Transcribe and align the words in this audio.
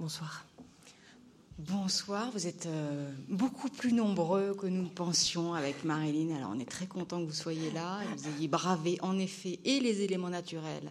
bonsoir. 0.00 0.46
Bonsoir, 1.58 2.30
vous 2.32 2.46
êtes 2.46 2.64
euh, 2.64 3.12
beaucoup 3.28 3.68
plus 3.68 3.92
nombreux 3.92 4.54
que 4.54 4.66
nous 4.66 4.84
ne 4.84 4.88
pensions 4.88 5.52
avec 5.52 5.84
Marilyn. 5.84 6.34
Alors 6.36 6.52
on 6.54 6.58
est 6.58 6.68
très 6.68 6.86
content 6.86 7.20
que 7.20 7.26
vous 7.26 7.34
soyez 7.34 7.70
là 7.70 8.00
et 8.02 8.16
vous 8.16 8.28
ayez 8.30 8.48
bravé 8.48 8.96
en 9.02 9.18
effet 9.18 9.58
et 9.66 9.78
les 9.78 10.00
éléments 10.00 10.30
naturels 10.30 10.90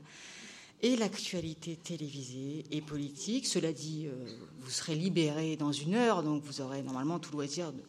et 0.83 0.95
l'actualité 0.95 1.75
télévisée 1.75 2.65
et 2.69 2.81
politique. 2.81 3.47
Cela 3.47 3.74
dit, 3.74 4.06
euh, 4.06 4.12
vous 4.60 4.69
serez 4.69 4.94
libéré 4.94 5.55
dans 5.55 5.71
une 5.71 5.96
heure, 5.96 6.21
donc 6.21 6.44
vous 6.44 6.62
aurez 6.62 6.83
normalement 6.83 7.17
tout 7.17 7.31
loisir 7.31 7.73
de 7.73 7.81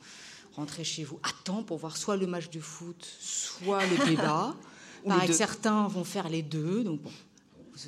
rentrer 0.56 0.84
chez 0.84 1.04
vous 1.04 1.20
à 1.22 1.28
temps 1.44 1.62
pour 1.62 1.76
voir 1.76 1.98
soit 1.98 2.16
le 2.16 2.26
match 2.26 2.48
de 2.48 2.60
foot, 2.60 3.06
soit 3.20 3.84
le 3.84 4.06
débat. 4.06 4.56
Pareil 5.06 5.34
certains 5.34 5.86
vont 5.88 6.04
faire 6.04 6.30
les 6.30 6.42
deux, 6.42 6.82
donc 6.82 7.02
bon, 7.02 7.12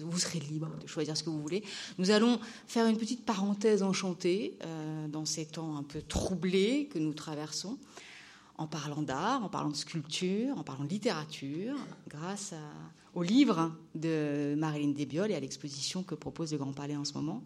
vous 0.00 0.18
serez 0.18 0.40
libre 0.40 0.70
de 0.80 0.86
choisir 0.86 1.16
ce 1.16 1.22
que 1.22 1.30
vous 1.30 1.40
voulez. 1.40 1.62
Nous 1.98 2.10
allons 2.10 2.38
faire 2.66 2.86
une 2.86 2.96
petite 2.96 3.24
parenthèse 3.24 3.82
enchantée 3.82 4.56
euh, 4.64 5.08
dans 5.08 5.24
ces 5.24 5.46
temps 5.46 5.76
un 5.76 5.82
peu 5.82 6.02
troublés 6.02 6.88
que 6.92 6.98
nous 6.98 7.14
traversons, 7.14 7.78
en 8.56 8.66
parlant 8.66 9.02
d'art, 9.02 9.44
en 9.44 9.48
parlant 9.48 9.70
de 9.70 9.76
sculpture, 9.76 10.56
en 10.58 10.62
parlant 10.62 10.84
de 10.84 10.90
littérature, 10.90 11.76
grâce 12.08 12.54
au 13.14 13.22
livre 13.22 13.72
de 13.94 14.54
Marilyn 14.56 14.92
Desbioles 14.92 15.30
et 15.30 15.34
à 15.34 15.40
l'exposition 15.40 16.02
que 16.02 16.14
propose 16.14 16.52
le 16.52 16.58
Grand 16.58 16.72
Palais 16.72 16.96
en 16.96 17.04
ce 17.04 17.14
moment. 17.14 17.42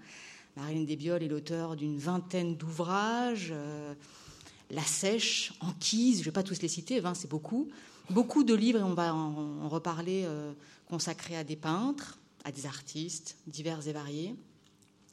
Marilyn 0.57 0.85
Desbioles 0.85 1.23
est 1.23 1.29
l'auteur 1.29 1.77
d'une 1.77 1.99
vingtaine 1.99 2.57
d'ouvrages. 2.57 3.51
Euh, 3.53 3.95
la 4.71 4.83
Sèche, 4.83 5.53
Enquise, 5.61 6.17
je 6.17 6.21
ne 6.21 6.25
vais 6.27 6.33
pas 6.33 6.43
tous 6.43 6.61
les 6.63 6.69
citer, 6.69 6.99
20 7.01 7.15
c'est 7.15 7.31
beaucoup. 7.31 7.69
Beaucoup 8.11 8.45
de 8.45 8.55
livres, 8.55 8.81
et 8.81 8.83
on 8.83 8.95
va 8.95 9.15
en, 9.15 9.69
reparler, 9.69 10.23
euh, 10.25 10.53
consacrés 10.89 11.37
à 11.37 11.45
des 11.45 11.57
peintres, 11.57 12.19
à 12.47 12.53
des 12.53 12.65
artistes 12.65 13.37
divers 13.49 13.87
et 13.89 13.93
variés. 13.93 14.37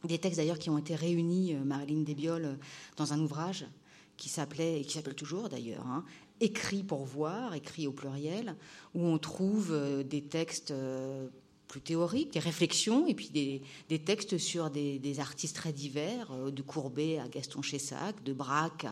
Des 0.04 0.20
textes 0.20 0.38
d'ailleurs 0.38 0.60
qui 0.60 0.70
ont 0.70 0.78
été 0.78 0.96
réunis, 0.96 1.56
euh, 1.56 1.64
Marilyn 1.64 2.04
Desbioles, 2.04 2.46
euh, 2.46 2.56
dans 2.96 3.12
un 3.12 3.20
ouvrage 3.20 3.66
qui 4.18 4.30
s'appelait, 4.30 4.82
et 4.82 4.86
qui 4.86 4.94
s'appelle 4.94 5.16
toujours 5.16 5.50
d'ailleurs, 5.50 5.86
hein, 5.88 6.06
Écrit 6.40 6.84
pour 6.84 7.06
voir, 7.06 7.56
écrit 7.56 7.88
au 7.88 7.92
pluriel, 7.92 8.56
où 8.94 9.04
on 9.04 9.18
trouve 9.18 9.72
euh, 9.72 10.04
des 10.04 10.22
textes 10.22 10.74
plus 11.68 11.82
théoriques, 11.82 12.34
des 12.34 12.40
réflexions, 12.40 13.08
et 13.08 13.16
puis 13.16 13.30
des, 13.30 14.00
textes 14.00 14.38
sur 14.38 14.70
des, 14.70 15.20
artistes 15.20 15.56
très 15.56 15.74
divers, 15.74 16.52
de 16.52 16.62
Courbet 16.62 17.18
à 17.18 17.28
Gaston 17.28 17.64
Chessac, 17.64 18.22
de 18.24 18.34
Braque 18.34 18.86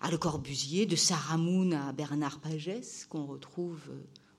à, 0.00 0.10
Le 0.10 0.18
Corbusier, 0.18 0.86
de 0.86 0.94
Saramoun 0.94 1.72
à 1.72 1.92
Bernard 1.92 2.38
Pagès, 2.38 3.06
qu'on 3.08 3.24
retrouve 3.24 3.80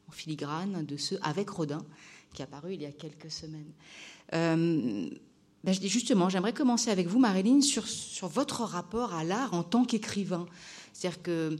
en 0.08 0.12
filigrane 0.12 0.86
de 0.86 0.96
ceux 0.96 1.20
avec 1.24 1.50
Rodin 1.50 1.86
qui 2.34 2.42
est 2.42 2.46
apparu 2.46 2.74
il 2.74 2.82
y 2.82 2.86
a 2.86 2.92
quelques 2.92 3.32
semaines. 3.32 3.72
Euh, 4.34 5.10
ben 5.64 5.74
justement, 5.74 6.28
j'aimerais 6.28 6.54
commencer 6.54 6.92
avec 6.92 7.08
vous, 7.08 7.20
Marilyn, 7.20 7.62
sur, 7.62 8.28
votre 8.28 8.64
rapport 8.64 9.14
à 9.14 9.24
l'art 9.24 9.54
en 9.54 9.64
tant 9.64 9.86
qu'écrivain. 9.86 10.46
C'est-à-dire 10.92 11.22
que, 11.22 11.56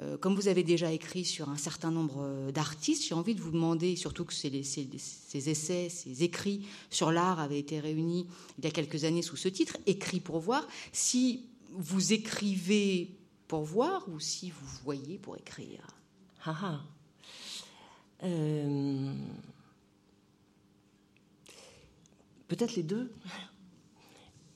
euh, 0.00 0.16
comme 0.16 0.36
vous 0.36 0.46
avez 0.46 0.62
déjà 0.62 0.92
écrit 0.92 1.24
sur 1.24 1.48
un 1.48 1.56
certain 1.56 1.90
nombre 1.90 2.52
d'artistes, 2.52 3.04
j'ai 3.08 3.14
envie 3.14 3.34
de 3.34 3.40
vous 3.40 3.50
demander, 3.50 3.96
surtout 3.96 4.24
que 4.24 4.32
ces, 4.32 4.54
essais, 4.54 5.88
ces 5.88 6.22
écrits 6.22 6.66
sur 6.88 7.10
l'art 7.10 7.40
avaient 7.40 7.58
été 7.58 7.80
réunis 7.80 8.28
il 8.58 8.64
y 8.64 8.68
a 8.68 8.70
quelques 8.70 9.02
années 9.02 9.22
sous 9.22 9.36
ce 9.36 9.48
titre, 9.48 9.76
Écrit 9.86 10.20
pour 10.20 10.38
voir, 10.38 10.68
si 10.92 11.46
vous 11.72 12.12
écrivez 12.12 13.10
pour 13.48 13.64
voir 13.64 14.08
ou 14.08 14.20
si 14.20 14.50
vous 14.50 14.66
voyez 14.84 15.18
pour 15.18 15.36
écrire? 15.36 15.84
Ah 16.44 16.56
ah. 16.62 16.80
Euh... 18.22 19.12
Peut-être 22.48 22.76
les 22.76 22.82
deux, 22.82 23.12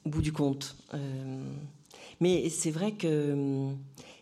au 0.07 0.09
bout 0.09 0.23
du 0.23 0.33
compte. 0.33 0.77
Euh, 0.95 1.43
mais 2.21 2.49
c'est 2.49 2.71
vrai 2.71 2.93
que 2.93 3.07
euh, 3.07 3.71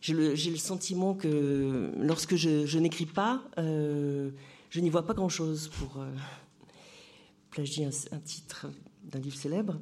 j'ai 0.01 0.15
le, 0.15 0.57
sentiment 0.57 1.15
que 1.15 1.93
lorsque 1.98 2.35
je, 2.35 2.79
n'écris 2.79 3.07
pas, 3.07 3.42
euh, 3.59 4.30
je 4.70 4.80
n'y 4.80 4.91
vois 4.91 5.07
pas 5.07 5.14
grand-chose 5.14 5.69
pour 5.69 6.05
plagier 7.51 7.86
un, 7.86 8.19
titre 8.19 8.67
d'un 9.05 9.20
livre 9.20 9.36
célèbre. 9.36 9.79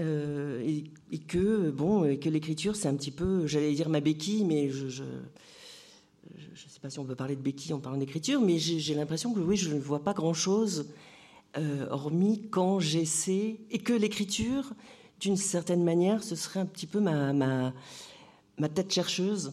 Et, 0.00 0.90
que 1.28 1.70
bon, 1.70 2.16
que 2.16 2.28
l'écriture, 2.28 2.74
c'est 2.74 2.88
un 2.88 2.94
petit 2.94 3.12
peu, 3.12 3.46
j'allais 3.46 3.72
dire 3.74 3.88
ma 3.88 4.00
béquille, 4.00 4.44
mais 4.44 4.70
je 4.70 4.86
ne 4.86 4.90
sais 6.56 6.80
pas 6.80 6.90
si 6.90 6.98
on 6.98 7.04
peut 7.04 7.14
parler 7.14 7.36
de 7.36 7.42
béquille 7.42 7.72
en 7.74 7.80
parlant 7.80 7.98
d'écriture, 7.98 8.40
mais 8.40 8.58
j'ai 8.58 8.94
l'impression 8.94 9.32
que 9.34 9.40
oui, 9.40 9.56
je 9.56 9.72
ne 9.72 9.78
vois 9.78 10.02
pas 10.02 10.14
grand-chose 10.14 10.86
euh, 11.56 11.86
hormis 11.88 12.48
quand 12.50 12.80
j'essaie, 12.80 13.60
et 13.70 13.78
que 13.78 13.92
l'écriture, 13.92 14.72
d'une 15.20 15.36
certaine 15.36 15.84
manière, 15.84 16.24
ce 16.24 16.34
serait 16.34 16.58
un 16.58 16.66
petit 16.66 16.86
peu 16.86 16.98
ma, 16.98 17.72
tête 18.74 18.92
chercheuse 18.92 19.52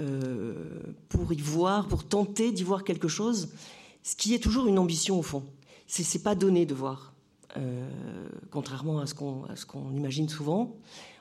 euh, 0.00 0.80
pour 1.10 1.34
y 1.34 1.36
voir, 1.36 1.86
pour 1.86 2.04
tenter 2.04 2.50
d'y 2.50 2.62
voir 2.62 2.82
quelque 2.82 3.08
chose, 3.08 3.50
ce 4.02 4.16
qui 4.16 4.32
est 4.32 4.38
toujours 4.38 4.68
une 4.68 4.78
ambition 4.78 5.18
au 5.18 5.22
fond. 5.22 5.44
C'est, 5.86 6.14
n'est 6.14 6.22
pas 6.22 6.34
donné 6.34 6.64
de 6.64 6.72
voir, 6.72 7.12
euh, 7.58 7.86
contrairement 8.50 9.00
à 9.00 9.06
ce 9.06 9.14
qu'on, 9.14 9.92
imagine 9.92 10.30
souvent. 10.30 10.78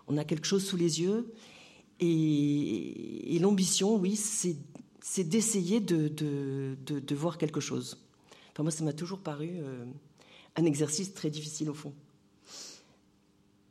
On 0.08 0.16
a 0.16 0.24
quelque 0.24 0.48
chose 0.48 0.66
sous 0.66 0.78
les 0.78 1.02
yeux, 1.02 1.34
et, 2.00 3.38
l'ambition, 3.42 3.98
oui, 3.98 4.16
c'est, 4.16 4.56
d'essayer 5.26 5.82
de, 5.82 6.08
de 6.08 7.16
voir 7.16 7.38
quelque 7.38 7.60
chose 7.60 7.98
moi, 8.64 8.72
ça 8.72 8.84
m'a 8.84 8.94
toujours 8.94 9.20
paru 9.20 9.52
euh, 9.62 9.86
un 10.56 10.66
exercice 10.66 11.14
très 11.14 11.30
difficile 11.30 11.70
au 11.70 11.74
fond. 11.74 11.94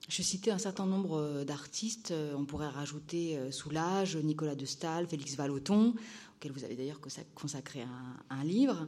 Je 0.09 0.23
citais 0.23 0.51
un 0.51 0.59
certain 0.59 0.87
nombre 0.87 1.19
euh, 1.19 1.45
d'artistes. 1.45 2.11
Euh, 2.11 2.35
on 2.37 2.45
pourrait 2.45 2.69
rajouter 2.69 3.39
Soulage, 3.51 4.17
Nicolas 4.17 4.55
de 4.55 4.65
Stahl, 4.65 5.07
Félix 5.07 5.37
Vallotton, 5.37 5.95
auquel 6.37 6.53
vous 6.53 6.65
avez 6.65 6.77
d'ailleurs 6.77 7.01
consacré 7.35 7.85
un, 8.31 8.45
livre. 8.45 8.87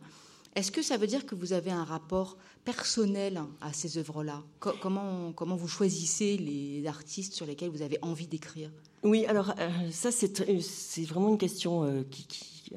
Est-ce 0.54 0.72
que 0.72 0.82
ça 0.82 0.96
veut 0.96 1.06
dire 1.06 1.26
que 1.26 1.34
vous 1.34 1.52
avez 1.52 1.70
un 1.70 1.84
rapport 1.84 2.36
personnel 2.64 3.40
à 3.60 3.72
ces 3.72 3.98
œuvres-là? 3.98 4.42
Comment, 4.58 5.32
comment 5.32 5.54
vous 5.54 5.68
choisissez 5.68 6.36
les 6.36 6.86
artistes 6.86 7.34
sur 7.34 7.46
lesquels 7.46 7.70
vous 7.70 7.82
avez 7.82 7.98
envie 8.02 8.26
d'écrire? 8.26 8.70
Oui, 9.02 9.26
alors 9.26 9.54
ça, 9.92 10.10
c'est 10.10 11.04
vraiment 11.04 11.28
une 11.28 11.38
question 11.38 12.04
qui, 12.10 12.72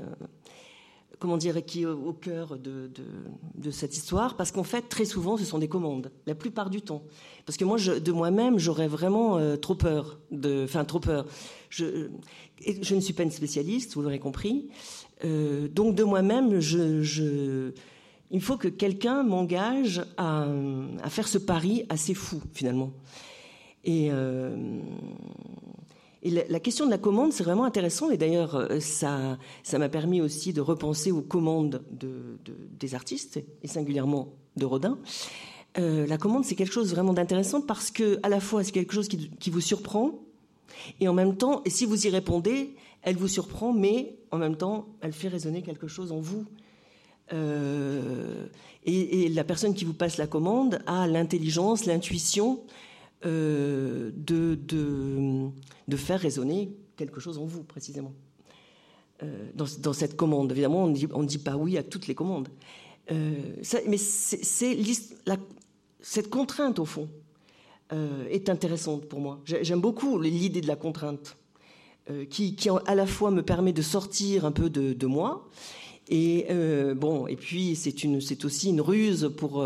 comment 1.24 1.38
dire, 1.38 1.64
qui 1.64 1.84
est 1.84 1.86
au 1.86 2.12
cœur 2.12 2.58
de, 2.58 3.72
cette 3.72 3.96
histoire, 3.96 4.36
parce 4.36 4.52
qu'en 4.52 4.64
fait, 4.64 4.90
très 4.90 5.06
souvent, 5.06 5.38
ce 5.38 5.46
sont 5.46 5.58
des 5.58 5.70
commandes, 5.70 6.12
la 6.28 6.36
plupart 6.36 6.70
du 6.70 6.82
temps. 6.82 7.02
Parce 7.46 7.56
que 7.56 7.64
moi, 7.64 7.78
de 7.78 8.12
moi-même, 8.12 8.60
j'aurais 8.60 8.90
vraiment 8.90 9.38
euh, 9.38 9.56
trop 9.56 9.76
peur, 9.76 10.20
enfin 10.66 10.84
trop 10.84 11.00
peur. 11.00 11.26
Je, 11.70 12.10
je 12.82 12.94
ne 12.94 13.00
suis 13.00 13.14
pas 13.14 13.24
une 13.24 13.32
spécialiste, 13.32 13.94
vous 13.94 14.02
l'aurez 14.02 14.20
compris. 14.20 14.68
Euh, 15.24 15.70
donc 15.70 15.96
de 15.96 16.04
moi-même, 16.04 16.60
je, 16.60 17.72
il 18.30 18.42
faut 18.42 18.58
que 18.58 18.68
quelqu'un 18.68 19.24
m'engage 19.24 20.04
à, 20.18 20.46
faire 21.08 21.30
ce 21.30 21.38
pari 21.38 21.86
assez 21.88 22.14
fou, 22.14 22.42
finalement. 22.54 22.92
Et 23.86 24.10
euh, 24.12 24.58
et 26.24 26.30
la, 26.30 26.60
question 26.62 26.86
de 26.86 26.92
la 26.92 26.98
commande, 26.98 27.34
c'est 27.34 27.44
vraiment 27.44 27.66
intéressant. 27.66 28.10
Et 28.10 28.16
d'ailleurs, 28.16 28.56
euh, 28.56 28.80
ça, 28.80 29.38
ça 29.62 29.78
m'a 29.78 29.90
permis 29.90 30.22
aussi 30.22 30.54
de 30.54 30.62
repenser 30.62 31.12
aux 31.12 31.22
commandes 31.22 31.84
de, 31.92 32.40
des 32.80 32.96
artistes, 32.96 33.44
et 33.62 33.68
singulièrement 33.68 34.34
de 34.56 34.66
Rodin. 34.66 34.98
Euh, 35.78 36.08
la 36.08 36.18
commande, 36.18 36.46
c'est 36.46 36.56
quelque 36.56 36.72
chose 36.72 36.92
vraiment 36.92 37.12
d'intéressant 37.12 37.60
parce 37.60 37.92
que, 37.92 38.20
à 38.24 38.30
la 38.30 38.40
fois, 38.40 38.64
c'est 38.64 38.72
quelque 38.72 38.94
chose 38.94 39.10
qui, 39.10 39.50
vous 39.50 39.60
surprend, 39.60 40.12
et 41.02 41.10
en 41.10 41.14
même 41.14 41.36
temps, 41.36 41.62
et 41.66 41.70
si 41.70 41.86
vous 41.86 42.08
y 42.08 42.10
répondez, 42.10 42.76
elle 43.02 43.18
vous 43.18 43.28
surprend, 43.28 43.74
mais 43.74 44.16
en 44.32 44.38
même 44.38 44.56
temps, 44.56 44.88
elle 45.02 45.12
fait 45.12 45.28
résonner 45.28 45.62
quelque 45.62 45.88
chose 45.88 46.14
en 46.14 46.22
vous. 46.22 46.46
Euh, 47.34 48.46
et, 48.86 49.28
la 49.28 49.44
personne 49.44 49.74
qui 49.74 49.84
vous 49.84 49.94
passe 49.94 50.18
la 50.18 50.28
commande 50.28 50.80
a 50.88 51.06
l'intelligence, 51.06 51.86
l'intuition 51.86 52.62
euh, 53.26 54.12
de, 54.16 54.60
de, 55.88 55.98
faire 55.98 56.20
résonner 56.20 56.72
quelque 56.98 57.22
chose 57.22 57.38
en 57.38 57.46
vous, 57.46 57.64
précisément. 57.64 58.14
Euh, 59.22 59.50
dans, 59.56 59.94
cette 59.94 60.18
commande, 60.18 60.52
évidemment, 60.52 60.84
on 60.84 60.90
ne 60.90 61.28
dit, 61.28 61.38
pas 61.38 61.56
oui 61.56 61.78
à 61.78 61.84
toutes 61.84 62.08
les 62.08 62.16
commandes. 62.16 62.50
Euh, 63.12 63.34
mais 63.88 63.98
c'est 63.98 64.78
cette 66.02 66.30
contrainte, 66.30 66.80
au 66.80 66.86
fond, 66.86 67.08
est 68.30 68.50
intéressante 68.50 69.06
pour 69.06 69.20
moi. 69.20 69.40
J'aime 69.46 69.80
beaucoup 69.80 70.20
l'idée 70.20 70.62
de 70.62 70.68
la 70.68 70.76
contrainte, 70.76 71.38
qui, 72.30 72.56
qui, 72.56 72.70
à 72.70 72.96
la 72.96 73.06
fois 73.06 73.32
me 73.32 73.44
permet 73.44 73.72
de 73.72 73.84
sortir 73.84 74.46
un 74.46 74.52
peu 74.52 74.70
de, 74.70 74.94
de 74.94 75.06
moi, 75.06 75.48
et 76.10 76.48
bon, 76.96 77.28
et 77.28 77.36
puis 77.36 77.76
c'est 77.76 78.44
aussi 78.46 78.70
une 78.70 78.82
ruse 78.82 79.32
pour 79.38 79.64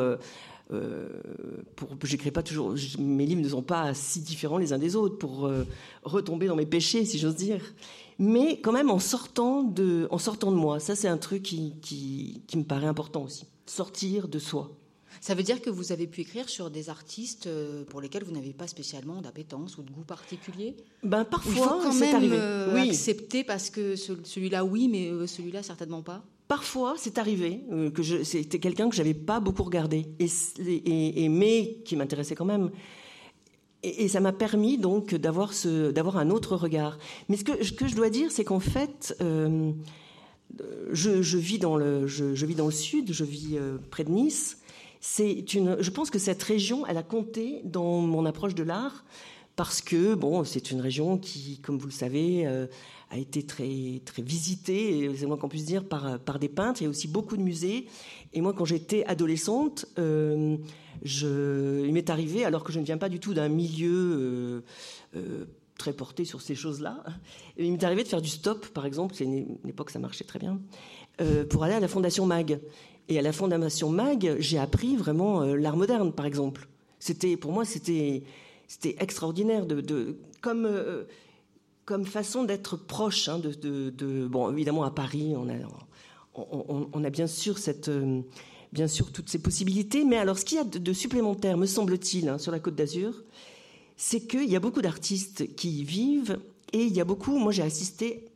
pour, 1.75 1.89
j'écris 2.03 2.31
pas 2.31 2.43
toujours, 2.43 2.73
mes 2.99 3.25
livres 3.25 3.41
ne 3.41 3.49
sont 3.49 3.61
pas 3.61 3.93
si 3.93 4.19
différents 4.21 4.57
les 4.57 4.73
uns 4.73 4.77
des 4.79 4.95
autres 4.95 5.17
pour 5.17 5.45
euh, 5.45 5.63
retomber 6.03 6.47
dans 6.47 6.55
mes 6.55 6.65
péchés, 6.65 7.05
si 7.05 7.17
j'ose 7.17 7.35
dire. 7.35 7.61
Mais 8.19 8.59
quand 8.61 8.71
même 8.71 8.89
en 8.89 8.99
sortant 8.99 9.63
de, 9.63 10.07
en 10.11 10.17
sortant 10.17 10.51
de 10.51 10.57
moi, 10.57 10.79
ça 10.79 10.95
c'est 10.95 11.07
un 11.07 11.17
truc 11.17 11.43
qui, 11.43 11.73
qui, 11.81 12.41
qui, 12.47 12.57
me 12.57 12.63
paraît 12.63 12.87
important 12.87 13.23
aussi. 13.23 13.45
Sortir 13.65 14.27
de 14.27 14.39
soi. 14.39 14.71
Ça 15.21 15.33
veut 15.35 15.43
dire 15.43 15.61
que 15.61 15.69
vous 15.69 15.91
avez 15.91 16.05
pu 16.05 16.21
écrire 16.21 16.47
sur 16.47 16.69
des 16.69 16.89
artistes 16.89 17.47
euh, 17.47 17.83
pour 17.85 18.01
lesquels 18.01 18.23
vous 18.23 18.31
n'avez 18.31 18.53
pas 18.53 18.67
spécialement 18.67 19.21
d'appétence 19.21 19.77
ou 19.77 19.83
de 19.83 19.91
goût 19.91 20.03
particulier? 20.03 20.75
Ben 21.03 21.25
parfois, 21.25 21.51
Il 21.51 21.57
faut 21.57 21.81
quand 21.81 21.91
c'est 21.91 21.99
même 22.07 22.15
arrivé. 22.15 22.35
euh, 22.39 22.73
oui. 22.73 22.89
accepter 22.89 23.43
parce 23.43 23.69
que 23.69 23.95
ce- 23.95 24.13
celui-là 24.23 24.63
oui, 24.63 24.87
mais 24.87 25.09
euh, 25.09 25.25
celui-là 25.25 25.63
certainement 25.63 26.01
pas? 26.03 26.23
Parfois, 26.47 26.95
c'est 26.97 27.17
arrivé 27.17 27.65
euh, 27.71 27.91
que 27.91 28.01
c'était 28.23 28.59
quelqu'un 28.59 28.89
que 28.89 28.95
j'avais 28.95 29.13
pas 29.13 29.41
beaucoup 29.41 29.63
regardé, 29.63 30.05
et, 30.19 31.23
et- 31.23 31.29
mais 31.29 31.79
qui 31.83 31.97
m'intéressait 31.97 32.35
quand 32.35 32.45
même. 32.45 32.71
Et, 33.83 34.07
ça 34.07 34.21
m'a 34.21 34.31
permis 34.31 34.77
donc 34.77 35.13
d'avoir 35.13 35.51
un 36.17 36.29
autre 36.29 36.55
regard. 36.55 36.97
Mais 37.27 37.35
ce 37.35 37.43
que, 37.43 37.87
je 37.87 37.95
dois 37.95 38.09
dire, 38.09 38.31
c'est 38.31 38.45
qu'en 38.45 38.61
fait, 38.61 39.15
euh, 39.21 39.71
je, 40.91 41.37
vis 41.37 41.59
dans 41.59 41.75
le, 41.75 42.07
je, 42.07 42.45
vis 42.45 42.55
dans 42.55 42.65
le 42.65 42.71
sud, 42.71 43.11
je 43.11 43.23
vis 43.25 43.57
euh, 43.57 43.77
près 43.91 44.05
de 44.05 44.11
Nice. 44.11 44.57
Une, 45.19 45.77
je 45.79 45.89
pense 45.91 46.09
que 46.09 46.17
cette 46.19 46.41
région, 46.43 46.85
elle 46.87 46.97
a 46.97 47.03
compté 47.03 47.61
dans 47.65 47.99
mon 47.99 48.25
approche 48.25 48.55
de 48.55 48.63
l'art 48.63 49.05
parce 49.55 49.81
que 49.81 50.15
bon, 50.15 50.43
c'est 50.43 50.71
une 50.71 50.81
région 50.81 51.17
qui, 51.17 51.59
comme 51.59 51.77
vous 51.77 51.87
le 51.87 51.93
savez, 51.93 52.47
a 53.09 53.17
été 53.17 53.43
très 53.43 54.01
très 54.03 54.21
visitée, 54.21 54.99
et 54.99 55.15
c'est 55.15 55.25
moins 55.25 55.37
qu'on 55.37 55.47
puisse 55.47 55.65
dire, 55.65 55.87
par 55.87 56.19
par 56.19 56.39
des 56.39 56.49
peintres. 56.49 56.81
Il 56.81 56.85
y 56.85 56.87
a 56.87 56.89
aussi 56.89 57.07
beaucoup 57.07 57.37
de 57.37 57.41
musées. 57.41 57.87
Et 58.33 58.41
moi, 58.41 58.53
quand 58.53 58.65
j'étais 58.65 59.05
adolescente, 59.05 59.85
euh, 59.97 60.57
je, 61.03 61.85
il 61.85 61.93
m'est 61.93 62.09
arrivé, 62.09 62.43
alors 62.43 62.63
que 62.63 62.73
je 62.73 62.79
ne 62.79 62.85
viens 62.85 62.97
pas 62.97 63.09
du 63.09 63.19
tout 63.19 63.33
d'un 63.33 63.47
milieu 63.47 63.91
euh, 63.91 64.61
euh, 65.15 65.45
très 65.77 65.93
porté 65.93 66.25
sur 66.25 66.41
ces 66.41 66.55
choses-là, 66.55 67.03
il 67.57 67.71
m'est 67.71 67.83
arrivé 67.83 68.03
de 68.03 68.07
faire 68.07 68.21
du 68.21 68.29
stop, 68.29 68.67
par 68.67 68.85
exemple. 68.85 69.15
C'est 69.15 69.23
une, 69.23 69.57
une 69.63 69.69
époque 69.69 69.91
ça 69.91 69.99
marchait 69.99 70.25
très 70.25 70.39
bien, 70.39 70.59
pour 71.49 71.63
aller 71.63 71.75
à 71.75 71.79
la 71.79 71.87
Fondation 71.87 72.25
Mag. 72.25 72.59
Et 73.09 73.17
à 73.17 73.21
la 73.21 73.31
Fondation 73.31 73.89
Mag, 73.89 74.35
j'ai 74.39 74.57
appris 74.57 74.97
vraiment 74.97 75.43
l'art 75.43 75.77
moderne, 75.77 76.11
par 76.11 76.25
exemple. 76.25 76.67
C'était 76.99 77.37
pour 77.37 77.53
moi, 77.53 77.63
c'était 77.63 78.23
c'était 78.67 78.97
extraordinaire 78.99 79.65
de, 79.65 80.17
comme 80.41 80.67
comme 81.87 82.05
façon 82.05 82.43
d'être 82.43 82.77
proche 82.77 83.29
hein, 83.29 83.39
de, 83.39 84.27
bon 84.27 84.51
évidemment 84.51 84.83
à 84.83 84.91
Paris 84.91 85.33
on 85.35 85.49
a 85.49 85.53
on, 86.35 87.03
a 87.03 87.09
bien 87.09 87.25
sûr 87.25 87.57
cette 87.57 87.87
euh, 87.87 88.21
bien 88.71 88.87
sûr 88.87 89.11
toutes 89.11 89.29
ces 89.29 89.39
possibilités 89.39 90.05
mais 90.05 90.17
alors 90.17 90.37
ce 90.37 90.45
qu'il 90.45 90.59
y 90.59 90.61
a 90.61 90.63
de, 90.63 90.77
de 90.77 90.93
supplémentaire 90.93 91.57
me 91.57 91.65
semble-t-il 91.65 92.29
hein, 92.29 92.37
sur 92.37 92.51
la 92.51 92.59
Côte 92.59 92.75
d'Azur 92.75 93.23
c'est 93.95 94.27
qu'il 94.27 94.47
y 94.47 94.55
a 94.55 94.59
beaucoup 94.59 94.83
d'artistes 94.83 95.55
qui 95.55 95.79
y 95.79 95.83
vivent 95.83 96.39
et 96.73 96.83
il 96.83 96.95
y 96.95 97.01
a 97.01 97.05
beaucoup 97.05 97.39
moi 97.39 97.51
j'ai 97.51 97.63
assisté 97.63 98.27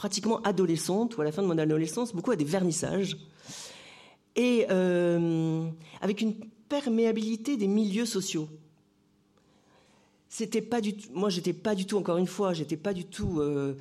pratiquement 0.00 0.40
adolescente 0.42 1.18
ou 1.18 1.20
à 1.20 1.24
la 1.24 1.32
fin 1.32 1.42
de 1.42 1.46
mon 1.46 1.58
adolescence 1.58 2.14
beaucoup 2.14 2.30
à 2.30 2.36
des 2.36 2.44
vernissages. 2.44 3.18
Et 4.34 4.64
euh, 4.70 5.66
avec 6.00 6.22
une 6.22 6.34
perméabilité 6.70 7.58
des 7.58 7.66
milieux 7.66 8.06
sociaux 8.06 8.48
c'était 10.30 10.62
pas 10.62 10.80
du 10.80 10.94
tout, 10.96 11.08
moi 11.12 11.28
j'étais 11.28 11.52
pas 11.52 11.74
du 11.74 11.84
tout 11.84 11.98
encore 11.98 12.16
une 12.16 12.28
fois 12.28 12.54
j'étais 12.54 12.76
pas 12.76 12.94
du 12.94 13.04
tout 13.04 13.40
euh, 13.40 13.74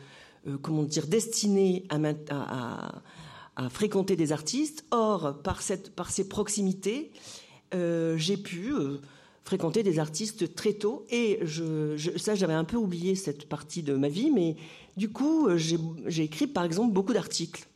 euh, 0.47 0.57
comment 0.61 0.83
dire 0.83 1.07
destinée 1.07 1.83
à, 1.89 3.69
fréquenter 3.69 4.15
des 4.15 4.31
artistes. 4.31 4.85
Or 4.91 5.41
par 5.43 5.61
cette 5.61 5.93
par 5.93 6.09
ces 6.11 6.27
proximités 6.27 7.11
euh, 7.75 8.17
j'ai 8.17 8.37
pu 8.37 8.73
euh, 8.73 8.99
fréquenter 9.43 9.83
des 9.83 9.99
artistes 9.99 10.55
très 10.55 10.73
tôt. 10.73 11.05
Et 11.09 11.39
je, 11.43 11.97
ça 12.17 12.35
j'avais 12.35 12.53
un 12.53 12.63
peu 12.63 12.77
oublié 12.77 13.15
cette 13.15 13.47
partie 13.47 13.83
de 13.83 13.93
ma 13.93 14.09
vie 14.09 14.31
mais 14.31 14.55
du 14.97 15.09
coup 15.09 15.49
j'ai 15.55 16.23
écrit 16.23 16.47
par 16.47 16.63
exemple 16.63 16.93
beaucoup 16.93 17.13
d'articles 17.13 17.67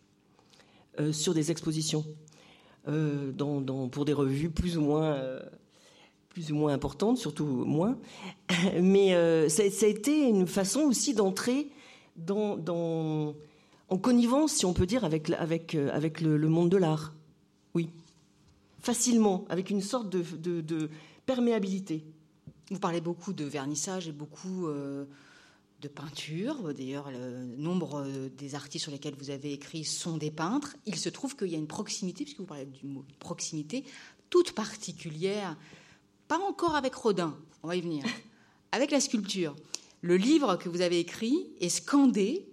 sur 1.11 1.33
des 1.33 1.49
expositions 1.51 2.05
pour 2.85 4.05
des 4.05 4.13
revues 4.13 4.51
plus 4.51 4.77
ou 4.77 4.81
moins 4.81 5.17
plus 6.33 6.51
ou 6.51 6.55
moins 6.55 6.73
importantes, 6.73 7.17
surtout 7.17 7.45
moins. 7.45 7.97
Mais 8.81 9.13
euh, 9.13 9.47
ça, 9.49 9.63
a 9.63 9.87
été 9.87 10.27
une 10.27 10.47
façon 10.47 10.81
aussi 10.81 11.13
d'entrer 11.13 11.69
dans, 12.17 13.35
en 13.89 13.97
connivence, 13.97 14.53
si 14.53 14.65
on 14.65 14.73
peut 14.73 14.87
dire, 14.87 15.05
avec, 15.05 15.29
avec, 15.29 15.75
euh, 15.75 15.89
avec 15.93 16.21
le, 16.21 16.37
monde 16.49 16.69
de 16.69 16.77
l'art. 16.77 17.13
Oui. 17.75 17.89
Facilement, 18.79 19.45
avec 19.47 19.69
une 19.69 19.81
sorte 19.81 20.09
de, 20.09 20.89
perméabilité. 21.25 22.03
Vous 22.69 22.79
parlez 22.79 22.99
beaucoup 22.99 23.31
de 23.31 23.45
vernissage 23.45 24.07
et 24.07 24.11
beaucoup 24.11 24.67
euh, 24.67 25.05
de 25.81 25.87
peinture. 25.87 26.73
D'ailleurs, 26.73 27.11
le 27.11 27.55
nombre 27.57 28.05
des 28.37 28.55
artistes 28.55 28.83
sur 28.83 28.91
lesquels 28.91 29.15
vous 29.17 29.29
avez 29.29 29.53
écrit 29.53 29.85
sont 29.85 30.17
des 30.17 30.31
peintres. 30.31 30.75
Il 30.85 30.95
se 30.95 31.09
trouve 31.09 31.35
qu'il 31.35 31.49
y 31.49 31.55
a 31.55 31.57
une 31.57 31.67
proximité, 31.67 32.23
puisque 32.23 32.39
vous 32.39 32.45
parlez 32.45 32.65
du 32.65 32.85
mot 32.85 33.05
proximité, 33.19 33.85
toute 34.29 34.53
particulière, 34.53 35.55
pas 36.27 36.39
encore 36.39 36.75
avec 36.75 36.93
Rodin, 36.95 37.37
on 37.63 37.67
va 37.67 37.75
y 37.75 37.81
venir, 37.81 38.03
avec 38.71 38.91
la 38.91 38.99
sculpture. 38.99 39.55
Le 40.01 40.17
livre 40.17 40.57
que 40.57 40.69
vous 40.69 40.81
avez 40.81 40.99
écrit 40.99 41.47
est 41.61 41.69
scandé 41.69 42.45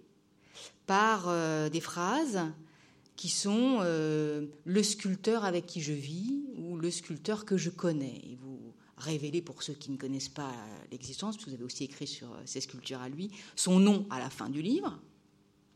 par 0.86 1.24
euh, 1.28 1.68
des 1.68 1.80
phrases 1.80 2.40
qui 3.16 3.28
sont 3.28 3.78
euh, 3.80 4.46
le 4.64 4.82
sculpteur 4.82 5.44
avec 5.44 5.66
qui 5.66 5.80
je 5.80 5.92
vis 5.92 6.44
ou 6.56 6.76
le 6.76 6.90
sculpteur 6.90 7.44
que 7.44 7.56
je 7.56 7.70
connais. 7.70 8.20
Et 8.24 8.36
vous 8.40 8.72
révélez 8.96 9.42
pour 9.42 9.62
ceux 9.62 9.74
qui 9.74 9.90
ne 9.90 9.96
connaissent 9.96 10.28
pas 10.28 10.52
l'existence, 10.90 11.36
parce 11.36 11.44
que 11.44 11.50
vous 11.50 11.56
avez 11.56 11.64
aussi 11.64 11.84
écrit 11.84 12.06
sur 12.06 12.28
euh, 12.32 12.36
ces 12.44 12.60
sculptures 12.60 13.00
à 13.00 13.08
lui, 13.08 13.30
son 13.56 13.78
nom 13.78 14.06
à 14.10 14.18
la 14.20 14.30
fin 14.30 14.48
du 14.48 14.62
livre. 14.62 14.98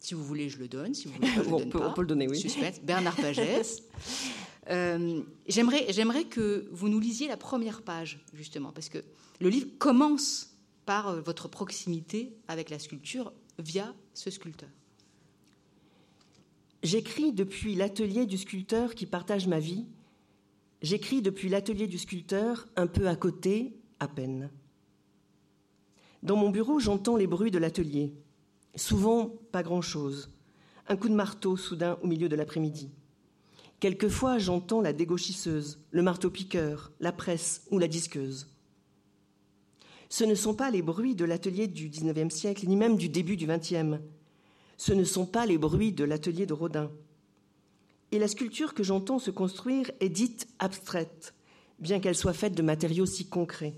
Si 0.01 0.15
vous 0.15 0.23
voulez, 0.25 0.49
je 0.51 0.59
le 0.59 0.69
donne. 0.69 0.95
Si 0.95 1.07
vous 1.09 1.15
voulez, 1.15 1.29
pas, 1.29 1.35
je 1.35 1.41
le 1.41 1.47
On 1.55 1.59
donne 1.59 1.71
peut- 1.71 1.79
pas. 1.81 1.89
on 1.91 1.93
peut 1.95 2.01
le 2.03 2.07
donner, 2.07 2.29
oui. 2.29 2.39
Suspense. 2.39 2.81
Bernard 2.83 3.17
Pagès. 3.17 3.83
Euh, 4.71 5.23
J'aimerais, 5.47 6.25
que 6.25 6.69
vous 6.71 6.89
nous 6.89 7.01
lisiez 7.01 7.29
la 7.29 7.37
première 7.37 7.83
page, 7.83 8.25
justement, 8.33 8.73
parce 8.73 8.89
que 8.89 8.99
le 9.41 9.49
livre 9.49 9.69
commence 9.79 10.57
par 10.87 11.09
euh, 11.09 11.21
votre 11.21 11.49
proximité 11.49 12.33
avec 12.49 12.71
la 12.71 12.79
sculpture 12.79 13.33
via 13.59 13.95
ce 14.15 14.31
sculpteur. 14.31 14.69
J'écris 16.83 17.33
depuis 17.33 17.75
l'atelier 17.75 18.27
du 18.27 18.37
sculpteur 18.37 18.95
qui 18.95 19.07
partage 19.07 19.47
ma 19.47 19.59
vie. 19.59 19.87
J'écris 20.83 21.23
depuis 21.23 21.49
l'atelier 21.49 21.87
du 21.87 21.99
sculpteur, 21.99 22.67
un 22.77 22.87
peu 22.87 23.09
à 23.09 23.17
côté, 23.17 23.75
à 24.01 24.09
peine. 24.09 24.51
Dans 26.23 26.37
mon 26.37 26.51
bureau, 26.51 26.79
j'entends 26.79 27.17
les 27.17 27.27
bruits 27.27 27.51
de 27.51 27.59
l'atelier. 27.59 28.13
Souvent, 28.77 29.31
pas 29.53 29.63
grand-chose. 29.63 30.31
Un 30.89 30.97
coup 30.97 31.09
de 31.09 31.15
marteau 31.15 31.57
soudain 31.57 31.99
au 32.03 32.07
milieu 32.07 32.29
de 32.29 32.37
l'après-midi. 32.37 32.91
Quelquefois, 33.85 34.39
j'entends 34.39 34.81
la 34.81 34.95
dégauchisseuse, 34.95 35.79
le 35.91 36.01
marteau-piqueur, 36.01 36.91
la 37.01 37.13
presse 37.13 37.67
ou 37.71 37.79
la 37.79 37.87
disqueuse. 37.87 38.49
Ce 40.09 40.25
ne 40.25 40.35
sont 40.35 40.55
pas 40.55 40.71
les 40.71 40.81
bruits 40.81 41.15
de 41.15 41.27
l'atelier 41.27 41.67
du 41.67 41.91
XIXe 41.91 42.35
siècle, 42.35 42.67
ni 42.67 42.77
même 42.77 42.97
du 42.97 43.11
début 43.11 43.37
du 43.37 43.47
XXe. 43.47 44.01
Ce 44.79 44.95
ne 44.95 45.05
sont 45.05 45.27
pas 45.27 45.45
les 45.45 45.59
bruits 45.59 45.93
de 45.93 46.03
l'atelier 46.03 46.47
de 46.47 46.55
Rodin. 46.55 46.91
Et 48.11 48.19
la 48.19 48.27
sculpture 48.27 48.73
que 48.73 48.83
j'entends 48.83 49.19
se 49.19 49.31
construire 49.31 49.91
est 50.01 50.09
dite 50.09 50.49
abstraite, 50.61 51.35
bien 51.79 52.01
qu'elle 52.01 52.17
soit 52.17 52.33
faite 52.33 52.55
de 52.55 52.63
matériaux 52.63 53.05
si 53.05 53.29
concrets. 53.29 53.75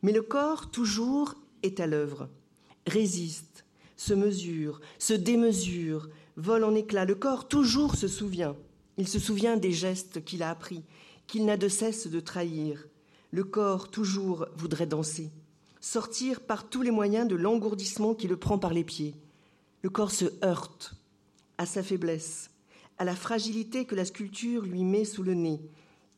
Mais 0.00 0.12
le 0.12 0.22
corps, 0.22 0.70
toujours, 0.70 1.34
est 1.62 1.80
à 1.80 1.86
l'œuvre, 1.86 2.30
résiste, 2.86 3.66
se 3.96 4.14
mesure, 4.14 4.80
se 4.98 5.12
démesure, 5.12 6.08
vole 6.38 6.64
en 6.64 6.74
éclats. 6.74 7.04
Le 7.04 7.16
corps, 7.16 7.48
toujours, 7.48 7.94
se 7.94 8.08
souvient. 8.08 8.56
Il 8.98 9.06
se 9.06 9.20
souvient 9.20 9.56
des 9.56 9.72
gestes 9.72 10.24
qu'il 10.24 10.42
a 10.42 10.50
appris, 10.50 10.82
qu'il 11.28 11.46
n'a 11.46 11.56
de 11.56 11.68
cesse 11.68 12.08
de 12.08 12.20
trahir. 12.20 12.86
Le 13.30 13.44
corps, 13.44 13.90
toujours, 13.90 14.46
voudrait 14.56 14.86
danser, 14.86 15.30
sortir 15.80 16.40
par 16.40 16.68
tous 16.68 16.82
les 16.82 16.90
moyens 16.90 17.28
de 17.28 17.36
l'engourdissement 17.36 18.14
qui 18.14 18.26
le 18.26 18.36
prend 18.36 18.58
par 18.58 18.74
les 18.74 18.84
pieds. 18.84 19.14
Le 19.82 19.90
corps 19.90 20.10
se 20.10 20.26
heurte 20.44 20.94
à 21.58 21.64
sa 21.64 21.82
faiblesse, 21.82 22.50
à 22.98 23.04
la 23.04 23.14
fragilité 23.14 23.84
que 23.84 23.94
la 23.94 24.04
sculpture 24.04 24.62
lui 24.62 24.82
met 24.82 25.04
sous 25.04 25.22
le 25.22 25.34
nez, 25.34 25.60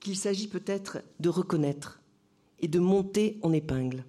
qu'il 0.01 0.17
s'agit 0.17 0.49
peut-être 0.49 0.99
de 1.19 1.29
reconnaître 1.29 2.01
et 2.61 2.69
de 2.69 2.79
monter 2.79 3.39
en 3.43 3.53
épingle. 3.53 4.05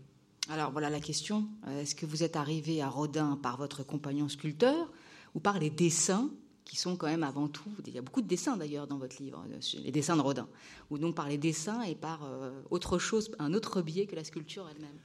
Alors 0.50 0.72
voilà 0.72 0.90
la 0.90 1.00
question. 1.00 1.48
Euh, 1.68 1.82
Est-ce 1.82 1.96
que 1.96 2.06
vous 2.06 2.24
êtes 2.24 2.36
arrivé 2.36 2.82
à 2.82 2.90
Rodin 2.90 3.38
par 3.42 3.58
votre 3.58 3.84
compagnon 3.84 4.30
sculpteur 4.30 4.92
ou 5.34 5.40
par 5.40 5.60
les 5.60 5.70
dessins 5.70 6.30
qui 6.72 6.78
sont 6.78 6.96
quand 6.96 7.08
même 7.08 7.24
avant 7.24 7.50
tout, 7.50 7.70
il 7.86 7.94
y 7.94 7.98
a 7.98 8.02
beaucoup 8.02 8.22
de 8.22 8.30
dessins 8.30 8.56
d'ailleurs 8.56 8.88
dans 8.88 8.98
votre 8.98 9.22
livre, 9.22 9.44
euh, 9.52 9.60
les 9.84 9.92
dessins 9.92 10.16
de 10.16 10.22
Rodin, 10.22 10.48
ou 10.90 10.98
donc 10.98 11.16
par 11.16 11.28
les 11.28 11.38
dessins 11.38 11.82
et 11.82 11.96
par 11.96 12.24
euh, 12.24 12.62
autre 12.70 12.98
chose, 12.98 13.30
un 13.40 13.54
autre 13.54 13.82
biais 13.82 14.06
que 14.06 14.16
la 14.16 14.24
sculpture 14.24 14.70
elle-même 14.74 14.98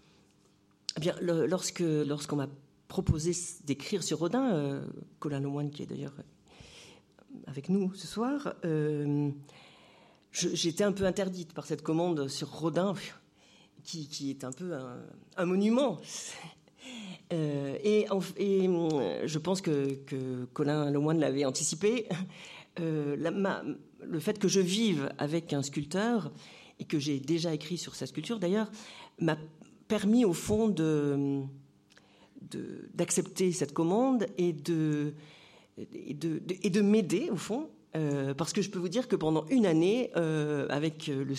Eh 0.96 1.00
bien, 1.00 1.16
lorsque 1.20 1.80
lorsqu'on 1.80 2.36
m'a 2.36 2.46
proposé 2.86 3.32
d'écrire 3.64 4.04
sur 4.04 4.20
Rodin, 4.20 4.52
euh, 4.52 4.86
Colin 5.18 5.40
Lemoine, 5.40 5.72
qui 5.72 5.82
est 5.82 5.86
d'ailleurs 5.86 6.14
avec 7.48 7.68
nous 7.68 7.92
ce 7.94 8.06
soir, 8.06 8.54
j'étais 10.30 10.84
un 10.84 10.92
peu 10.92 11.04
interdite 11.04 11.52
par 11.52 11.66
cette 11.66 11.82
commande 11.82 12.28
sur 12.28 12.48
Rodin, 12.48 12.94
qui, 13.82 14.06
qui 14.06 14.30
est 14.30 14.44
un 14.44 14.52
peu 14.52 14.72
un 15.36 15.46
monument. 15.46 15.98
Euh, 17.32 17.76
et, 17.82 18.06
hum, 18.10 18.90
je 19.24 19.38
pense 19.38 19.60
que, 19.60 19.94
que 20.06 20.44
Colin 20.52 20.90
Lemoine 20.90 21.18
l'avait 21.18 21.44
anticipé. 21.44 22.06
Euh, 22.78 23.16
le 24.02 24.20
fait 24.20 24.38
que 24.38 24.48
je 24.48 24.60
vive 24.60 25.08
avec 25.16 25.54
un 25.54 25.62
sculpteur 25.62 26.30
et 26.78 26.84
que 26.84 26.98
j'ai 26.98 27.18
déjà 27.20 27.54
écrit 27.54 27.78
sur 27.78 27.94
sa 27.94 28.04
sculpture 28.04 28.38
d'ailleurs 28.38 28.70
m'a 29.18 29.38
permis 29.88 30.26
au 30.26 30.34
fond 30.34 30.68
d'accepter 32.92 33.52
cette 33.52 33.72
commande 33.72 34.26
et 34.36 34.52
de 34.52 35.14
m'aider 36.82 37.30
au 37.30 37.36
fond 37.36 37.70
euh, 37.96 38.34
parce 38.34 38.52
que 38.52 38.60
je 38.60 38.70
peux 38.70 38.78
vous 38.78 38.88
dire 38.88 39.08
que 39.08 39.16
pendant 39.16 39.46
une 39.46 39.64
année 39.64 40.10
euh, 40.16 40.66
avec 40.68 41.06
le 41.06 41.34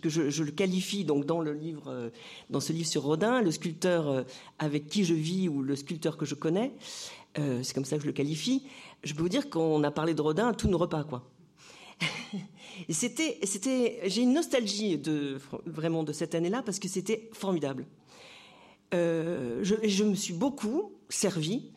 que 0.00 0.08
je, 0.08 0.42
le 0.42 0.50
qualifie 0.50 1.04
donc 1.04 1.26
dans 1.26 1.40
le 1.40 1.52
livre 1.52 1.88
euh, 1.88 2.10
dans 2.50 2.60
ce 2.60 2.72
livre 2.72 2.88
sur 2.88 3.02
Rodin 3.02 3.42
le 3.42 3.50
sculpteur 3.50 4.24
avec 4.58 4.86
qui 4.86 5.04
je 5.04 5.14
vis 5.14 5.48
ou 5.48 5.62
le 5.62 5.76
sculpteur 5.76 6.16
que 6.16 6.24
je 6.24 6.34
connais 6.34 6.72
c'est 7.34 7.74
comme 7.74 7.84
ça 7.84 7.96
que 7.96 8.02
je 8.02 8.06
le 8.06 8.12
qualifie 8.12 8.62
je 9.04 9.14
peux 9.14 9.22
vous 9.22 9.28
dire 9.28 9.48
qu'on 9.50 9.82
a 9.84 9.90
parlé 9.90 10.14
de 10.14 10.20
Rodin 10.20 10.48
à 10.48 10.54
tous 10.54 10.68
nos 10.68 10.78
repas 10.78 11.04
quoi 11.04 11.28
c'était, 12.90 14.00
j'ai 14.04 14.22
une 14.22 14.32
nostalgie 14.32 14.98
de 14.98 15.38
vraiment 15.66 16.02
de 16.04 16.12
cette 16.12 16.34
année-là 16.34 16.62
parce 16.62 16.78
que 16.78 16.88
c'était 16.88 17.30
formidable. 17.32 17.86
Euh, 18.94 19.60
je, 19.62 19.74
je, 19.84 20.04
me 20.04 20.14
suis 20.14 20.34
beaucoup 20.34 20.92
servi 21.08 21.72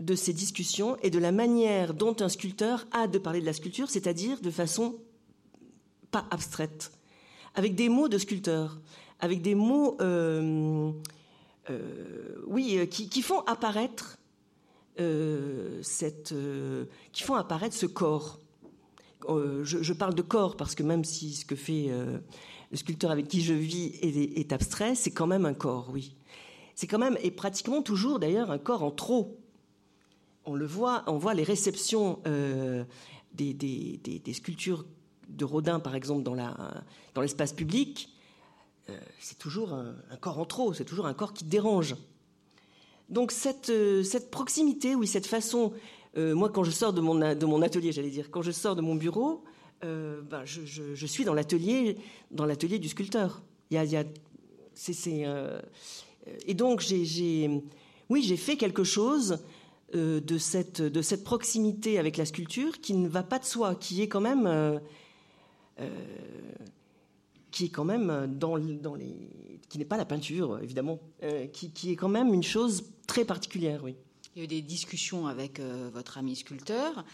de 0.00 0.14
ces 0.14 0.32
discussions 0.32 0.96
et 1.02 1.10
de 1.10 1.18
la 1.18 1.32
manière 1.32 1.94
dont 1.94 2.14
un 2.20 2.28
sculpteur 2.28 2.86
a 2.92 3.06
de 3.06 3.18
parler 3.18 3.40
de 3.40 3.46
la 3.46 3.52
sculpture, 3.52 3.88
c'est-à-dire 3.90 4.40
de 4.40 4.50
façon 4.50 4.96
pas 6.10 6.26
abstraite, 6.30 6.92
avec 7.58 7.74
des 7.74 7.88
mots 7.88 8.08
de 8.08 8.16
sculpteur, 8.16 8.80
avec 9.20 9.42
des 9.42 9.54
mots, 9.54 9.96
euh, 10.00 10.90
euh, 11.68 12.42
oui, 12.46 12.88
qui, 12.88 13.08
qui, 13.08 13.20
font 13.20 13.40
apparaître 13.40 14.16
cette, 15.82 16.34
qui 17.12 17.22
font 17.22 17.34
apparaître 17.34 17.76
ce 17.76 17.86
corps 17.86 18.38
euh, 19.28 19.64
je, 19.64 19.92
parle 19.92 20.14
de 20.14 20.22
corps 20.22 20.56
parce 20.56 20.74
que 20.74 20.82
même 20.82 21.04
si 21.04 21.34
ce 21.34 21.44
que 21.44 21.56
fait 21.56 21.86
euh, 21.88 22.18
le 22.70 22.76
sculpteur 22.76 23.10
avec 23.10 23.28
qui 23.28 23.42
je 23.42 23.52
vis 23.52 23.92
est, 24.00 24.52
abstrait, 24.52 24.94
c'est 24.94 25.10
quand 25.10 25.26
même 25.26 25.44
un 25.44 25.54
corps, 25.54 25.90
oui. 25.92 26.14
C'est 26.74 26.86
quand 26.86 26.98
même, 26.98 27.18
et 27.22 27.30
pratiquement 27.30 27.82
toujours 27.82 28.20
d'ailleurs, 28.20 28.50
un 28.50 28.58
corps 28.58 28.84
en 28.84 28.90
trop. 28.90 29.36
On 30.44 30.54
le 30.54 30.66
voit, 30.66 31.02
on 31.08 31.18
voit 31.18 31.34
les 31.34 31.42
réceptions 31.42 32.20
euh, 32.26 32.84
des, 33.34 34.22
sculptures 34.32 34.86
de 35.28 35.44
Rodin, 35.44 35.80
par 35.80 35.94
exemple, 35.94 36.22
dans 36.22 37.20
l'espace 37.20 37.52
public. 37.52 38.08
c'est 39.20 39.38
toujours 39.38 39.72
un, 39.72 39.94
corps 40.20 40.38
en 40.38 40.44
trop, 40.44 40.72
c'est 40.72 40.84
toujours 40.84 41.06
un 41.06 41.14
corps 41.14 41.32
qui 41.32 41.44
dérange. 41.44 41.96
Donc 43.08 43.32
cette, 43.32 43.72
cette 44.04 44.30
proximité, 44.30 44.94
oui, 44.94 45.06
cette 45.06 45.26
façon 45.26 45.72
euh, 46.16 46.34
moi, 46.34 46.48
quand 46.48 46.64
je 46.64 46.70
sors 46.70 46.92
de 46.92 47.00
mon, 47.00 47.14
de 47.14 47.46
mon 47.46 47.62
atelier, 47.62 47.92
j'allais 47.92 48.10
dire, 48.10 48.30
quand 48.30 48.42
je 48.42 48.50
sors 48.50 48.74
de 48.74 48.80
mon 48.80 48.94
bureau, 48.94 49.44
euh, 49.84 50.20
ben, 50.22 50.42
je, 50.44 51.06
suis 51.06 51.24
dans 51.24 51.34
l'atelier, 51.34 51.96
dans 52.30 52.46
l'atelier 52.46 52.78
du 52.78 52.88
sculpteur. 52.88 53.42
Il 53.70 53.76
y 53.76 53.96
a, 53.96 54.04
c'est, 54.74 54.96
euh, 55.06 55.60
et 56.46 56.54
donc 56.54 56.80
j'ai, 56.80 57.62
oui, 58.08 58.22
j'ai 58.22 58.36
fait 58.36 58.56
quelque 58.56 58.84
chose 58.84 59.38
de 59.94 60.38
cette, 60.38 60.82
de 60.82 61.00
cette 61.00 61.24
proximité 61.24 61.98
avec 61.98 62.18
la 62.18 62.26
sculpture 62.26 62.80
qui 62.80 62.92
ne 62.92 63.08
va 63.08 63.22
pas 63.22 63.38
de 63.38 63.44
soi, 63.46 63.74
qui 63.74 64.02
est 64.02 64.08
quand 64.08 64.20
même, 64.20 64.80
qui 67.50 67.66
est 67.66 67.68
quand 67.68 67.84
même 67.84 68.26
dans, 68.38 68.58
dans 68.58 68.94
les, 68.94 69.14
qui 69.68 69.78
n'est 69.78 69.84
pas 69.84 69.96
la 69.96 70.04
peinture 70.04 70.58
évidemment, 70.62 70.98
qui, 71.52 71.70
qui 71.70 71.92
est 71.92 71.96
quand 71.96 72.08
même 72.08 72.34
une 72.34 72.42
chose 72.42 72.84
très 73.06 73.24
particulière, 73.24 73.82
oui. 73.84 73.96
Il 74.38 74.42
y 74.42 74.42
a 74.42 74.44
eu 74.44 74.48
des 74.48 74.62
discussions 74.62 75.26
avec 75.26 75.58
euh, 75.58 75.90
votre 75.92 76.16
ami 76.16 76.36
sculpteur, 76.36 77.04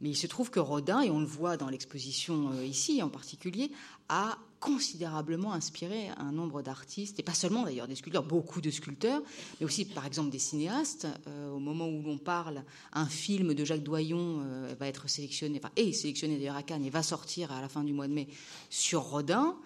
mais 0.00 0.08
il 0.08 0.16
se 0.16 0.26
trouve 0.26 0.50
que 0.50 0.60
Rodin, 0.60 1.02
et 1.02 1.10
on 1.10 1.20
le 1.20 1.26
voit 1.26 1.58
dans 1.58 1.68
l'exposition 1.68 2.52
euh, 2.52 2.64
ici 2.64 3.02
en 3.02 3.10
particulier, 3.10 3.70
a 4.08 4.38
considérablement 4.60 5.52
inspiré 5.52 6.10
un 6.18 6.32
nombre 6.32 6.62
d'artistes, 6.62 7.18
et 7.18 7.22
pas 7.22 7.34
seulement 7.34 7.64
d'ailleurs 7.64 7.88
des 7.88 7.96
sculpteurs, 7.96 8.22
beaucoup 8.22 8.60
de 8.60 8.70
sculpteurs, 8.70 9.22
mais 9.58 9.66
aussi 9.66 9.84
par 9.86 10.06
exemple 10.06 10.30
des 10.30 10.38
cinéastes. 10.38 11.08
Euh, 11.26 11.50
au 11.50 11.58
moment 11.58 11.88
où 11.88 12.02
l'on 12.02 12.18
parle, 12.18 12.62
un 12.92 13.06
film 13.06 13.54
de 13.54 13.64
Jacques 13.64 13.82
Doyon 13.82 14.44
va 14.78 14.86
être 14.86 15.08
sélectionné, 15.08 15.60
enfin, 15.62 15.72
est 15.76 15.92
sélectionné 15.92 16.36
d'ailleurs 16.36 16.56
à 16.56 16.62
Cannes 16.62 16.84
et 16.84 16.90
va 16.90 17.02
sortir 17.02 17.50
à 17.50 17.60
la 17.60 17.68
fin 17.68 17.82
du 17.82 17.92
mois 17.92 18.06
de 18.06 18.12
mai 18.12 18.28
sur 18.68 19.02
Rodin. 19.02 19.56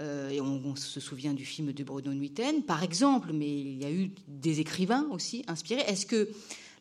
Euh, 0.00 0.28
et 0.30 0.40
on, 0.40 0.74
se 0.74 0.98
souvient 0.98 1.34
du 1.34 1.44
film 1.44 1.72
de 1.72 1.84
Bruno 1.84 2.12
Nuiten, 2.12 2.62
par 2.62 2.82
exemple, 2.82 3.32
mais 3.32 3.48
il 3.48 3.80
y 3.80 3.84
a 3.84 3.92
eu 3.92 4.10
des 4.26 4.60
écrivains 4.60 5.06
aussi 5.10 5.44
inspirés. 5.46 5.82
Est-ce 5.86 6.06
que 6.06 6.28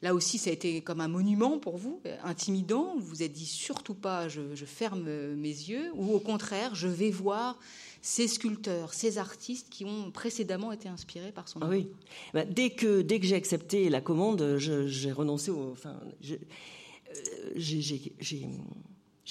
là 0.03 0.13
aussi, 0.13 0.37
ça 0.37 0.51
a 0.51 0.53
été 0.53 0.81
comme 0.81 1.01
un 1.01 1.07
monument 1.07 1.57
pour 1.57 1.77
vous, 1.77 1.99
intimidant 2.23 2.93
Vous 2.97 3.07
vous 3.07 3.23
êtes 3.23 3.31
dit 3.31 3.47
surtout 3.47 3.95
pas, 3.95 4.27
je, 4.27 4.41
ferme 4.65 5.03
mes 5.35 5.47
yeux, 5.47 5.91
ou 5.95 6.13
au 6.13 6.19
contraire, 6.19 6.75
je 6.75 6.87
vais 6.87 7.09
voir 7.09 7.57
ces 8.01 8.27
sculpteurs, 8.27 8.93
ces 8.93 9.17
artistes 9.17 9.69
qui 9.69 9.85
ont 9.85 10.11
précédemment 10.11 10.73
été 10.73 10.89
inspirés 10.89 11.31
par 11.31 11.47
son 11.47 11.59
ah 11.61 11.67
oui. 11.69 11.87
Bah, 12.33 12.43
dès 12.43 12.69
que 12.69 13.01
dès 13.01 13.21
que 13.21 13.25
j'ai 13.25 13.35
accepté 13.35 13.89
la 13.89 14.01
commande, 14.01 14.57
j'ai 14.57 15.11
renoncé 15.11 15.51
au. 15.51 15.71
Enfin, 15.71 15.95
j'ai 16.21 16.39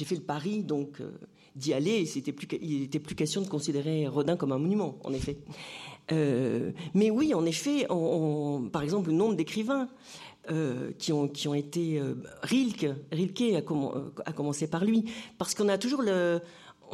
fait 0.05 0.17
le 0.17 0.23
pari 0.23 0.65
donc. 0.65 1.01
Euh, 1.01 1.11
d'y 1.55 1.75
aller. 1.75 2.05
Plus, 2.05 2.49
il 2.63 2.81
n'était 2.81 2.99
plus 2.99 3.15
question 3.15 3.43
de 3.43 3.47
considérer 3.47 4.07
Rodin 4.09 4.37
comme 4.37 4.53
un 4.53 4.59
monument, 4.59 4.99
en 5.05 5.13
effet. 5.13 5.37
Euh, 6.11 6.73
mais 6.95 7.11
oui, 7.11 7.35
en 7.35 7.45
effet, 7.45 7.87
par 8.73 8.83
exemple, 8.83 9.11
le 9.11 9.17
nombre 9.17 9.35
d'écrivains 9.35 9.89
euh, 10.51 10.93
qui, 10.99 11.13
ont, 11.13 11.29
qui 11.29 11.49
ont 11.49 11.55
été 11.55 11.99
euh, 12.01 12.15
Rilke, 12.43 12.89
Rilke 13.13 13.55
a, 13.55 13.59
a, 13.59 14.33
commencé 14.33 14.67
par 14.67 14.85
lui, 14.85 15.05
parce 15.39 15.55
qu'on 15.55 15.69
a 15.69 15.79
toujours 15.79 16.03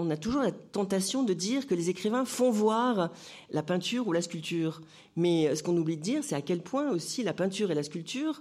on 0.01 0.11
a 0.11 0.17
toujours 0.17 0.43
la 0.43 0.53
tentation 0.53 1.25
de 1.25 1.33
dire 1.33 1.67
que 1.67 1.75
les 1.75 1.91
écrivains 1.91 2.25
font 2.25 2.51
voir 2.51 3.11
la 3.51 3.65
peinture 3.65 4.07
ou 4.07 4.13
la 4.13 4.23
sculpture. 4.23 4.81
Mais 5.17 5.53
ce 5.57 5.65
qu'on 5.65 5.77
oublie 5.77 5.97
de 5.97 6.03
dire, 6.03 6.23
c'est 6.23 6.37
à 6.37 6.43
quel 6.43 6.63
point 6.63 6.91
aussi 6.91 7.25
la 7.25 7.33
peinture 7.33 7.73
et 7.73 7.75
la 7.75 7.83
sculpture 7.83 8.41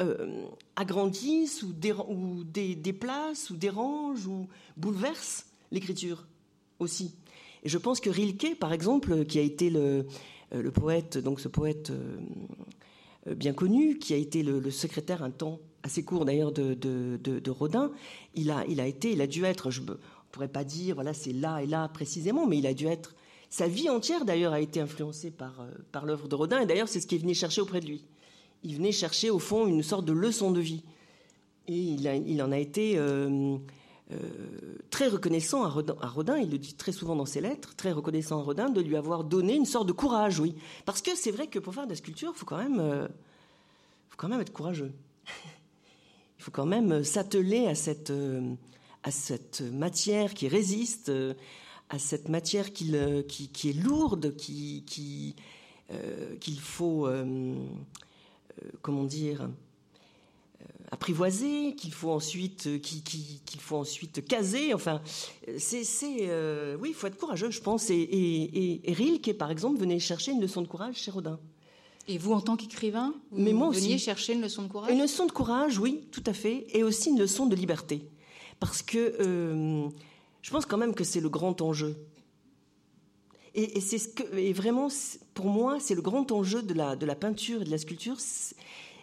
euh, 0.00 0.46
agrandissent 0.74 1.62
ou, 1.62 1.72
déplacent 1.72 3.50
ou 3.50 3.56
dérangent 3.56 4.26
ou 4.26 4.48
bouleversent 4.76 5.46
l'écriture 5.70 6.26
aussi. 6.80 7.14
Et 7.62 7.68
je 7.68 7.78
pense 7.78 8.00
que 8.00 8.10
Rilke, 8.10 8.58
par 8.58 8.72
exemple, 8.72 9.24
qui 9.26 9.38
a 9.38 9.42
été 9.42 9.70
le, 9.70 10.06
euh, 10.54 10.70
poète, 10.72 11.18
donc 11.18 11.38
ce 11.38 11.46
poète 11.46 11.90
euh, 11.90 12.18
bien 13.26 13.52
connu, 13.52 13.98
qui 13.98 14.14
a 14.14 14.16
été 14.16 14.42
le, 14.42 14.70
secrétaire 14.70 15.22
un 15.22 15.30
temps 15.30 15.60
assez 15.82 16.02
court 16.02 16.24
d'ailleurs 16.24 16.52
de, 16.52 17.50
Rodin, 17.50 17.90
il 18.34 18.50
a, 18.50 18.64
il 18.68 18.80
a 18.80 18.86
été, 18.86 19.12
il 19.12 19.20
a 19.20 19.26
dû 19.26 19.44
être, 19.44 19.70
je 19.70 19.80
ne 19.80 19.94
pourrais 20.30 20.48
pas 20.48 20.64
dire, 20.64 20.94
voilà, 20.94 21.14
c'est 21.14 21.32
là 21.32 21.62
et 21.62 21.66
là 21.66 21.88
précisément, 21.88 22.46
mais 22.46 22.58
il 22.58 22.66
a 22.66 22.74
dû 22.74 22.86
être, 22.86 23.14
sa 23.48 23.66
vie 23.66 23.88
entière 23.88 24.24
d'ailleurs 24.24 24.52
a 24.52 24.60
été 24.60 24.80
influencée 24.80 25.30
par, 25.30 25.66
par 25.92 26.06
l'œuvre 26.06 26.28
de 26.28 26.34
Rodin, 26.34 26.60
et 26.60 26.66
d'ailleurs 26.66 26.88
c'est 26.88 27.00
ce 27.00 27.06
qui 27.06 27.16
est 27.16 27.18
venu 27.18 27.34
chercher 27.34 27.60
auprès 27.60 27.80
de 27.80 27.86
lui. 27.86 28.04
Il 28.62 28.76
venait 28.76 28.92
chercher 28.92 29.30
au 29.30 29.38
fond 29.38 29.66
une 29.66 29.82
sorte 29.82 30.04
de 30.04 30.12
leçon 30.12 30.50
de 30.50 30.60
vie. 30.60 30.82
Et 31.66 31.76
il, 31.76 32.42
en 32.42 32.52
a 32.52 32.58
été 32.58 32.94
euh, 32.96 33.56
euh, 34.12 34.76
très 34.90 35.08
reconnaissant 35.08 35.64
à 35.64 35.68
Rodin, 35.68 36.38
il 36.38 36.50
le 36.50 36.58
dit 36.58 36.74
très 36.74 36.92
souvent 36.92 37.16
dans 37.16 37.26
ses 37.26 37.40
lettres, 37.40 37.74
très 37.76 37.92
reconnaissant 37.92 38.40
à 38.40 38.42
Rodin 38.42 38.70
de 38.70 38.80
lui 38.80 38.96
avoir 38.96 39.24
donné 39.24 39.54
une 39.54 39.66
sorte 39.66 39.86
de 39.86 39.92
courage, 39.92 40.40
oui. 40.40 40.54
Parce 40.84 41.02
que 41.02 41.16
c'est 41.16 41.30
vrai 41.30 41.46
que 41.46 41.58
pour 41.58 41.74
faire 41.74 41.84
de 41.84 41.90
la 41.90 41.96
sculpture, 41.96 42.32
il 42.34 42.38
faut, 42.38 42.46
quand 42.46 42.58
même, 42.58 42.80
euh, 42.80 43.06
faut 44.08 44.16
quand 44.16 44.28
même 44.28 44.40
être 44.40 44.52
courageux. 44.52 44.92
il 46.38 46.42
faut 46.42 46.50
quand 46.50 46.66
même 46.66 47.04
s'atteler 47.04 47.66
à 47.66 47.74
cette, 47.74 48.12
à 49.02 49.10
cette 49.10 49.60
matière 49.60 50.34
qui 50.34 50.48
résiste, 50.48 51.12
à 51.88 51.98
cette 51.98 52.28
matière 52.28 52.72
qui, 52.72 52.94
qui, 53.28 53.70
est 53.70 53.84
lourde, 53.84 54.34
qui, 54.36 54.84
qu'il 54.86 56.60
faut 56.60 57.06
euh, 58.64 58.72
comment 58.82 59.04
dire, 59.04 59.42
euh, 59.42 59.48
apprivoiser, 60.90 61.74
qu'il 61.76 61.92
faut 61.92 62.10
ensuite, 62.10 62.66
euh, 62.66 62.78
qu'il 62.78 63.60
faut 63.60 63.76
ensuite 63.76 64.26
caser. 64.26 64.74
Enfin, 64.74 65.00
c'est, 65.58 65.84
oui, 66.80 66.88
il 66.90 66.94
faut 66.94 67.06
être 67.06 67.16
courageux, 67.16 67.50
je 67.50 67.60
pense. 67.60 67.90
Et, 67.90 67.94
et, 67.94 68.90
et, 68.90 68.92
Rilke, 68.92 69.36
par 69.36 69.50
exemple, 69.50 69.78
venait 69.78 69.98
chercher 69.98 70.32
une 70.32 70.40
leçon 70.40 70.62
de 70.62 70.66
courage 70.66 70.96
chez 70.96 71.10
Rodin. 71.10 71.38
Et 72.08 72.18
vous, 72.18 72.32
en 72.32 72.40
tant 72.40 72.56
qu'écrivain, 72.56 73.14
vous 73.30 73.40
Mais 73.40 73.52
moi 73.52 73.70
veniez 73.70 73.98
chercher 73.98 74.32
une 74.32 74.40
leçon 74.40 74.62
de 74.62 74.68
courage? 74.68 74.90
Une 74.90 75.00
leçon 75.00 75.26
de 75.26 75.32
courage, 75.32 75.78
oui, 75.78 76.08
tout 76.10 76.24
à 76.26 76.32
fait, 76.32 76.66
et 76.70 76.82
aussi 76.82 77.10
une 77.10 77.18
leçon 77.18 77.46
de 77.46 77.54
liberté, 77.54 78.08
parce 78.58 78.82
que 78.82 79.14
je 80.42 80.50
pense 80.50 80.66
quand 80.66 80.78
même 80.78 80.94
que 80.94 81.04
c'est 81.04 81.20
le 81.20 81.28
grand 81.28 81.60
enjeu. 81.60 81.96
Et, 83.54 83.80
c'est 83.80 83.98
ce 83.98 84.08
que, 84.08 84.36
et 84.36 84.52
vraiment, 84.52 84.88
pour 85.34 85.46
moi, 85.46 85.78
c'est 85.80 85.94
le 85.94 86.02
grand 86.02 86.30
enjeu 86.30 86.62
de 86.62 86.72
la, 86.72 86.94
de 86.94 87.04
la 87.04 87.16
peinture 87.16 87.62
et 87.62 87.64
de 87.64 87.70
la 87.70 87.78
sculpture. 87.78 88.16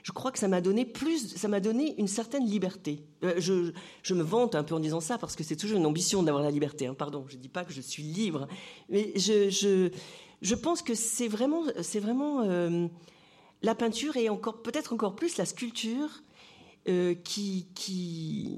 Je 0.08 0.14
crois 0.14 0.32
que 0.32 0.40
ça 0.40 0.48
m'a 0.48 0.62
donné 0.62 0.86
plus, 0.86 1.36
ça 1.36 1.50
m'a 1.50 1.60
donné 1.60 1.94
une 2.00 2.08
certaine 2.08 2.46
liberté. 2.46 3.04
Euh, 3.26 3.42
je, 3.42 4.14
me 4.14 4.24
vante 4.24 4.56
un 4.56 4.64
peu 4.64 4.74
en 4.74 4.80
disant 4.80 5.02
ça 5.02 5.18
parce 5.18 5.36
que 5.36 5.44
c'est 5.44 5.58
toujours 5.58 5.78
une 5.78 5.86
ambition 5.86 6.24
d'avoir 6.24 6.42
la 6.42 6.50
liberté. 6.50 6.88
Hein, 6.88 6.94
pardon, 6.94 7.26
je 7.28 7.36
ne 7.36 7.42
dis 7.42 7.50
pas 7.50 7.66
que 7.66 7.74
je 7.74 7.82
suis 7.82 8.04
libre, 8.04 8.48
mais 8.88 9.12
je, 9.18 10.56
pense 10.56 10.82
que 10.82 10.96
c'est 10.96 11.28
vraiment, 11.28 11.64
c'est 11.82 12.00
vraiment 12.00 12.44
euh, 12.44 12.88
la 13.62 13.76
peinture 13.76 14.16
et 14.16 14.30
encore 14.30 14.62
peut-être 14.62 14.94
encore 14.94 15.14
plus 15.14 15.36
la 15.36 15.46
sculpture 15.46 16.22
euh, 16.88 17.14
qui 17.14 17.68
qui 17.74 18.56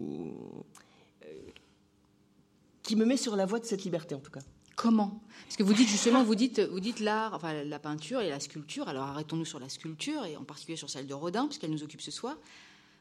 me 2.95 3.05
met 3.05 3.17
sur 3.17 3.35
la 3.35 3.47
voie 3.47 3.59
de 3.59 3.65
cette 3.65 3.83
liberté 3.85 4.13
en 4.13 4.19
tout 4.19 4.29
cas. 4.31 4.41
Comment? 4.79 5.19
Parce 5.43 5.57
que 5.57 5.63
vous 5.63 5.73
dites 5.73 5.89
justement, 5.89 6.23
vous 6.23 6.35
dites, 6.35 6.61
vous 6.61 6.79
dites 6.79 7.01
l'art, 7.01 7.33
enfin 7.33 7.65
la 7.65 7.79
peinture 7.79 8.21
et 8.21 8.29
la 8.29 8.39
sculpture. 8.39 8.87
Alors 8.87 9.03
arrêtons-nous 9.03 9.43
sur 9.43 9.59
la 9.59 9.67
sculpture 9.67 10.23
et 10.23 10.37
en 10.37 10.45
particulier 10.45 10.77
sur 10.77 10.89
celle 10.89 11.05
de 11.05 11.13
Rodin, 11.13 11.47
puisqu'elle 11.47 11.71
nous 11.71 11.83
occupe 11.83 11.99
ce 11.99 12.11
soir. 12.11 12.37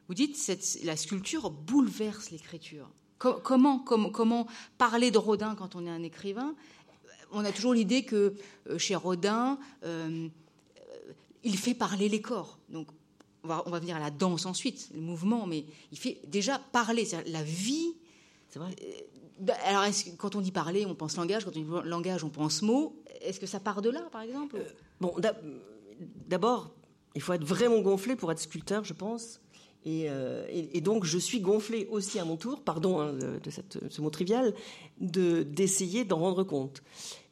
Vous 0.08 0.14
dites 0.14 0.36
cette, 0.36 0.82
la 0.82 0.96
sculpture 0.96 1.50
bouleverse 1.50 2.32
l'écriture. 2.32 2.90
comment, 3.18 3.78
comment 3.78 4.48
parler 4.76 5.12
de 5.12 5.18
Rodin 5.18 5.54
quand 5.54 5.76
on 5.76 5.86
est 5.86 5.90
un 5.90 6.02
écrivain? 6.02 6.56
On 7.30 7.44
a 7.44 7.52
toujours 7.52 7.74
l'idée 7.74 8.02
que 8.02 8.34
euh, 8.68 8.76
chez 8.76 8.96
Rodin, 8.96 9.56
euh, 9.84 10.26
il 11.44 11.56
fait 11.56 11.74
parler 11.74 12.08
les 12.08 12.20
corps. 12.20 12.58
Donc 12.70 12.88
on 13.44 13.48
va, 13.48 13.62
on 13.66 13.70
va 13.70 13.78
venir 13.78 13.94
à 13.94 14.00
la 14.00 14.10
danse 14.10 14.46
ensuite, 14.46 14.90
le 14.94 15.00
mouvement, 15.00 15.46
mais 15.46 15.64
il 15.92 15.98
fait 15.98 16.18
déjà 16.26 16.58
parler, 16.58 17.06
la 17.26 17.44
vie. 17.44 17.94
C'est 18.48 18.58
vrai? 18.58 18.74
Bah, 19.38 19.54
alors, 19.64 19.84
quand 20.18 20.34
on 20.34 20.40
dit 20.40 20.52
parler, 20.52 20.84
on 20.86 20.94
pense 20.94 21.16
langage. 21.16 21.44
Quand 21.44 21.56
on 21.56 21.60
dit 21.60 21.88
langage, 21.88 22.24
on 22.24 22.30
pense 22.30 22.62
mots. 22.62 22.96
Est-ce 23.20 23.38
que 23.40 23.46
ça 23.46 23.60
part 23.60 23.82
de 23.82 23.90
là, 23.90 24.02
par 24.10 24.22
exemple 24.22 24.56
euh, 24.56 24.64
Bon, 25.00 25.14
d'abord, 26.26 26.74
il 27.14 27.22
faut 27.22 27.32
être 27.32 27.44
vraiment 27.44 27.80
gonflé 27.80 28.16
pour 28.16 28.32
être 28.32 28.40
sculpteur, 28.40 28.84
je 28.84 28.94
pense. 28.94 29.40
Et, 29.84 30.06
euh, 30.08 30.44
donc, 30.80 31.04
je 31.04 31.18
suis 31.18 31.40
gonflé 31.40 31.86
aussi 31.90 32.18
à 32.18 32.24
mon 32.24 32.36
tour, 32.36 32.62
pardon 32.62 33.00
hein, 33.00 33.12
de, 33.12 33.40
ce 33.88 34.00
mot 34.00 34.10
trivial, 34.10 34.54
d'essayer 34.98 36.04
d'en 36.04 36.18
rendre 36.18 36.42
compte. 36.44 36.82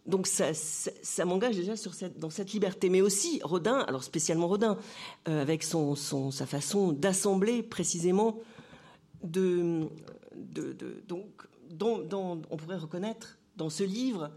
Donc 0.06 0.28
ça, 0.28 1.24
m'engage 1.24 1.56
déjà 1.56 1.74
dans 2.16 2.30
cette 2.30 2.52
liberté. 2.52 2.88
Mais 2.88 3.00
aussi 3.00 3.40
Rodin, 3.42 3.78
alors 3.80 4.04
spécialement 4.04 4.46
Rodin, 4.46 4.78
euh, 5.28 5.42
avec 5.42 5.64
sa 5.64 6.46
façon 6.46 6.92
d'assembler 6.92 7.64
précisément 7.64 8.38
de, 9.24 9.88
de, 10.36 10.72
de 10.72 11.02
donc 11.08 11.48
on 11.80 12.56
pourrait 12.56 12.76
reconnaître 12.76 13.38
dans 13.56 13.70
ce 13.70 13.84
livre 13.84 14.30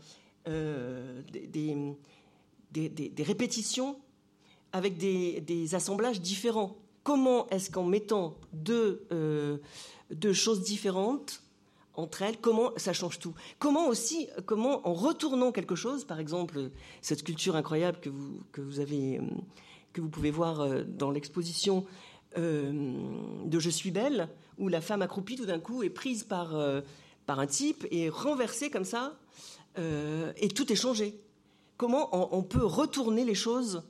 euh, 0.48 1.22
des, 1.52 3.24
répétitions 3.24 3.98
avec 4.72 4.98
des, 4.98 5.76
assemblages 5.76 6.22
différents. 6.22 6.78
Comment 7.04 7.48
est-ce 7.50 7.70
qu'en 7.70 7.84
mettant 7.84 8.36
deux, 8.54 9.06
euh, 9.12 9.58
deux, 10.12 10.34
choses 10.34 10.62
différentes 10.62 11.44
entre 11.96 12.22
elles, 12.22 12.38
comment 12.38 12.72
ça 12.78 12.94
change 12.94 13.20
tout? 13.20 13.34
Comment 13.58 13.88
aussi, 13.88 14.28
comment 14.46 14.88
en 14.88 14.94
retournant 14.94 15.52
quelque 15.52 15.76
chose, 15.76 16.06
par 16.06 16.20
exemple 16.20 16.70
cette 17.02 17.20
sculpture 17.20 17.56
incroyable 17.56 18.00
que 18.00 18.10
vous, 18.10 18.40
que 18.52 18.62
vous, 18.62 18.80
avez, 18.80 19.18
euh, 19.18 19.24
que 19.92 20.00
vous 20.00 20.10
pouvez 20.10 20.32
voir 20.32 20.86
dans 20.86 21.12
l'exposition 21.12 21.86
de 22.38 23.60
Je 23.60 23.70
suis 23.70 23.92
belle, 23.92 24.30
où 24.60 24.68
la 24.68 24.82
femme 24.82 25.02
accroupie 25.02 25.36
tout 25.36 25.48
d'un 25.48 25.60
coup 25.60 25.82
est 25.84 25.90
prise 25.90 26.24
par 26.24 26.54
par 27.30 27.40
un 27.40 27.46
type 27.46 27.86
et 27.92 28.10
renversé 28.10 28.72
comme 28.72 28.86
ça, 28.86 29.16
euh, 29.78 30.34
et 30.38 30.48
tout 30.48 30.74
est 30.74 30.76
changé. 30.76 31.14
Comment 31.78 32.10
on, 32.36 32.42
peut 32.42 32.66
retourner 32.66 33.24
les 33.24 33.36
choses 33.36 33.84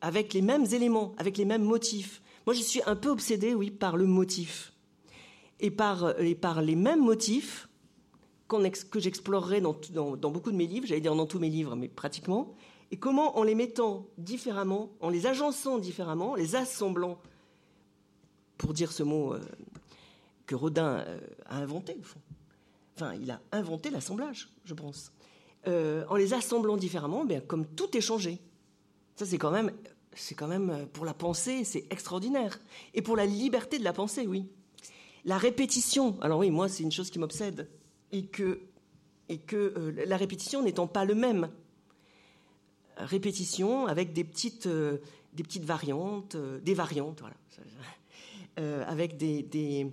avec 0.00 0.32
les 0.32 0.40
mêmes 0.40 0.64
éléments, 0.72 1.14
avec 1.18 1.36
les 1.36 1.44
mêmes 1.44 1.62
motifs? 1.62 2.22
Moi, 2.46 2.54
je 2.54 2.62
suis 2.62 2.80
un 2.86 2.96
peu 2.96 3.10
obsédée, 3.10 3.52
oui, 3.52 3.70
par 3.70 3.98
le 3.98 4.06
motif. 4.06 4.72
Et 5.60 5.70
par, 5.70 6.14
les 6.16 6.74
mêmes 6.74 7.04
motifs 7.04 7.68
que 8.48 8.98
j'explorerai 8.98 9.60
dans, 9.60 9.76
dans, 9.92 10.30
beaucoup 10.30 10.50
de 10.50 10.56
mes 10.56 10.66
livres, 10.66 10.86
j'allais 10.86 11.02
dire 11.02 11.14
dans 11.14 11.26
tous 11.26 11.38
mes 11.38 11.50
livres, 11.50 11.76
mais 11.76 11.88
pratiquement, 11.88 12.54
et 12.90 12.96
comment 12.96 13.36
en 13.36 13.42
les 13.42 13.54
mettant 13.54 14.06
différemment, 14.16 14.88
en 15.00 15.10
les 15.10 15.26
agençant 15.26 15.76
différemment, 15.76 16.30
en 16.30 16.34
les 16.34 16.56
assemblant, 16.56 17.18
pour 18.56 18.72
dire 18.72 18.90
ce 18.90 19.02
mot 19.02 19.34
euh, 19.34 19.40
que 20.46 20.54
Rodin 20.54 20.98
euh, 20.98 21.20
a 21.46 21.58
inventé, 21.58 21.96
au 21.98 22.02
fond, 22.02 22.20
Enfin, 22.96 23.14
il 23.14 23.30
a 23.30 23.40
inventé 23.52 23.90
l'assemblage, 23.90 24.48
je 24.64 24.74
pense. 24.74 25.12
Euh, 25.66 26.04
en 26.08 26.16
les 26.16 26.34
assemblant 26.34 26.76
différemment, 26.76 27.24
bien, 27.24 27.40
comme 27.40 27.66
tout 27.66 27.96
est 27.96 28.00
changé. 28.00 28.38
Ça, 29.16 29.26
c'est 29.26 29.38
quand 29.38 29.50
même, 29.50 29.72
c'est 30.12 30.34
quand 30.34 30.46
même 30.46 30.70
euh, 30.70 30.86
pour 30.86 31.04
la 31.04 31.14
pensée, 31.14 31.64
c'est 31.64 31.86
extraordinaire. 31.90 32.60
Et 32.92 33.02
pour 33.02 33.16
la 33.16 33.26
liberté 33.26 33.78
de 33.78 33.84
la 33.84 33.92
pensée, 33.92 34.26
oui. 34.26 34.46
La 35.24 35.38
répétition. 35.38 36.16
Alors 36.20 36.38
oui, 36.40 36.50
moi, 36.50 36.68
c'est 36.68 36.82
une 36.82 36.92
chose 36.92 37.10
qui 37.10 37.18
m'obsède, 37.18 37.68
et 38.12 38.26
que, 38.26 38.60
et 39.28 39.38
que 39.38 39.56
euh, 39.56 40.04
la 40.06 40.16
répétition 40.16 40.62
n'étant 40.62 40.86
pas 40.86 41.04
le 41.04 41.14
même. 41.14 41.48
Répétition 42.96 43.86
avec 43.86 44.12
des 44.12 44.22
petites, 44.22 44.68
des 44.68 45.42
petites 45.42 45.64
variantes, 45.64 46.36
des 46.36 46.74
variantes, 46.74 47.22
voilà, 47.22 48.86
avec 48.86 49.16
des, 49.16 49.42
des 49.42 49.92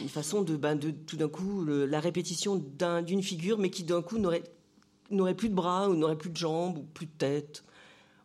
une 0.00 0.08
façon 0.08 0.42
de, 0.42 0.56
ben, 0.56 0.76
de 0.76 0.90
tout 0.90 1.16
d'un 1.16 1.28
coup, 1.28 1.64
la 1.64 2.00
répétition 2.00 2.56
d'une 2.56 3.22
figure, 3.22 3.58
mais 3.58 3.70
qui 3.70 3.82
d'un 3.84 4.02
coup 4.02 4.18
n'aurait 4.18 5.34
plus 5.34 5.48
de 5.48 5.54
bras, 5.54 5.88
ou 5.88 5.94
n'aurait 5.94 6.18
plus 6.18 6.30
de 6.30 6.36
jambes, 6.36 6.78
ou 6.78 6.82
plus 6.82 7.06
de 7.06 7.12
tête, 7.18 7.64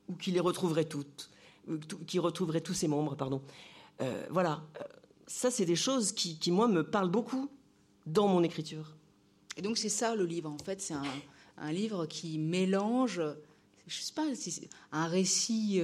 ou 0.07 0.15
qui 0.15 0.31
les 0.31 0.39
retrouverait 0.39 0.85
toutes, 0.85 1.29
qui 2.07 2.19
retrouverait 2.19 2.62
tous 2.62 2.73
ses 2.73 2.88
membres, 2.88 3.15
pardon. 3.15 3.41
Euh, 4.01 4.25
voilà, 4.29 4.63
euh, 4.79 4.83
ça 5.27 5.51
c'est 5.51 5.65
des 5.65 5.75
choses 5.75 6.12
qui, 6.12 6.38
qui, 6.38 6.51
moi, 6.51 6.67
me 6.67 6.83
parlent 6.83 7.12
beaucoup 7.12 7.49
dans 8.05 8.27
mon 8.27 8.43
écriture. 8.43 8.95
Et 9.57 9.62
donc 9.62 9.77
c'est 9.77 9.89
ça 9.89 10.15
le 10.15 10.25
livre, 10.25 10.49
en 10.49 10.63
fait, 10.63 10.81
c'est 10.81 10.93
un, 10.93 11.03
un, 11.57 11.71
livre 11.71 12.05
qui 12.05 12.38
mélange, 12.38 13.21
je 13.88 14.01
sais 14.01 14.13
pas, 14.13 14.25
un 14.91 15.07
récit 15.07 15.81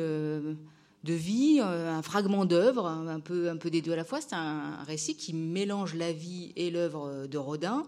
de 1.05 1.13
vie, 1.13 1.59
euh, 1.61 1.89
un 1.91 2.01
fragment 2.01 2.45
d'œuvre, 2.45 2.87
un 2.87 3.19
peu, 3.19 3.49
un 3.49 3.57
peu 3.57 3.69
des 3.69 3.81
deux 3.81 3.93
à 3.93 3.95
la 3.95 4.03
fois. 4.03 4.19
C'est 4.19 4.33
un, 4.33 4.83
récit 4.83 5.15
qui 5.15 5.33
mélange 5.33 5.93
la 5.93 6.11
vie 6.11 6.51
et 6.55 6.71
l'œuvre 6.71 7.27
de 7.27 7.37
Rodin, 7.37 7.85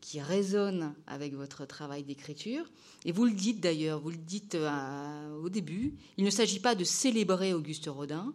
qui 0.00 0.20
résonne 0.20 0.94
avec 1.06 1.34
votre 1.34 1.66
travail 1.66 2.02
d'écriture. 2.02 2.64
Et 3.04 3.12
vous 3.12 3.26
le 3.26 3.32
dites 3.32 3.60
d'ailleurs, 3.60 4.00
vous 4.00 4.10
le 4.10 4.16
dites 4.16 4.54
euh, 4.54 5.36
au 5.42 5.50
début, 5.50 5.94
il 6.16 6.24
ne 6.24 6.30
s'agit 6.30 6.60
pas 6.60 6.74
de 6.74 6.84
célébrer 6.84 7.52
Auguste 7.52 7.86
Rodin, 7.86 8.32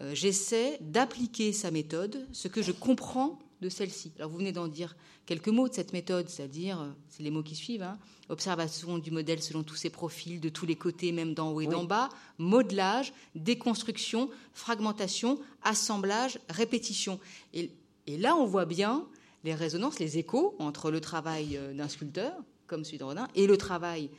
euh, 0.00 0.12
j'essaie 0.14 0.78
d'appliquer 0.80 1.52
sa 1.52 1.70
méthode, 1.70 2.26
ce 2.32 2.48
que 2.48 2.62
je 2.62 2.72
comprends 2.72 3.38
de 3.64 3.70
celle-ci. 3.70 4.12
Alors 4.18 4.30
vous 4.30 4.36
venez 4.36 4.52
d'en 4.52 4.68
dire 4.68 4.94
quelques 5.24 5.48
mots 5.48 5.68
de 5.68 5.74
cette 5.74 5.94
méthode, 5.94 6.28
c'est-à-dire, 6.28 6.80
euh, 6.80 6.90
c'est 7.08 7.22
les 7.22 7.30
mots 7.30 7.42
qui 7.42 7.54
suivent, 7.54 7.82
hein, 7.82 7.98
observation 8.28 8.98
du 8.98 9.10
modèle 9.10 9.42
selon 9.42 9.62
tous 9.62 9.74
ses 9.74 9.88
profils, 9.88 10.38
de 10.38 10.50
tous 10.50 10.66
les 10.66 10.76
côtés, 10.76 11.12
même 11.12 11.32
d'en 11.32 11.50
haut 11.50 11.62
et 11.62 11.66
d'en 11.66 11.84
bas, 11.84 12.10
modelage, 12.36 13.14
déconstruction, 13.34 14.28
fragmentation, 14.52 15.40
assemblage, 15.62 16.38
répétition. 16.50 17.18
Et, 17.54 17.70
là, 18.06 18.36
on 18.36 18.44
voit 18.44 18.66
bien 18.66 19.06
les 19.44 19.54
résonances, 19.54 19.98
les 19.98 20.18
échos 20.18 20.54
entre 20.58 20.90
le 20.90 21.00
travail 21.00 21.56
euh, 21.56 21.72
d'un 21.72 21.88
sculpteur, 21.88 22.34
comme 22.66 22.84
celui 22.84 22.98
de 22.98 23.04
Rodin, 23.04 23.28
et 23.34 23.46
le 23.46 23.56
travail 23.56 24.10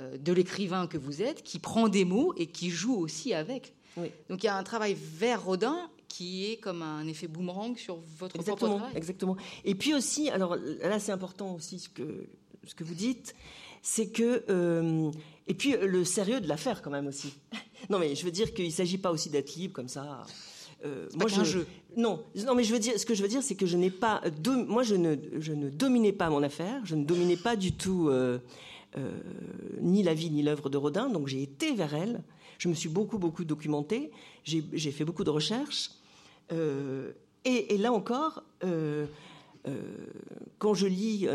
euh, 0.00 0.18
de 0.18 0.32
l'écrivain 0.32 0.88
que 0.88 0.98
vous 0.98 1.22
êtes, 1.22 1.44
qui 1.44 1.60
prend 1.60 1.88
des 1.88 2.04
mots 2.04 2.34
et 2.36 2.46
qui 2.46 2.70
joue 2.70 2.96
aussi 2.96 3.32
avec. 3.32 3.74
Donc 4.28 4.44
il 4.44 4.46
y 4.46 4.48
a 4.48 4.56
un 4.56 4.62
travail 4.62 4.96
vers 4.96 5.42
Rodin 5.42 5.90
qui 6.08 6.50
est 6.50 6.56
comme 6.56 6.82
un 6.82 7.06
effet 7.06 7.28
boomerang 7.28 7.76
sur 7.76 7.98
votre 8.18 8.36
exactement, 8.36 8.56
propre 8.56 8.76
travail. 8.78 8.96
Exactement. 8.96 9.36
Et 9.64 9.74
puis 9.74 9.94
aussi, 9.94 10.30
alors 10.30 10.56
là 10.56 10.98
c'est 10.98 11.12
important 11.12 11.54
aussi 11.54 11.78
ce 11.78 11.88
que, 11.88 12.26
ce 12.64 12.74
que 12.74 12.84
vous 12.84 12.94
dites, 12.94 13.34
c'est 13.82 14.08
que... 14.08 14.44
Euh, 14.48 15.10
et 15.46 15.54
puis 15.54 15.74
le 15.80 16.04
sérieux 16.04 16.40
de 16.40 16.48
l'affaire 16.48 16.82
quand 16.82 16.90
même 16.90 17.06
aussi. 17.06 17.34
non 17.90 17.98
mais 17.98 18.14
je 18.14 18.24
veux 18.24 18.30
dire 18.30 18.52
qu'il 18.54 18.66
ne 18.66 18.70
s'agit 18.70 18.98
pas 18.98 19.10
aussi 19.10 19.30
d'être 19.30 19.54
libre 19.54 19.74
comme 19.74 19.88
ça. 19.88 20.24
Euh, 20.84 21.08
moi, 21.16 21.26
je, 21.28 21.42
jeu. 21.42 21.66
Non, 21.96 22.22
non, 22.46 22.54
mais 22.54 22.62
je 22.62 22.72
veux 22.72 22.78
dire, 22.78 22.98
ce 22.98 23.04
que 23.04 23.14
je 23.14 23.22
veux 23.22 23.28
dire, 23.28 23.42
c'est 23.42 23.56
que 23.56 23.66
je 23.66 23.76
n'ai 23.76 23.90
pas, 23.90 24.22
moi, 24.68 24.82
je 24.82 24.94
ne, 24.94 25.16
je 25.38 25.52
ne 25.52 25.70
dominais 25.70 26.12
pas 26.12 26.30
mon 26.30 26.42
affaire, 26.42 26.80
je 26.84 26.94
ne 26.94 27.04
dominais 27.04 27.36
pas 27.36 27.56
du 27.56 27.72
tout 27.72 28.08
euh, 28.08 28.38
euh, 28.96 29.10
ni 29.80 30.02
la 30.02 30.14
vie 30.14 30.30
ni 30.30 30.42
l'œuvre 30.42 30.70
de 30.70 30.76
Rodin, 30.76 31.08
donc 31.08 31.26
j'ai 31.26 31.42
été 31.42 31.74
vers 31.74 31.94
elle. 31.94 32.22
Je 32.58 32.68
me 32.68 32.74
suis 32.74 32.88
beaucoup, 32.88 33.18
beaucoup 33.18 33.44
documentée, 33.44 34.10
j'ai 34.44 34.90
fait 34.90 35.04
beaucoup 35.04 35.22
de 35.22 35.30
recherches, 35.30 35.90
euh, 36.52 37.12
et, 37.44 37.78
là 37.78 37.92
encore, 37.92 38.42
euh, 38.64 39.06
euh, 39.66 39.80
quand 40.58 40.74
je 40.74 40.86
lis 40.86 41.26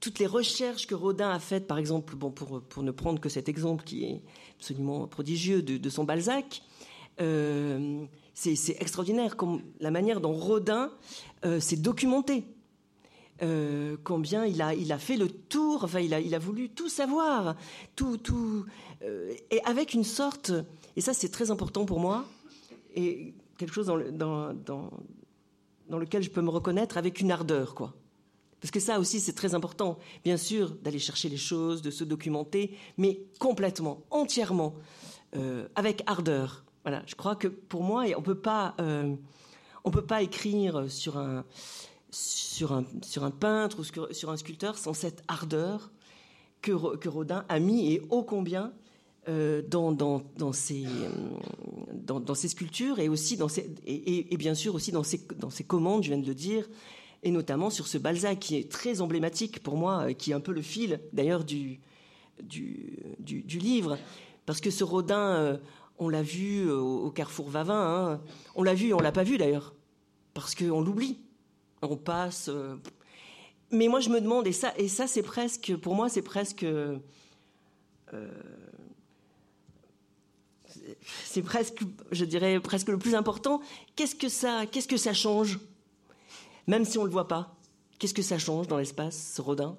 toutes 0.00 0.18
les 0.18 0.26
recherches 0.26 0.86
que 0.86 0.94
Rodin 0.94 1.30
a 1.30 1.38
faites, 1.38 1.66
par 1.66 1.78
exemple, 1.78 2.14
bon, 2.16 2.30
pour, 2.30 2.60
pour 2.60 2.82
ne 2.82 2.90
prendre 2.90 3.20
que 3.20 3.28
cet 3.28 3.48
exemple 3.48 3.84
qui 3.84 4.04
est 4.04 4.22
absolument 4.58 5.06
prodigieux 5.06 5.62
de, 5.62 5.88
son 5.88 6.04
Balzac, 6.04 6.62
c'est 8.34 8.76
extraordinaire 8.80 9.36
comme 9.36 9.62
la 9.80 9.90
manière 9.90 10.20
dont 10.20 10.34
Rodin 10.34 10.90
s'est 11.60 11.76
documenté. 11.76 12.44
combien 14.02 14.44
il 14.44 14.60
a, 14.60 14.74
il 14.74 14.92
a 14.92 14.98
fait 14.98 15.16
le 15.16 15.28
tour, 15.30 15.84
enfin 15.84 16.00
il 16.00 16.12
a, 16.12 16.20
il 16.20 16.34
a 16.34 16.38
voulu 16.38 16.68
tout 16.68 16.90
savoir, 16.90 17.56
tout, 17.96 18.18
tout, 18.18 18.66
et 19.50 19.62
avec 19.64 19.94
une 19.94 20.04
sorte, 20.04 20.52
et 20.96 21.00
ça 21.00 21.14
c'est 21.14 21.30
très 21.30 21.50
important 21.50 21.86
pour 21.86 22.00
moi, 22.00 22.26
et 22.94 23.32
quelque 23.56 23.72
chose 23.72 23.86
dans, 23.86 24.52
dans, 24.54 24.90
dans, 25.88 25.98
lequel 25.98 26.22
je 26.22 26.30
peux 26.30 26.42
me 26.42 26.50
reconnaître 26.50 26.96
avec 26.96 27.20
une 27.20 27.30
ardeur, 27.30 27.74
quoi. 27.74 27.94
Parce 28.60 28.70
que 28.70 28.80
ça 28.80 28.98
aussi, 28.98 29.20
c'est 29.20 29.34
très 29.34 29.54
important, 29.54 29.98
bien 30.24 30.38
sûr, 30.38 30.70
d'aller 30.82 30.98
chercher 30.98 31.28
les 31.28 31.36
choses, 31.36 31.82
de 31.82 31.90
se 31.90 32.02
documenter, 32.02 32.76
mais 32.96 33.20
complètement, 33.38 34.02
entièrement, 34.10 34.74
euh, 35.36 35.68
avec 35.74 36.02
ardeur. 36.06 36.64
Voilà, 36.82 37.02
je 37.06 37.14
crois 37.14 37.36
que 37.36 37.48
pour 37.48 37.82
moi, 37.82 38.04
on 38.16 38.22
peut 38.22 38.40
euh, 38.80 39.16
peut 39.92 40.06
pas 40.06 40.22
écrire 40.22 40.90
sur 40.90 41.18
un, 41.18 41.44
sur 42.10 42.72
un, 42.72 42.84
sur 43.02 43.24
un 43.24 43.30
peintre 43.30 43.80
ou 43.80 44.12
sur 44.14 44.30
un 44.30 44.36
sculpteur 44.36 44.78
sans 44.78 44.94
cette 44.94 45.22
ardeur 45.28 45.90
que, 46.62 46.96
que 46.96 47.08
Rodin 47.08 47.44
a 47.48 47.58
mis 47.58 47.92
et 47.92 48.02
ô 48.08 48.22
combien 48.22 48.72
dans, 49.26 49.92
dans, 49.92 50.22
dans, 50.36 50.52
ses, 50.52 50.84
dans, 51.92 52.20
dans, 52.20 52.34
ses 52.34 52.48
sculptures 52.48 52.98
et 52.98 53.08
aussi 53.08 53.36
dans 53.36 53.48
et, 53.86 54.36
bien 54.36 54.54
sûr 54.54 54.74
aussi 54.74 54.92
dans 54.92 55.02
ses, 55.02 55.26
dans 55.38 55.50
ses 55.50 55.64
commandes, 55.64 56.02
je 56.02 56.08
viens 56.08 56.18
de 56.18 56.26
le 56.26 56.34
dire, 56.34 56.68
et 57.22 57.30
notamment 57.30 57.70
sur 57.70 57.86
ce 57.86 57.96
Balzac 57.96 58.38
qui 58.38 58.56
est 58.56 58.70
très 58.70 59.00
emblématique 59.00 59.62
pour 59.62 59.76
moi, 59.76 60.12
qui 60.12 60.32
est 60.32 60.34
un 60.34 60.40
peu 60.40 60.52
le 60.52 60.62
fil 60.62 61.00
d'ailleurs 61.12 61.44
du, 61.44 61.80
du, 62.42 63.58
livre, 63.58 63.98
parce 64.44 64.60
que 64.60 64.70
ce 64.70 64.84
Rodin, 64.84 65.58
on 65.98 66.08
l'a 66.08 66.22
vu 66.22 66.70
au, 66.70 67.10
Carrefour 67.10 67.48
Vavin, 67.48 68.12
hein. 68.12 68.20
on 68.56 68.62
l'a 68.62 68.74
vu 68.74 68.88
et 68.88 68.94
on 68.94 69.00
l'a 69.00 69.12
pas 69.12 69.24
vu 69.24 69.38
d'ailleurs, 69.38 69.74
parce 70.34 70.54
qu'on 70.54 70.82
l'oublie 70.82 71.18
on 71.90 71.96
passe. 71.96 72.48
Euh, 72.48 72.76
mais 73.70 73.88
moi, 73.88 74.00
je 74.00 74.10
me 74.10 74.20
demande, 74.20 74.46
et 74.46 74.52
ça, 74.52 74.72
et 74.76 74.88
ça 74.88 75.06
c'est 75.06 75.22
presque, 75.22 75.76
pour 75.76 75.94
moi, 75.94 76.08
c'est 76.08 76.22
presque. 76.22 76.64
Euh, 76.64 76.98
c'est 81.24 81.42
presque, 81.42 81.82
je 82.12 82.24
dirais, 82.24 82.60
presque 82.60 82.88
le 82.88 82.98
plus 82.98 83.14
important. 83.14 83.60
Qu'est-ce 83.96 84.14
que 84.14 84.28
ça, 84.28 84.66
qu'est-ce 84.66 84.88
que 84.88 84.96
ça 84.96 85.12
change? 85.12 85.58
Même 86.66 86.84
si 86.84 86.98
on 86.98 87.02
ne 87.02 87.06
le 87.06 87.12
voit 87.12 87.28
pas, 87.28 87.56
qu'est-ce 87.98 88.14
que 88.14 88.22
ça 88.22 88.38
change 88.38 88.68
dans 88.68 88.78
l'espace, 88.78 89.34
ce 89.36 89.42
Rodin? 89.42 89.76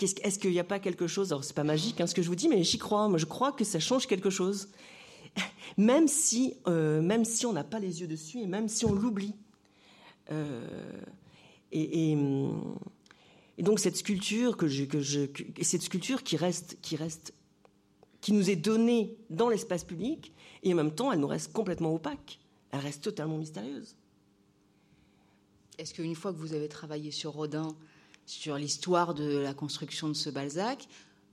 Est-ce 0.00 0.38
qu'il 0.38 0.50
n'y 0.50 0.60
a 0.60 0.64
pas 0.64 0.78
quelque 0.78 1.06
chose? 1.06 1.32
Alors, 1.32 1.44
c'est 1.44 1.54
pas 1.56 1.64
magique, 1.64 2.00
hein, 2.00 2.06
ce 2.06 2.14
que 2.14 2.22
je 2.22 2.28
vous 2.28 2.36
dis, 2.36 2.48
mais 2.48 2.62
j'y 2.62 2.78
crois. 2.78 3.10
Je 3.16 3.26
crois 3.26 3.52
que 3.52 3.64
ça 3.64 3.80
change 3.80 4.06
quelque 4.06 4.30
chose. 4.30 4.68
Même 5.76 6.08
si, 6.08 6.54
euh, 6.66 7.02
même 7.02 7.24
si 7.24 7.46
on 7.46 7.52
n'a 7.52 7.62
pas 7.62 7.78
les 7.78 8.00
yeux 8.00 8.06
dessus 8.06 8.40
et 8.40 8.46
même 8.46 8.68
si 8.68 8.84
on 8.84 8.92
l'oublie. 8.92 9.34
Euh, 10.32 10.66
et, 11.70 12.16
donc 13.58 13.78
cette 13.78 13.96
sculpture 13.96 14.56
cette 15.62 15.82
sculpture 15.82 16.22
qui 16.22 16.36
reste, 16.36 16.78
qui 16.80 16.96
reste, 16.96 17.34
qui 18.20 18.32
nous 18.32 18.50
est 18.50 18.56
donnée 18.56 19.16
dans 19.30 19.48
l'espace 19.48 19.84
public, 19.84 20.32
et 20.62 20.72
en 20.72 20.76
même 20.76 20.94
temps, 20.94 21.12
elle 21.12 21.20
nous 21.20 21.28
reste 21.28 21.52
complètement 21.52 21.94
opaque. 21.94 22.40
Elle 22.70 22.80
reste 22.80 23.02
totalement 23.02 23.38
mystérieuse. 23.38 23.96
Est-ce 25.78 25.94
qu'une 25.94 26.16
fois 26.16 26.32
que 26.32 26.38
vous 26.38 26.54
avez 26.54 26.68
travaillé 26.68 27.10
sur 27.10 27.32
Rodin, 27.32 27.76
sur 28.26 28.56
l'histoire 28.56 29.14
de 29.14 29.38
la 29.38 29.54
construction 29.54 30.08
de 30.08 30.14
ce 30.14 30.28
Balzac, 30.28 30.86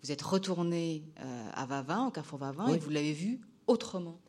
vous 0.03 0.11
êtes 0.11 0.21
retourné 0.21 1.03
euh, 1.19 1.49
à 1.53 1.65
Vavin, 1.65 2.07
au 2.07 2.11
Carrefour 2.11 2.37
Vavin, 2.37 2.67
et 2.67 2.77
vous 2.77 2.91
l'avez 2.91 3.13
vu 3.13 3.41
autrement? 3.65 4.19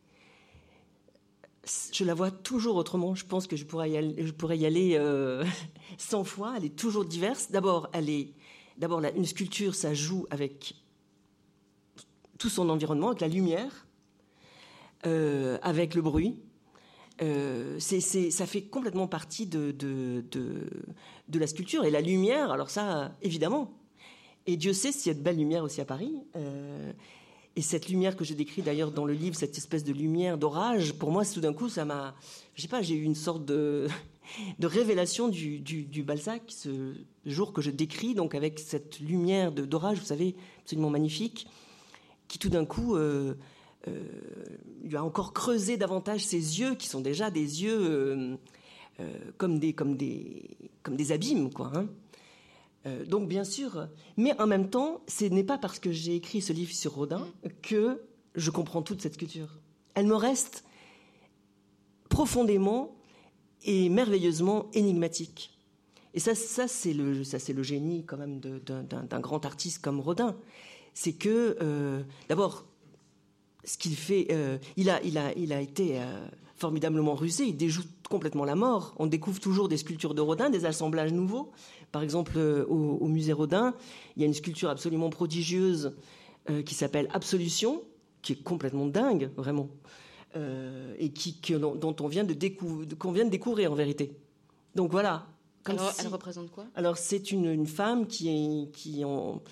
Je 1.93 2.05
la 2.05 2.15
vois 2.15 2.31
toujours 2.31 2.77
autrement. 2.77 3.15
Je 3.15 3.27
pense 3.27 3.47
que 3.47 3.57
je 3.57 3.65
pourrais 3.65 3.91
y 3.91 3.97
aller, 3.97 4.27
je 4.27 4.33
pourrais 4.33 4.57
y 4.57 4.65
aller 4.65 4.95
euh, 4.95 5.45
100 5.99 6.25
fois. 6.25 6.55
Elle 6.57 6.65
est 6.65 6.77
toujours 6.77 7.05
diverse. 7.05 7.51
D'abord, 7.51 7.91
elle 7.93 8.09
est, 8.09 8.33
d'abord, 8.79 9.03
une 9.05 9.27
sculpture, 9.27 9.75
ça 9.75 9.93
joue 9.93 10.27
avec 10.31 10.75
tout 12.39 12.49
son 12.49 12.69
environnement, 12.69 13.09
avec 13.09 13.21
la 13.21 13.29
lumière, 13.29 13.87
euh, 15.07 15.59
avec 15.63 15.95
le 15.95 16.03
bruit. 16.03 16.37
Euh, 17.23 17.79
ça 17.79 18.47
fait 18.47 18.63
complètement 18.63 19.07
partie 19.07 19.47
de, 19.47 19.71
de, 19.71 20.25
de, 20.31 20.69
de, 21.29 21.39
la 21.39 21.47
sculpture. 21.47 21.85
Et 21.85 21.91
la 21.91 22.01
lumière, 22.01 22.51
alors 22.51 22.71
ça, 22.71 23.17
évidemment. 23.23 23.73
Et 24.47 24.57
Dieu 24.57 24.73
sait 24.73 24.93
s'il 24.93 25.09
y 25.09 25.15
a 25.15 25.19
de 25.19 25.23
belles 25.23 25.39
lumières 25.39 25.65
aussi 25.65 25.81
à 25.81 25.85
Paris. 25.85 26.15
Euh, 26.37 26.93
et 27.57 27.63
cette 27.63 27.89
lumière 27.89 28.17
que 28.17 28.25
je 28.25 28.35
décris 28.35 28.61
d'ailleurs 28.61 28.93
dans 28.93 29.07
le 29.07 29.15
livre, 29.15 29.35
cette 29.35 29.57
espèce 29.57 29.83
de 29.83 29.93
lumière 29.93 30.37
d'orage, 30.37 30.93
pour 30.93 31.11
moi, 31.11 31.25
tout 31.25 31.41
d'un 31.41 31.55
coup, 31.55 31.71
ça 31.71 31.87
m'a, 31.87 32.15
je 32.55 32.63
sais 32.63 32.69
pas, 32.69 32.83
j'ai 32.83 32.95
eu 32.95 33.03
une 33.03 33.15
sorte 33.15 33.47
de, 33.47 33.89
de 34.59 34.67
révélation 34.67 35.29
du, 35.29 35.61
du, 35.61 36.03
Balzac, 36.03 36.43
ce 36.49 36.95
jour 37.25 37.55
que 37.55 37.63
je 37.63 37.71
décris, 37.71 38.15
donc 38.15 38.35
avec 38.35 38.59
cette 38.59 39.01
lumière 39.01 39.53
d'orage, 39.53 39.99
vous 39.99 40.05
savez, 40.05 40.37
absolument 40.61 40.91
magnifique, 40.91 41.47
qui 42.29 42.39
tout 42.39 42.49
d'un 42.49 42.65
coup 42.65 42.97
euh, 42.97 43.35
euh, 43.89 43.93
lui 44.83 44.97
a 44.97 45.05
encore 45.05 45.33
creusé 45.33 45.77
davantage 45.77 46.25
ses 46.25 46.61
yeux, 46.61 46.75
qui 46.75 46.89
sont 46.89 47.01
déjà 47.01 47.31
des 47.31 47.63
yeux 47.63 47.79
euh, 49.01 49.17
comme 49.37 49.59
des 49.59 51.13
abîmes, 51.13 51.53
quoi. 51.53 51.73
Hein. 51.75 51.87
Donc 53.09 53.29
bien 53.29 53.43
sûr, 53.43 53.89
mais 54.17 54.41
en 54.41 54.47
même 54.47 54.71
temps, 54.71 55.01
ce 55.09 55.25
n'est 55.25 55.43
pas 55.43 55.59
parce 55.59 55.81
que 55.81 55.91
j'ai 55.91 56.15
écrit 56.15 56.41
ce 56.41 56.53
livre 56.53 56.73
sur 56.73 56.95
Rodin 56.95 57.27
que 57.61 58.01
je 58.37 58.51
comprends 58.53 58.81
toute 58.81 59.03
cette 59.03 59.17
culture. 59.17 59.59
Elle 59.95 60.07
me 60.07 60.15
reste 60.15 60.65
profondément 62.09 62.95
et 63.65 63.89
merveilleusement 63.89 64.71
énigmatique. 64.73 65.59
Et 66.15 66.21
ça 66.21 66.35
c'est 66.35 66.95
le, 66.95 67.25
ça 67.25 67.41
c'est 67.41 67.53
le 67.53 67.65
génie 67.65 68.05
quand 68.05 68.17
même 68.17 68.39
d'un 68.39 69.21
grand 69.21 69.45
artiste 69.45 69.83
comme 69.83 70.01
Rodin. 70.01 70.37
C'est 70.99 71.13
que 71.13 71.59
euh, 71.61 72.03
d'abord, 72.31 72.65
ce 73.65 73.77
qu'il 73.77 73.95
fait, 73.95 74.29
euh, 74.31 74.57
il 74.79 74.89
a, 74.89 75.03
il 75.03 75.19
a, 75.19 75.33
il 75.35 75.53
a 75.53 75.61
été 75.61 76.01
formidablement 76.57 77.15
rusé. 77.15 77.45
Il 77.45 77.57
déjoue 77.57 77.83
complètement 78.09 78.45
la 78.45 78.55
mort. 78.55 78.95
On 78.99 79.07
découvre 79.07 79.41
toujours 79.41 79.69
des 79.69 79.77
sculptures 79.77 80.15
de 80.15 80.21
Rodin, 80.21 80.51
des 80.51 80.65
assemblages 80.65 81.13
nouveaux. 81.13 81.53
Par 81.93 82.03
exemple, 82.03 82.33
euh, 82.37 82.65
au, 82.67 83.07
musée 83.07 83.33
Rodin, 83.33 83.75
il 84.17 84.23
y 84.23 84.25
a 84.25 84.27
une 84.27 84.35
sculpture 84.35 84.71
absolument 84.71 85.11
prodigieuse 85.11 85.95
euh, 86.51 86.63
qui 86.63 86.75
s'appelle 86.75 87.09
Absolution, 87.13 87.83
qui 88.23 88.33
est 88.33 88.43
complètement 88.43 88.87
dingue, 88.87 89.31
vraiment, 89.37 89.69
euh, 90.35 90.95
et 90.99 91.11
qui, 91.11 91.39
dont 91.59 91.97
on 92.01 92.09
vient 92.09 92.25
de, 92.25 92.35
qu'on 92.95 93.13
vient 93.13 93.25
de 93.25 93.31
découvrir 93.31 93.73
en 93.73 93.75
vérité. 93.75 94.17
Donc 94.75 94.91
voilà. 94.91 95.27
Alors, 95.65 95.93
elle 95.99 96.07
représente 96.09 96.51
quoi? 96.53 96.67
Alors, 96.77 96.97
c'est 96.97 97.33
une, 97.33 97.67
femme 97.67 98.07
qui 98.07 98.29
est 98.29 98.71
qui 98.71 99.05
en 99.05 99.43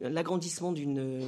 l'agrandissement 0.00 0.72
d'une 0.72 1.22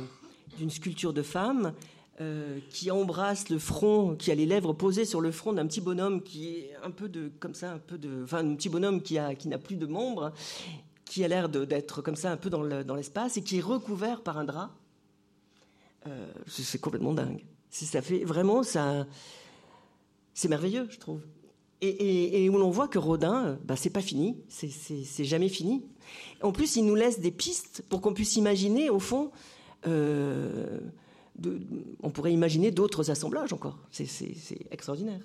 d'une 0.58 0.70
sculpture 0.70 1.12
de 1.12 1.22
femme 1.22 1.74
euh, 2.20 2.60
qui 2.70 2.90
embrasse 2.90 3.48
le 3.48 3.58
front, 3.58 4.14
qui 4.14 4.30
a 4.30 4.34
les 4.34 4.46
lèvres 4.46 4.72
posées 4.72 5.04
sur 5.04 5.20
le 5.20 5.32
front 5.32 5.52
d'un 5.52 5.66
petit 5.66 5.80
bonhomme 5.80 6.22
qui 6.22 6.48
est 6.48 6.76
un 6.82 6.90
peu 6.90 7.08
de, 7.08 7.32
comme 7.40 7.54
ça, 7.54 7.72
un 7.72 7.78
peu 7.78 7.98
de, 7.98 8.22
enfin, 8.22 8.38
un 8.38 8.54
petit 8.54 8.68
bonhomme 8.68 9.02
qui 9.02 9.18
qui 9.38 9.48
n'a 9.48 9.58
plus 9.58 9.76
de 9.76 9.86
membres, 9.86 10.32
qui 11.04 11.24
a 11.24 11.28
l'air 11.28 11.48
d'être 11.48 12.02
comme 12.02 12.16
ça 12.16 12.30
un 12.30 12.36
peu 12.36 12.50
dans 12.50 12.94
l'espace 12.94 13.36
et 13.36 13.42
qui 13.42 13.58
est 13.58 13.62
recouvert 13.62 14.22
par 14.22 14.38
un 14.38 14.44
drap. 14.44 14.70
Euh, 16.06 16.32
c'est 16.46 16.80
complètement 16.80 17.14
dingue. 17.14 17.44
Ça 17.70 18.00
fait 18.02 18.24
vraiment 18.24 18.62
ça, 18.62 19.06
c'est 20.34 20.48
merveilleux, 20.48 20.86
je 20.90 20.98
trouve. 20.98 21.20
Et, 21.80 22.48
où 22.48 22.56
l'on 22.56 22.70
voit 22.70 22.88
que 22.88 22.98
Rodin, 22.98 23.58
bah, 23.64 23.76
c'est 23.76 23.90
pas 23.90 24.00
fini, 24.00 24.38
c'est 24.48 25.24
jamais 25.24 25.48
fini. 25.48 25.84
En 26.42 26.52
plus, 26.52 26.76
il 26.76 26.84
nous 26.84 26.94
laisse 26.94 27.20
des 27.20 27.30
pistes 27.30 27.82
pour 27.88 28.00
qu'on 28.00 28.14
puisse 28.14 28.36
imaginer, 28.36 28.90
au 28.90 28.98
fond. 28.98 29.30
Euh, 29.86 30.80
on 32.02 32.10
pourrait 32.10 32.32
imaginer 32.32 32.70
d'autres 32.70 33.10
assemblages 33.10 33.52
encore. 33.52 33.78
C'est 33.90 34.06
extraordinaire. 34.70 35.20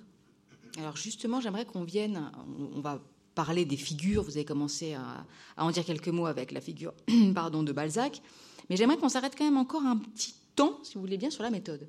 Alors 0.77 0.95
justement, 0.95 1.41
j'aimerais 1.41 1.65
qu'on 1.65 1.83
vienne, 1.83 2.31
on, 2.75 2.81
va 2.81 3.01
parler 3.35 3.65
des 3.65 3.77
figures, 3.77 4.23
vous 4.23 4.37
avez 4.37 4.45
commencé 4.45 4.93
à, 4.93 5.25
en 5.57 5.71
dire 5.71 5.85
quelques 5.85 6.09
mots 6.09 6.25
avec 6.25 6.51
la 6.51 6.61
figure 6.61 6.93
pardon, 7.35 7.63
de 7.63 7.71
Balzac, 7.71 8.21
mais 8.69 8.75
j'aimerais 8.75 8.97
qu'on 8.97 9.09
s'arrête 9.09 9.35
quand 9.37 9.45
même 9.45 9.57
encore 9.57 9.83
un 9.83 9.97
petit 9.97 10.35
temps, 10.55 10.79
si 10.83 10.95
vous 10.95 11.01
voulez 11.01 11.17
bien, 11.17 11.29
sur 11.29 11.43
la 11.43 11.49
méthode. 11.49 11.87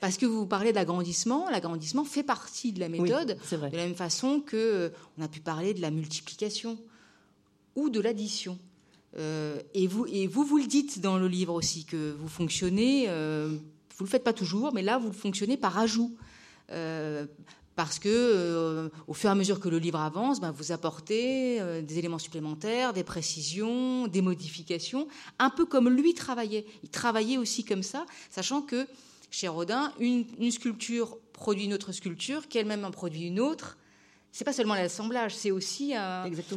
Parce 0.00 0.16
que 0.16 0.26
vous 0.26 0.46
parlez 0.46 0.72
d'agrandissement, 0.72 1.50
l'agrandissement 1.50 2.04
fait 2.04 2.22
partie 2.22 2.72
de 2.72 2.80
la 2.80 2.88
méthode, 2.88 3.36
de 3.50 3.56
la 3.56 3.70
même 3.70 3.94
façon 3.94 4.40
que 4.40 4.56
euh, 4.56 4.88
on 5.18 5.22
a 5.22 5.28
pu 5.28 5.40
parler 5.40 5.74
de 5.74 5.82
la 5.82 5.90
multiplication 5.90 6.78
ou 7.80 7.90
de 7.90 8.00
l'addition. 8.00 8.58
Euh, 9.16 9.60
et, 9.74 9.86
vous, 9.86 10.06
vous, 10.28 10.58
le 10.58 10.66
dites 10.66 11.00
dans 11.00 11.18
le 11.18 11.26
livre 11.26 11.54
aussi, 11.54 11.84
que 11.84 12.12
vous 12.12 12.28
fonctionnez, 12.28 13.06
euh, 13.08 13.48
vous 13.48 14.04
ne 14.04 14.06
le 14.06 14.10
faites 14.10 14.24
pas 14.24 14.32
toujours, 14.32 14.72
mais 14.72 14.82
là, 14.82 14.98
vous 14.98 15.12
fonctionnez 15.12 15.56
par 15.56 15.78
ajout. 15.78 16.16
Euh, 16.70 17.26
parce 17.76 17.98
que 17.98 18.90
au 19.06 19.14
fur 19.14 19.30
et 19.30 19.32
à 19.32 19.34
mesure 19.34 19.58
que 19.58 19.70
le 19.70 19.78
livre 19.78 20.00
avance, 20.00 20.38
ben, 20.38 20.50
vous 20.50 20.70
apportez 20.70 21.60
des 21.82 21.98
éléments 21.98 22.18
supplémentaires, 22.18 22.92
des 22.92 23.04
précisions, 23.04 24.06
des 24.06 24.20
modifications, 24.20 25.08
un 25.38 25.48
peu 25.48 25.64
comme 25.64 25.88
lui 25.88 26.12
travaillait. 26.12 26.66
Il 26.82 26.90
travaillait 26.90 27.38
aussi 27.38 27.64
comme 27.64 27.82
ça, 27.82 28.04
sachant 28.28 28.60
que 28.60 28.86
chez 29.30 29.48
Rodin, 29.48 29.94
une, 29.98 30.26
une 30.38 30.50
sculpture 30.50 31.16
produit 31.32 31.64
une 31.64 31.72
autre 31.72 31.92
sculpture, 31.92 32.48
qui 32.48 32.58
elle-même 32.58 32.84
en 32.84 32.90
produit 32.90 33.22
une 33.22 33.40
autre, 33.40 33.78
c'est 34.32 34.44
pas 34.44 34.52
seulement 34.52 34.74
l'assemblage, 34.74 35.34
c'est 35.34 35.50
aussi 35.50 35.92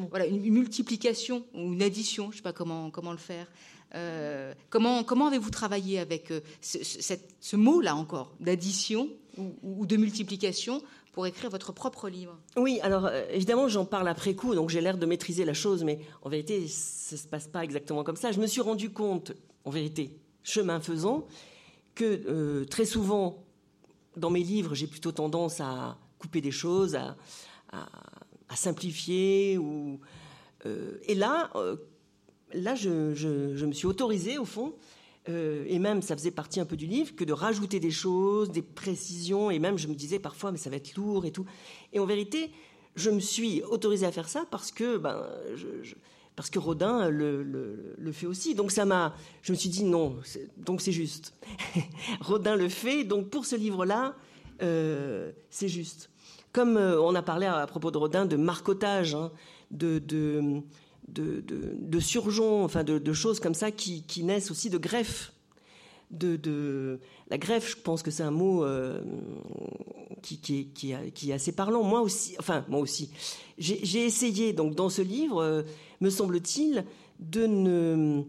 voilà, 0.09 0.25
une 0.25 0.41
multiplication 0.51 1.43
ou 1.53 1.73
une 1.73 1.81
addition, 1.81 2.31
je 2.31 2.37
sais 2.37 2.43
pas 2.43 2.53
comment, 2.53 2.91
comment 2.91 3.11
le 3.11 3.17
faire. 3.17 3.47
Euh, 3.95 4.53
comment 4.69 5.03
comment 5.03 5.27
avez-vous 5.27 5.51
travaillé 5.51 5.99
avec 5.99 6.31
euh, 6.31 6.39
ce, 6.61 7.55
mot-là 7.55 7.95
encore, 7.95 8.33
d'addition 8.39 9.09
ou, 9.37 9.85
de 9.85 9.97
multiplication 9.97 10.81
pour 11.11 11.27
écrire 11.27 11.51
votre 11.51 11.71
propre 11.73 12.09
livre? 12.09 12.39
Oui, 12.57 12.79
alors 12.81 13.05
euh, 13.05 13.23
évidemment 13.29 13.67
j'en 13.67 13.85
parle 13.85 14.07
après 14.07 14.33
coup, 14.33 14.55
donc 14.55 14.71
j'ai 14.71 14.81
l'air 14.81 14.97
de 14.97 15.05
maîtriser 15.05 15.45
la 15.45 15.53
chose, 15.53 15.83
mais 15.83 15.99
en 16.23 16.29
vérité 16.29 16.67
ça 16.67 17.17
se 17.17 17.27
passe 17.27 17.47
pas 17.47 17.63
exactement 17.63 18.03
comme 18.03 18.15
ça. 18.15 18.31
Je 18.31 18.39
me 18.39 18.47
suis 18.47 18.61
rendu 18.61 18.89
compte, 18.89 19.33
en 19.63 19.69
vérité, 19.69 20.17
chemin 20.41 20.79
faisant, 20.79 21.27
que 21.93 22.63
très 22.63 22.85
souvent 22.85 23.43
dans 24.17 24.31
mes 24.31 24.43
livres 24.43 24.73
j'ai 24.73 24.87
plutôt 24.87 25.11
tendance 25.11 25.59
à 25.59 25.97
couper 26.17 26.41
des 26.41 26.51
choses, 26.51 26.95
à, 26.95 27.15
à, 27.73 28.55
simplifier. 28.55 29.57
Ou, 29.57 29.99
et 31.07 31.15
là, 31.15 31.51
là 32.53 32.75
je, 32.75 33.15
je, 33.15 33.65
me 33.65 33.71
suis 33.71 33.87
autorisée, 33.87 34.37
au 34.37 34.45
fond, 34.45 34.75
et 35.27 35.79
même 35.79 36.01
ça 36.01 36.15
faisait 36.15 36.31
partie 36.31 36.59
un 36.59 36.65
peu 36.65 36.77
du 36.77 36.85
livre, 36.85 37.15
que 37.15 37.23
de 37.23 37.33
rajouter 37.33 37.79
des 37.79 37.91
choses, 37.91 38.51
des 38.51 38.61
précisions, 38.61 39.49
et 39.49 39.57
même 39.57 39.77
je 39.77 39.87
me 39.87 39.95
disais 39.95 40.19
parfois, 40.19 40.51
mais 40.51 40.59
ça 40.59 40.69
va 40.69 40.75
être 40.75 40.95
lourd 40.95 41.25
et 41.25 41.31
tout. 41.31 41.45
Et 41.93 41.99
en 41.99 42.05
vérité, 42.05 42.51
je 42.95 43.09
me 43.09 43.19
suis 43.19 43.61
autorisée 43.63 44.05
à 44.05 44.11
faire 44.11 44.29
ça 44.29 44.45
parce 44.51 44.71
que, 44.71 44.97
ben, 44.97 45.25
parce 46.35 46.49
que 46.49 46.59
Rodin 46.59 47.09
le, 47.09 47.43
le, 47.97 48.11
fait 48.11 48.25
aussi. 48.25 48.55
Donc 48.55 48.71
ça 48.71 48.85
m'a, 48.85 49.15
je 49.41 49.51
me 49.51 49.57
suis 49.57 49.69
dit 49.69 49.83
non, 49.83 50.17
donc 50.57 50.81
c'est 50.81 50.91
juste. 50.91 51.33
Rodin 52.21 52.55
le 52.55 52.69
fait, 52.69 53.03
donc 53.03 53.29
pour 53.29 53.45
ce 53.45 53.55
livre-là, 53.55 54.15
euh, 54.61 55.31
c'est 55.49 55.67
juste. 55.67 56.09
Comme 56.53 56.77
euh, 56.77 57.01
on 57.01 57.15
a 57.15 57.21
parlé 57.21 57.47
à, 57.47 57.65
propos 57.67 57.91
de 57.91 57.97
Rodin 57.97 58.25
de 58.25 58.37
marcotage, 58.37 59.15
hein, 59.15 59.31
de, 59.71 59.99
de, 59.99 60.61
de, 61.07 61.99
surgeons, 61.99 62.63
enfin 62.63 62.83
de, 62.83 63.13
choses 63.13 63.39
comme 63.39 63.55
ça 63.55 63.71
qui, 63.71 64.23
naissent 64.23 64.51
aussi 64.51 64.69
de 64.69 64.77
greffes 64.77 65.33
de, 66.11 66.99
la 67.29 67.37
greffe, 67.37 67.71
je 67.71 67.81
pense 67.81 68.03
que 68.03 68.11
c'est 68.11 68.23
un 68.23 68.31
mot 68.31 68.63
euh, 68.63 69.01
qui, 70.21 70.37
qui, 70.37 70.91
est, 70.91 71.33
assez 71.33 71.51
parlant. 71.51 71.83
Moi 71.83 72.01
aussi, 72.01 72.35
enfin 72.39 72.63
moi 72.69 72.79
aussi, 72.79 73.09
j'ai 73.57 74.05
essayé 74.05 74.53
donc 74.53 74.75
dans 74.75 74.89
ce 74.89 75.01
livre, 75.01 75.41
euh, 75.41 75.63
me 76.01 76.09
semble-t-il, 76.11 76.85
de 77.19 77.47
ne, 77.47 78.23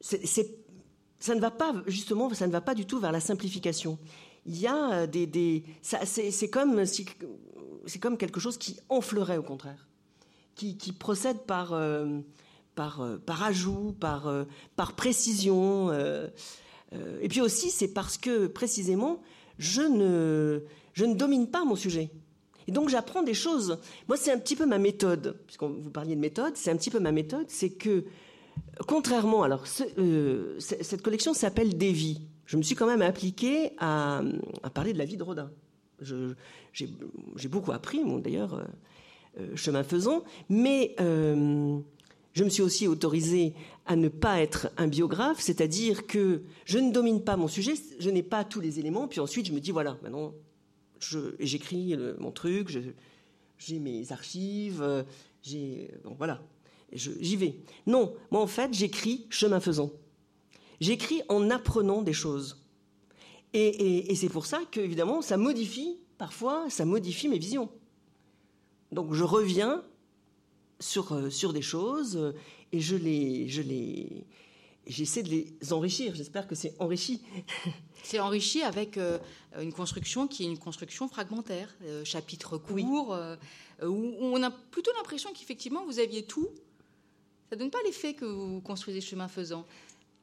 ça 0.00 1.34
ne 1.34 1.40
va 1.40 1.50
pas 1.50 1.74
justement, 1.86 2.32
ça 2.34 2.46
ne 2.46 2.52
va 2.52 2.60
pas 2.60 2.74
du 2.74 2.86
tout 2.86 2.98
vers 2.98 3.12
la 3.12 3.20
simplification. 3.20 3.98
Il 4.46 4.58
y 4.58 4.66
a 4.66 5.06
des, 5.06 5.26
des 5.26 5.64
c'est 5.82 6.50
comme 6.50 6.84
c'est 6.84 7.98
comme 7.98 8.16
quelque 8.16 8.40
chose 8.40 8.58
qui 8.58 8.76
enflerait 8.88 9.38
au 9.38 9.42
contraire, 9.42 9.88
qui, 10.54 10.74
procède 10.92 11.38
par 11.42 11.72
euh, 11.72 12.20
par, 12.74 13.00
euh, 13.00 13.16
par 13.18 13.42
ajout, 13.42 13.94
par, 13.98 14.28
euh, 14.28 14.44
par 14.76 14.94
précision. 14.94 15.90
Euh, 15.90 16.28
et 17.20 17.28
puis 17.28 17.40
aussi, 17.40 17.70
c'est 17.70 17.88
parce 17.88 18.18
que 18.18 18.46
précisément, 18.46 19.20
je 19.58 19.82
ne, 19.82 20.62
je 20.92 21.04
ne 21.04 21.14
domine 21.14 21.48
pas 21.48 21.64
mon 21.64 21.76
sujet. 21.76 22.10
Et 22.68 22.72
donc 22.72 22.88
j'apprends 22.88 23.22
des 23.22 23.34
choses. 23.34 23.78
Moi, 24.08 24.16
c'est 24.16 24.30
un 24.30 24.38
petit 24.38 24.56
peu 24.56 24.66
ma 24.66 24.78
méthode, 24.78 25.38
puisque 25.46 25.62
vous 25.62 25.90
parliez 25.90 26.14
de 26.14 26.20
méthode, 26.20 26.56
c'est 26.56 26.70
un 26.70 26.76
petit 26.76 26.90
peu 26.90 27.00
ma 27.00 27.12
méthode, 27.12 27.46
c'est 27.48 27.70
que, 27.70 28.04
contrairement, 28.86 29.42
alors, 29.42 29.66
cette 29.66 31.02
collection 31.02 31.34
s'appelle 31.34 31.76
Des 31.76 31.92
vies. 31.92 32.20
Je 32.46 32.56
me 32.56 32.62
suis 32.62 32.74
quand 32.74 32.86
même 32.86 33.02
appliquée 33.02 33.72
à, 33.78 34.22
parler 34.74 34.92
de 34.92 34.98
la 34.98 35.04
vie 35.04 35.16
de 35.16 35.22
Rodin. 35.22 35.50
J'ai 36.00 37.48
beaucoup 37.48 37.72
appris, 37.72 38.00
d'ailleurs, 38.20 38.66
chemin 39.54 39.84
faisant, 39.84 40.24
mais 40.48 40.94
je 40.98 42.44
me 42.44 42.48
suis 42.48 42.62
aussi 42.62 42.88
autorisée 42.88 43.54
à 43.86 43.96
ne 43.96 44.08
pas 44.08 44.40
être 44.40 44.70
un 44.76 44.88
biographe, 44.88 45.40
c'est-à-dire 45.40 46.06
que 46.06 46.42
je 46.64 46.78
ne 46.78 46.92
domine 46.92 47.22
pas 47.22 47.36
mon 47.36 47.48
sujet, 47.48 47.74
je 47.98 48.10
n'ai 48.10 48.22
pas 48.22 48.44
tous 48.44 48.60
les 48.60 48.78
éléments, 48.78 49.08
puis 49.08 49.20
ensuite 49.20 49.46
je 49.46 49.52
me 49.52 49.60
dis 49.60 49.70
voilà, 49.70 49.98
maintenant 50.02 50.32
j'écris 51.40 51.96
mon 52.18 52.30
truc, 52.30 52.68
j'ai 53.58 53.78
mes 53.78 54.12
archives, 54.12 55.04
voilà, 56.18 56.42
j'y 56.92 57.36
vais. 57.36 57.56
Non, 57.86 58.14
moi 58.30 58.40
en 58.40 58.46
fait 58.46 58.72
j'écris 58.72 59.26
chemin 59.30 59.60
faisant. 59.60 59.92
J'écris 60.82 61.22
en 61.28 61.48
apprenant 61.48 62.02
des 62.02 62.12
choses. 62.12 62.58
Et, 63.54 64.10
et 64.10 64.14
c'est 64.14 64.28
pour 64.28 64.46
ça 64.46 64.60
que 64.70 64.80
évidemment 64.80 65.22
ça 65.22 65.36
modifie 65.36 65.98
parfois, 66.18 66.68
ça 66.70 66.84
modifie 66.84 67.28
mes 67.28 67.38
visions. 67.38 67.70
Donc 68.90 69.14
je 69.14 69.24
reviens 69.24 69.84
sur, 70.82 71.12
euh, 71.12 71.30
sur 71.30 71.52
des 71.52 71.62
choses 71.62 72.16
euh, 72.16 72.32
et 72.72 72.80
je 72.80 72.96
les, 72.96 73.48
je 73.48 73.62
les, 73.62 74.26
j'essaie 74.86 75.22
de 75.22 75.30
les 75.30 75.72
enrichir. 75.72 76.14
J'espère 76.14 76.46
que 76.46 76.54
c'est 76.54 76.74
enrichi. 76.78 77.22
C'est 78.04 78.18
enrichi 78.18 78.62
avec 78.62 78.98
euh, 78.98 79.20
une 79.60 79.72
construction 79.72 80.26
qui 80.26 80.42
est 80.42 80.46
une 80.46 80.58
construction 80.58 81.06
fragmentaire, 81.06 81.72
chapitre 82.02 82.58
court, 82.58 83.16
où 83.80 84.16
on 84.20 84.42
a 84.42 84.50
plutôt 84.50 84.90
l'impression 84.96 85.30
qu'effectivement 85.32 85.84
vous 85.86 86.00
aviez 86.00 86.24
tout. 86.24 86.48
Ça 87.48 87.54
donne 87.54 87.70
pas 87.70 87.78
l'effet 87.84 88.14
que 88.14 88.24
vous 88.24 88.60
construisez 88.60 89.00
chemin 89.00 89.28
faisant. 89.28 89.64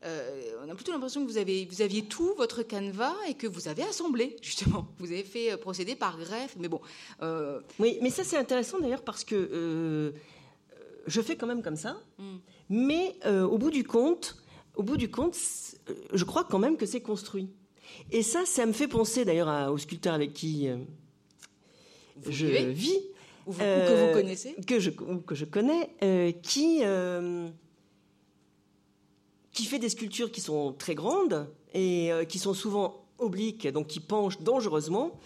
On 0.03 0.69
a 0.69 0.75
plutôt 0.75 0.91
l'impression 0.91 1.25
que 1.25 1.29
vous, 1.29 1.37
avez, 1.37 1.65
vous 1.65 1.81
aviez 1.81 2.03
tout 2.05 2.33
votre 2.37 2.63
canevas 2.63 3.15
et 3.27 3.33
que 3.33 3.47
vous 3.47 3.67
avez 3.67 3.83
assemblé, 3.83 4.37
justement. 4.41 4.87
Vous 4.99 5.11
avez 5.11 5.23
fait 5.23 5.57
procéder 5.57 5.95
par 5.95 6.17
greffe, 6.17 6.55
mais 6.57 6.67
bon. 6.67 6.81
Oui, 7.79 7.97
mais 8.01 8.09
ça 8.09 8.23
c'est 8.23 8.37
intéressant 8.37 8.79
d'ailleurs 8.79 9.03
parce 9.03 9.23
que 9.23 10.13
je 11.09 11.21
fais 11.21 11.35
quand 11.35 11.47
même 11.47 11.61
comme 11.61 11.75
ça. 11.75 11.97
Mm. 12.17 12.37
Mais 12.69 13.15
euh, 13.25 13.43
au 13.43 13.57
bout 13.57 13.71
du 13.71 13.83
compte, 13.83 14.37
au 14.75 14.83
bout 14.83 14.97
du 14.97 15.09
compte, 15.09 15.35
euh, 15.89 15.93
je 16.13 16.23
crois 16.23 16.43
quand 16.43 16.59
même 16.59 16.77
que 16.77 16.85
c'est 16.85 17.01
construit. 17.01 17.49
Et 18.11 18.21
ça, 18.21 18.45
ça 18.45 18.65
me 18.65 18.71
fait 18.71 18.87
penser 18.87 19.25
d'ailleurs 19.25 19.71
au 19.71 19.77
sculpteur 19.77 20.13
avec 20.13 20.33
qui 20.33 20.69
euh, 20.69 20.77
je 22.27 22.45
vis. 22.45 22.99
Ou, 23.47 23.53
que 23.53 24.07
vous 24.07 24.13
connaissez 24.13 24.55
que 24.67 24.79
je, 24.79 24.91
que 24.91 25.33
je 25.33 25.45
connais, 25.45 25.89
qui, 26.43 26.83
qui 29.59 29.65
fait 29.65 29.79
des 29.79 29.89
sculptures 29.89 30.31
qui 30.31 30.41
sont 30.41 30.73
très 30.73 30.95
grandes 30.95 31.47
et 31.73 32.11
qui 32.29 32.39
sont 32.39 32.53
souvent 32.53 33.03
obliques, 33.17 33.67
donc 33.67 33.87
qui 33.87 33.99
penchent 33.99 34.39
dangereusement, 34.39 35.19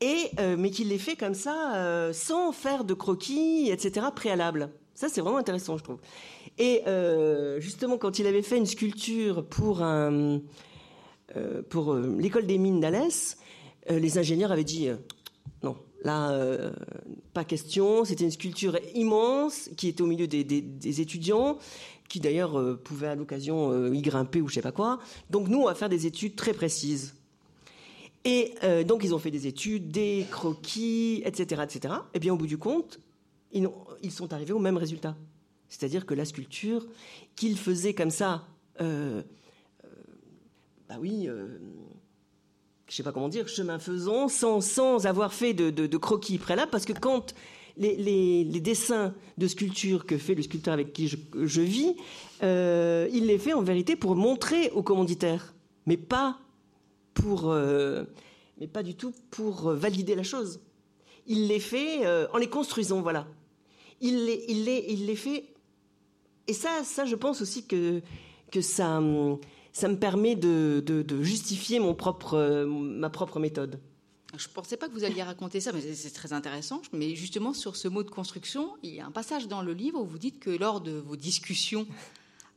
et, 0.00 0.30
mais 0.56 0.70
qui 0.70 0.84
les 0.84 0.98
fait 0.98 1.16
comme 1.16 1.34
ça, 1.34 2.12
sans 2.12 2.52
faire 2.52 2.84
de 2.84 2.94
croquis, 2.94 3.70
etc., 3.70 4.06
préalable. 4.14 4.70
Ça, 4.94 5.08
c'est 5.08 5.20
vraiment 5.20 5.38
intéressant, 5.38 5.76
je 5.76 5.82
trouve. 5.82 5.98
Et 6.58 6.82
euh, 6.86 7.60
justement, 7.60 7.98
quand 7.98 8.18
il 8.18 8.26
avait 8.26 8.42
fait 8.42 8.56
une 8.56 8.66
sculpture 8.66 9.44
pour, 9.44 9.82
euh, 9.82 10.38
pour 11.68 11.92
euh, 11.92 12.16
l'école 12.18 12.46
des 12.46 12.58
mines 12.58 12.80
d'Alès, 12.80 13.38
les 13.90 14.16
ingénieurs 14.16 14.50
avaient 14.50 14.64
dit 14.64 14.88
là, 16.04 16.72
pas 17.32 17.44
question. 17.44 18.04
C'était 18.04 18.24
une 18.24 18.30
sculpture 18.30 18.78
immense 18.94 19.70
qui 19.76 19.88
était 19.88 20.02
au 20.02 20.06
milieu 20.06 20.26
des, 20.26 20.44
des, 20.44 21.00
étudiants, 21.00 21.58
qui 22.08 22.20
d'ailleurs 22.20 22.78
pouvaient 22.82 23.08
à 23.08 23.14
l'occasion 23.14 23.92
y 23.92 24.02
grimper 24.02 24.40
ou 24.40 24.48
je 24.48 24.54
sais 24.54 24.62
pas 24.62 24.72
quoi. 24.72 25.00
Donc 25.30 25.48
nous, 25.48 25.58
on 25.58 25.66
va 25.66 25.74
faire 25.74 25.88
des 25.88 26.06
études 26.06 26.36
très 26.36 26.52
précises. 26.52 27.14
Et 28.24 28.54
donc 28.86 29.02
ils 29.04 29.14
ont 29.14 29.18
fait 29.18 29.30
des 29.30 29.46
études, 29.46 29.90
des 29.90 30.26
croquis, 30.30 31.22
etc., 31.24 31.62
etc. 31.64 31.94
Et 32.14 32.18
bien 32.18 32.32
au 32.32 32.36
bout 32.36 32.46
du 32.46 32.58
compte, 32.58 33.00
ils, 34.02 34.10
sont 34.10 34.32
arrivés 34.32 34.52
au 34.52 34.58
même 34.58 34.76
résultat. 34.76 35.16
C'est-à-dire 35.68 36.06
que 36.06 36.14
la 36.14 36.24
sculpture 36.24 36.86
qu'ils 37.36 37.58
faisaient 37.58 37.94
comme 37.94 38.10
ça, 38.10 38.46
euh, 38.80 39.22
euh, 39.84 39.88
bah 40.88 40.96
oui, 41.00 41.28
euh, 41.28 41.58
je 42.94 42.98
sais 42.98 43.02
pas 43.02 43.10
comment 43.10 43.28
dire, 43.28 43.48
chemin 43.48 43.80
faisant, 43.80 44.28
sans, 44.28 44.60
sans 44.60 45.04
avoir 45.04 45.34
fait 45.34 45.52
de, 45.52 45.96
croquis 45.96 46.38
préalable, 46.38 46.70
parce 46.70 46.84
que 46.84 46.92
quand 46.92 47.34
les, 47.76 48.44
dessins 48.60 49.12
de 49.36 49.48
sculpture 49.48 50.06
que 50.06 50.16
fait 50.16 50.36
le 50.36 50.42
sculpteur 50.42 50.74
avec 50.74 50.92
qui 50.92 51.08
je, 51.08 51.60
vis, 51.60 51.96
il 52.40 53.26
les 53.26 53.38
fait 53.40 53.52
en 53.52 53.62
vérité 53.62 53.96
pour 53.96 54.14
montrer 54.14 54.70
aux 54.70 54.84
commanditaires, 54.84 55.54
mais 55.86 55.96
pas 55.96 56.38
pour, 57.14 57.52
mais 57.52 58.68
pas 58.68 58.84
du 58.84 58.94
tout 58.94 59.12
pour 59.32 59.72
valider 59.72 60.14
la 60.14 60.22
chose. 60.22 60.60
Il 61.26 61.48
les 61.48 61.58
fait 61.58 62.06
en 62.32 62.36
les 62.36 62.48
construisant, 62.48 63.02
voilà 63.02 63.26
il 64.00 64.26
les, 64.26 64.44
il 64.48 64.64
les, 64.66 64.84
il 64.90 65.06
les 65.06 65.16
fait. 65.16 65.44
Et 66.46 66.52
ça, 66.52 66.84
ça, 66.84 67.06
je 67.06 67.16
pense 67.16 67.40
aussi 67.40 67.66
que, 67.66 68.02
que 68.52 68.60
ça, 68.60 69.00
ça 69.74 69.88
me 69.88 69.98
permet 69.98 70.36
de, 70.36 70.82
de, 70.86 71.22
justifier 71.22 71.80
mon 71.80 71.94
propre, 71.94 72.64
ma 72.64 73.10
propre 73.10 73.40
méthode. 73.40 73.80
Je 74.36 74.48
ne 74.48 74.52
pensais 74.52 74.76
pas 74.76 74.88
que 74.88 74.92
vous 74.92 75.04
alliez 75.04 75.22
raconter 75.22 75.60
ça, 75.60 75.72
mais 75.72 75.80
c'est 75.94 76.10
très 76.10 76.32
intéressant. 76.32 76.80
Mais 76.92 77.14
justement, 77.14 77.52
sur 77.52 77.76
ce 77.76 77.88
mot 77.88 78.02
de 78.02 78.10
construction, 78.10 78.70
il 78.82 78.94
y 78.94 79.00
a 79.00 79.06
un 79.06 79.10
passage 79.10 79.48
dans 79.48 79.62
le 79.62 79.72
livre 79.72 80.00
où 80.00 80.06
vous 80.06 80.18
dites 80.18 80.38
que 80.38 80.50
lors 80.50 80.80
de 80.80 80.92
vos 80.92 81.16
discussions 81.16 81.86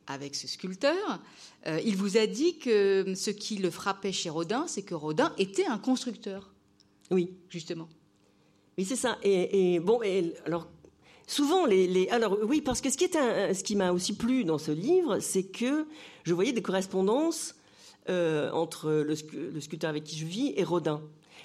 avec 0.05 0.35
ce 0.35 0.47
sculpteur, 0.47 1.19
euh, 1.65 1.81
il 1.83 1.97
vous 1.97 2.17
a 2.17 2.27
dit 2.27 2.59
que 2.59 3.13
ce 3.15 3.31
qui 3.31 3.57
le 3.57 3.69
frappait 3.71 4.13
chez 4.13 4.29
Rodin, 4.29 4.65
c'est 4.67 4.83
que 4.83 4.95
Rodin 4.95 5.33
était 5.37 5.65
un 5.65 5.77
constructeur. 5.79 6.53
Oui. 7.11 7.31
Justement. 7.49 7.89
Oui, 8.77 8.85
c'est 8.85 8.95
ça. 8.95 9.17
Et, 9.23 9.73
et, 9.73 9.79
bon, 9.79 10.01
et 10.03 10.33
alors 10.45 10.67
Souvent, 11.29 11.65
les, 11.65 12.07
alors 12.09 12.37
oui, 12.41 12.61
parce 12.61 12.79
que 12.79 12.89
ce 12.89 12.97
qui, 12.97 13.03
est 13.03 13.63
qui 13.63 13.75
m'a 13.75 13.91
aussi 13.91 14.15
plu 14.15 14.45
dans 14.45 14.57
ce 14.57 14.71
livre, 14.71 15.19
c'est 15.19 15.43
que 15.43 15.85
je 16.23 16.33
voyais 16.33 16.53
des 16.53 16.61
correspondances 16.61 17.53
euh, 18.09 18.49
entre 18.51 18.89
le, 18.89 19.13
sculpteur 19.59 19.89
avec 19.89 20.05
qui 20.05 20.17
je 20.17 20.25
vis 20.25 20.53
et 20.55 20.63
Rodin. 20.63 21.01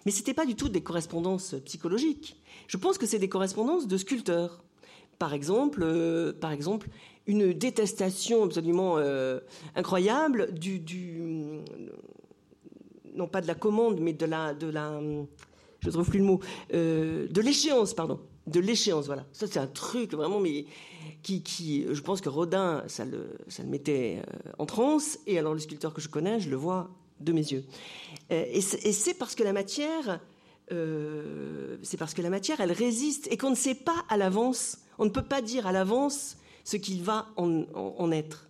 Mais 0.07 0.13
ce 0.13 0.19
n'était 0.19 0.35
pas 0.35 0.47
du 0.47 0.55
tout 0.55 0.69
des 0.69 0.83
correspondances 0.83 1.57
psychologiques. 1.65 2.37
Je 2.69 2.77
pense 2.77 2.97
que 2.97 3.07
c'est 3.07 3.19
des 3.19 3.29
correspondances 3.29 3.89
de 3.89 3.97
sculpteurs. 3.97 4.63
Par 5.19 5.35
exemple, 5.35 5.81
euh, 5.83 6.33
par 6.33 6.53
exemple 6.53 6.89
une 7.27 7.53
détestation 7.53 8.45
absolument 8.45 8.99
euh, 8.99 9.41
incroyable 9.75 10.55
du, 10.55 10.81
non 13.15 13.27
pas 13.27 13.41
de 13.41 13.49
la 13.49 13.55
commande, 13.57 13.99
mais 13.99 14.13
de 14.13 14.27
la, 14.27 14.55
de 14.55 14.69
la 14.69 15.01
je 15.81 15.91
trouve 15.91 16.09
plus 16.09 16.21
le 16.21 16.25
mot, 16.25 16.41
de 16.71 17.41
l'échéance, 17.41 17.95
pardon, 17.95 18.21
de 18.47 18.61
l'échéance, 18.61 19.07
voilà. 19.07 19.25
Ça, 19.33 19.47
c'est 19.47 19.59
un 19.59 19.67
truc 19.67 20.15
vraiment, 20.15 20.41
mais 20.41 20.67
qui, 21.23 21.43
qui, 21.43 21.87
je 21.91 22.01
pense 22.01 22.21
que 22.21 22.29
Rodin, 22.29 22.83
ça 22.89 23.05
le, 23.05 23.37
ça 23.49 23.63
le 23.63 23.69
mettait 23.69 24.23
en 24.59 24.67
transe, 24.67 25.19
et 25.27 25.39
alors 25.39 25.55
le 25.55 25.61
sculpteur 25.61 25.95
que 25.95 26.01
je 26.01 26.09
connais, 26.09 26.41
je 26.41 26.51
le 26.51 26.57
vois 26.57 26.91
de 27.21 27.33
mes 27.33 27.53
yeux. 27.53 27.65
et 28.31 28.61
c'est 28.61 29.15
parce 29.15 29.37
que 29.37 29.45
la 29.45 29.53
matière, 29.53 30.21
c'est 30.69 31.97
parce 31.97 32.15
que 32.15 32.23
la 32.23 32.31
matière, 32.31 32.61
elle 32.61 32.73
résiste, 32.73 33.29
et 33.31 33.37
qu'on 33.37 33.51
ne 33.51 33.55
sait 33.55 33.77
pas 33.77 34.05
à 34.09 34.17
l'avance, 34.17 34.79
on 34.99 35.05
ne 35.05 35.11
peut 35.11 35.23
pas 35.23 35.43
dire 35.43 35.67
à 35.67 35.73
l'avance 35.73 36.37
ce 36.65 36.77
qu'il 36.77 37.03
va 37.03 37.29
en, 37.37 38.13
être. 38.13 38.49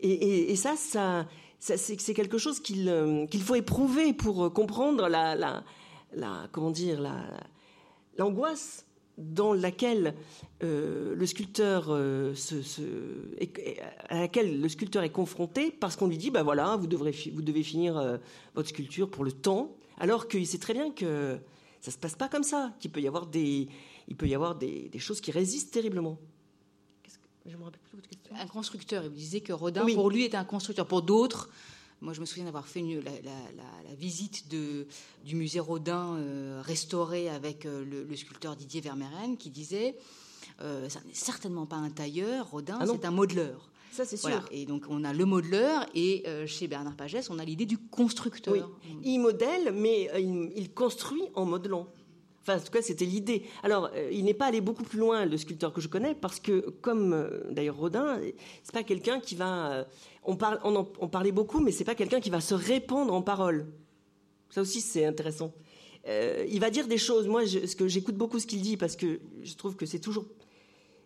Et, 0.00 0.56
ça, 0.56 0.74
ça, 0.76 1.26
c'est 1.58 2.14
quelque 2.14 2.38
chose 2.38 2.62
euh, 2.70 3.26
qu'il 3.26 3.42
faut 3.42 3.54
éprouver 3.54 4.12
pour 4.12 4.52
comprendre 4.52 5.08
la, 5.08 5.34
la, 5.34 5.64
la 6.14 6.48
comment 6.52 6.70
dire, 6.70 7.00
l'angoisse 8.18 8.86
dans 9.16 9.52
laquelle 9.52 10.14
euh, 10.62 11.14
le 11.14 11.26
sculpteur 11.26 11.86
euh, 11.88 12.34
se, 12.34 12.54
à 14.08 14.20
laquelle 14.20 14.60
le 14.60 14.68
sculpteur 14.68 15.04
est 15.04 15.10
confronté 15.10 15.70
parce 15.70 15.94
qu'on 15.94 16.08
lui 16.08 16.18
dit 16.18 16.30
bah 16.30 16.42
voilà 16.42 16.76
vous 16.76 16.88
devrez 16.88 17.12
vous 17.32 17.42
devez 17.42 17.62
finir 17.62 18.18
votre 18.56 18.68
sculpture 18.68 19.08
pour 19.08 19.24
le 19.24 19.30
temps 19.30 19.76
alors 19.98 20.26
qu'il 20.26 20.46
sait 20.46 20.58
très 20.58 20.74
bien 20.74 20.90
que 20.90 21.38
ça 21.80 21.92
se 21.92 21.98
passe 21.98 22.16
pas 22.16 22.28
comme 22.28 22.42
ça 22.42 22.74
qu'il 22.80 22.90
peut 22.90 23.00
y 23.00 23.06
avoir 23.06 23.26
des 23.26 23.68
il 24.08 24.16
peut 24.16 24.26
y 24.26 24.34
avoir 24.34 24.56
des 24.56 24.90
choses 24.98 25.20
qui 25.20 25.30
résistent 25.30 25.72
terriblement 25.72 26.18
un 28.38 28.46
constructeur. 28.46 29.04
Il 29.04 29.10
vous 29.10 29.16
disait 29.16 29.40
que 29.40 29.52
Rodin, 29.52 29.84
pour 29.94 30.10
lui, 30.10 30.24
était 30.24 30.36
un 30.36 30.44
constructeur. 30.44 30.86
Pour 30.86 31.02
d'autres, 31.02 31.48
moi, 32.04 32.12
je 32.12 32.20
me 32.20 32.26
souviens 32.26 32.44
d'avoir 32.44 32.68
fait 32.68 32.82
la, 32.82 33.94
visite 33.96 34.48
de, 34.48 34.86
du 35.24 35.36
musée 35.36 35.60
Rodin 35.60 36.16
euh, 36.16 36.60
restauré 36.62 37.30
avec 37.30 37.64
euh, 37.64 37.84
le, 37.84 38.16
sculpteur 38.16 38.56
Didier 38.56 38.82
Vermeeren, 38.82 39.36
qui 39.38 39.50
disait 39.50 39.96
euh, 40.60 40.88
ça 40.88 41.00
n'est 41.06 41.14
certainement 41.14 41.66
pas 41.66 41.76
un 41.76 41.90
tailleur, 41.90 42.50
Rodin, 42.50 42.76
ah 42.78 42.86
c'est 42.86 43.06
un 43.06 43.10
modeleur. 43.10 43.70
Ça, 43.90 44.04
c'est 44.04 44.16
sûr. 44.16 44.44
Et 44.50 44.66
donc, 44.66 44.84
on 44.88 45.04
a 45.04 45.12
le 45.12 45.24
modeleur, 45.24 45.86
et 45.94 46.24
chez 46.46 46.66
Bernard 46.66 46.96
Pagès, 46.96 47.30
on 47.30 47.38
a 47.38 47.44
l'idée 47.44 47.64
du 47.64 47.78
constructeur. 47.78 48.70
Il 49.04 49.18
modèle, 49.20 49.72
mais 49.72 50.10
il 50.56 50.72
construit 50.72 51.22
en 51.34 51.44
modelant. 51.44 51.86
Enfin, 52.46 52.58
en 52.58 52.60
tout 52.60 52.70
cas, 52.70 52.82
c'était 52.82 53.06
l'idée. 53.06 53.42
Alors, 53.62 53.90
euh, 53.94 54.10
il 54.12 54.24
n'est 54.24 54.34
pas 54.34 54.46
allé 54.46 54.60
beaucoup 54.60 54.82
plus 54.82 54.98
loin, 54.98 55.24
le 55.24 55.36
sculpteur 55.38 55.72
que 55.72 55.80
je 55.80 55.88
connais, 55.88 56.14
parce 56.14 56.40
que, 56.40 56.60
comme 56.82 57.14
euh, 57.14 57.40
d'ailleurs 57.50 57.76
Rodin, 57.76 58.20
c'est 58.62 58.74
pas 58.74 58.82
quelqu'un 58.82 59.18
qui 59.18 59.34
va. 59.34 59.72
Euh, 59.72 59.84
on, 60.24 60.36
parle, 60.36 60.60
on, 60.62 60.76
en, 60.76 60.84
parlait 60.84 61.32
beaucoup, 61.32 61.60
mais 61.60 61.72
c'est 61.72 61.84
pas 61.84 61.94
quelqu'un 61.94 62.20
qui 62.20 62.28
va 62.28 62.42
se 62.42 62.54
répandre 62.54 63.14
en 63.14 63.22
paroles. 63.22 63.66
Ça 64.50 64.60
aussi, 64.60 64.82
c'est 64.82 65.06
intéressant. 65.06 65.54
il 66.06 66.60
va 66.60 66.68
dire 66.68 66.86
des 66.86 66.98
choses. 66.98 67.26
Moi, 67.28 67.46
ce 67.46 67.74
que 67.74 67.88
j'écoute 67.88 68.14
beaucoup 68.14 68.38
ce 68.38 68.46
qu'il 68.46 68.60
dit, 68.60 68.76
parce 68.76 68.94
que 68.94 69.20
je 69.42 69.54
trouve 69.54 69.74
que 69.74 69.86
c'est 69.86 70.00
toujours. 70.00 70.26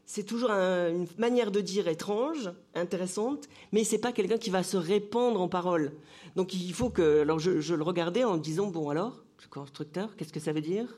C'est 0.04 0.24
toujours 0.24 0.50
une 0.50 1.06
manière 1.18 1.50
de 1.50 1.60
dire 1.60 1.86
étrange, 1.86 2.50
intéressante, 2.74 3.46
mais 3.72 3.84
c'est 3.84 3.98
pas 3.98 4.10
quelqu'un 4.10 4.38
qui 4.38 4.48
va 4.48 4.62
se 4.62 4.78
répandre 4.78 5.38
en 5.38 5.48
paroles. 5.48 5.92
Donc 6.34 6.52
il 6.54 6.72
faut 6.72 6.90
que. 6.90 7.20
Alors 7.20 7.38
je, 7.38 7.60
je 7.60 7.74
le 7.74 7.82
regardais 7.84 8.24
en 8.24 8.38
me 8.38 8.42
disant 8.42 8.66
bon 8.68 8.88
alors, 8.88 9.22
constructeur, 9.50 10.16
qu'est-ce 10.16 10.32
que 10.32 10.40
ça 10.40 10.52
veut 10.52 10.60
dire? 10.60 10.96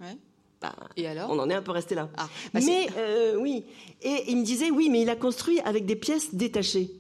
Bah, 0.61 0.75
et 0.97 1.07
alors 1.07 1.31
On 1.31 1.39
en 1.39 1.49
est 1.49 1.55
un 1.55 1.63
peu 1.63 1.73
resté 1.73 1.95
là. 1.95 2.11
Ah, 2.17 2.29
bah, 2.53 2.61
mais 2.63 2.89
euh, 2.99 3.37
oui, 3.37 3.65
et 4.03 4.25
il 4.29 4.37
me 4.37 4.45
disait 4.45 4.71
oui, 4.71 4.91
mais 4.91 5.01
il 5.03 5.09
a 5.09 5.17
construit 5.17 5.59
avec 5.61 5.87
des 5.87 5.97
pièces 5.97 6.35
détachées. 6.35 6.91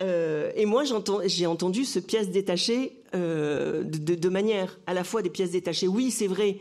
Euh, 0.00 0.50
et 0.56 0.64
moi, 0.64 0.84
j'ai 1.26 1.46
entendu 1.46 1.84
ce 1.84 1.98
pièce 1.98 2.30
détachée 2.30 3.02
euh, 3.14 3.84
de, 3.84 4.28
manière 4.30 4.78
à 4.86 4.94
la 4.94 5.04
fois 5.04 5.20
des 5.20 5.28
pièces 5.28 5.50
détachées. 5.50 5.88
Oui, 5.88 6.10
c'est 6.10 6.26
vrai, 6.26 6.58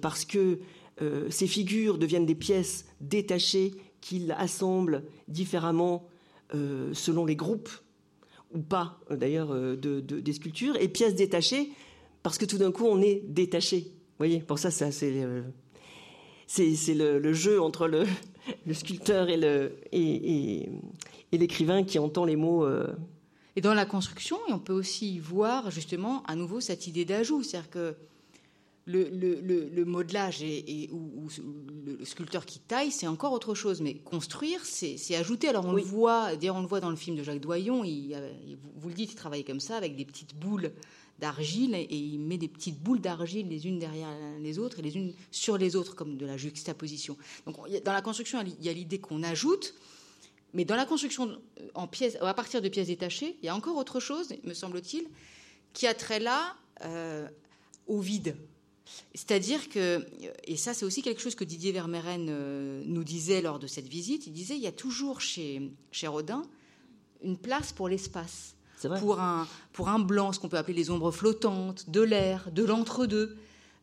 parce 0.00 0.24
que 0.24 0.60
ces 1.30 1.46
figures 1.48 1.98
deviennent 1.98 2.26
des 2.26 2.36
pièces 2.36 2.86
détachées 3.00 3.72
qu'il 4.00 4.30
assemble 4.32 5.02
différemment 5.26 6.06
selon 6.52 7.24
les 7.24 7.34
groupes 7.34 7.70
ou 8.54 8.60
pas, 8.60 9.00
d'ailleurs, 9.10 9.48
de, 9.52 10.00
des 10.00 10.32
sculptures. 10.32 10.76
Et 10.76 10.86
pièces 10.86 11.16
détachées 11.16 11.72
parce 12.22 12.38
que 12.38 12.44
tout 12.44 12.58
d'un 12.58 12.70
coup, 12.70 12.86
on 12.86 13.00
est 13.00 13.22
détaché 13.26 13.97
voyez, 14.18 14.40
pour 14.40 14.58
ça, 14.58 14.70
c'est 14.70 14.92
euh, 15.04 15.42
c'est 16.46 16.94
le, 16.94 17.32
jeu 17.32 17.60
entre 17.60 17.86
le, 17.86 18.04
sculpteur 18.72 19.28
et 19.28 19.36
le 19.36 19.72
et, 19.92 20.68
l'écrivain 21.32 21.84
qui 21.84 21.98
entend 21.98 22.24
les 22.24 22.36
mots. 22.36 22.64
Euh. 22.64 22.88
Et 23.56 23.60
dans 23.60 23.74
la 23.74 23.86
construction, 23.86 24.38
on 24.48 24.58
peut 24.58 24.72
aussi 24.72 25.18
voir 25.18 25.70
justement 25.70 26.22
à 26.24 26.36
nouveau 26.36 26.60
cette 26.60 26.86
idée 26.86 27.04
d'ajout, 27.04 27.42
c'est-à-dire 27.42 27.70
que 27.70 27.96
le, 28.86 29.84
modelage 29.84 30.42
et, 30.42 30.88
ou, 30.92 31.28
le 31.84 32.04
sculpteur 32.04 32.46
qui 32.46 32.58
taille, 32.60 32.90
c'est 32.90 33.06
encore 33.06 33.32
autre 33.32 33.54
chose. 33.54 33.80
Mais 33.80 33.94
construire, 33.94 34.64
c'est 34.64 35.14
ajouter. 35.16 35.48
Alors 35.48 35.66
on 35.66 35.72
le 35.72 35.82
voit, 35.82 36.36
d'ailleurs 36.36 36.56
on 36.56 36.62
le 36.62 36.66
voit 36.66 36.80
dans 36.80 36.90
le 36.90 36.96
film 36.96 37.16
de 37.16 37.22
Jacques 37.22 37.40
Doyon. 37.40 37.84
Il, 37.84 38.16
vous 38.76 38.88
le 38.88 38.94
dites, 38.94 39.12
il 39.12 39.16
travaille 39.16 39.44
comme 39.44 39.60
ça 39.60 39.76
avec 39.76 39.96
des 39.96 40.04
petites 40.04 40.34
boules 40.36 40.72
d'argile 41.18 41.74
et 41.74 41.96
il 41.96 42.18
met 42.20 42.38
des 42.38 42.48
petites 42.48 42.80
boules 42.80 43.00
d'argile 43.00 43.48
les 43.48 43.66
unes 43.66 43.78
derrière 43.78 44.08
les 44.40 44.58
autres 44.58 44.78
et 44.78 44.82
les 44.82 44.96
unes 44.96 45.12
sur 45.30 45.58
les 45.58 45.74
autres 45.76 45.94
comme 45.94 46.16
de 46.16 46.26
la 46.26 46.36
juxtaposition. 46.36 47.16
Donc 47.46 47.56
dans 47.84 47.92
la 47.92 48.02
construction, 48.02 48.42
il 48.42 48.64
y 48.64 48.68
a 48.68 48.72
l'idée 48.72 48.98
qu'on 48.98 49.22
ajoute, 49.22 49.74
mais 50.54 50.64
dans 50.64 50.76
la 50.76 50.86
construction 50.86 51.40
en 51.74 51.86
pièces, 51.86 52.16
à 52.20 52.34
partir 52.34 52.62
de 52.62 52.68
pièces 52.68 52.86
détachées, 52.86 53.36
il 53.42 53.46
y 53.46 53.48
a 53.48 53.54
encore 53.54 53.76
autre 53.76 54.00
chose, 54.00 54.32
me 54.44 54.54
semble-t-il, 54.54 55.06
qui 55.72 55.86
a 55.86 55.94
trait 55.94 56.20
là 56.20 56.56
euh, 56.84 57.28
au 57.86 58.00
vide. 58.00 58.36
C'est-à-dire 59.14 59.68
que, 59.68 60.06
et 60.44 60.56
ça 60.56 60.72
c'est 60.72 60.86
aussi 60.86 61.02
quelque 61.02 61.20
chose 61.20 61.34
que 61.34 61.44
Didier 61.44 61.72
Vermeeren 61.72 62.26
euh, 62.30 62.82
nous 62.86 63.04
disait 63.04 63.42
lors 63.42 63.58
de 63.58 63.66
cette 63.66 63.88
visite, 63.88 64.26
il 64.26 64.32
disait 64.32 64.56
il 64.56 64.62
y 64.62 64.66
a 64.66 64.72
toujours 64.72 65.20
chez, 65.20 65.70
chez 65.90 66.06
Rodin 66.06 66.42
une 67.22 67.36
place 67.36 67.72
pour 67.72 67.88
l'espace 67.88 68.54
pour 69.00 69.20
un, 69.20 69.46
pour 69.72 69.88
un 69.88 69.98
blanc, 69.98 70.32
ce 70.32 70.38
qu'on 70.40 70.48
peut 70.48 70.56
appeler 70.56 70.76
les 70.76 70.90
ombres 70.90 71.10
flottantes, 71.10 71.90
de 71.90 72.00
l'air, 72.00 72.50
de 72.52 72.64
l'entre-deux. 72.64 73.36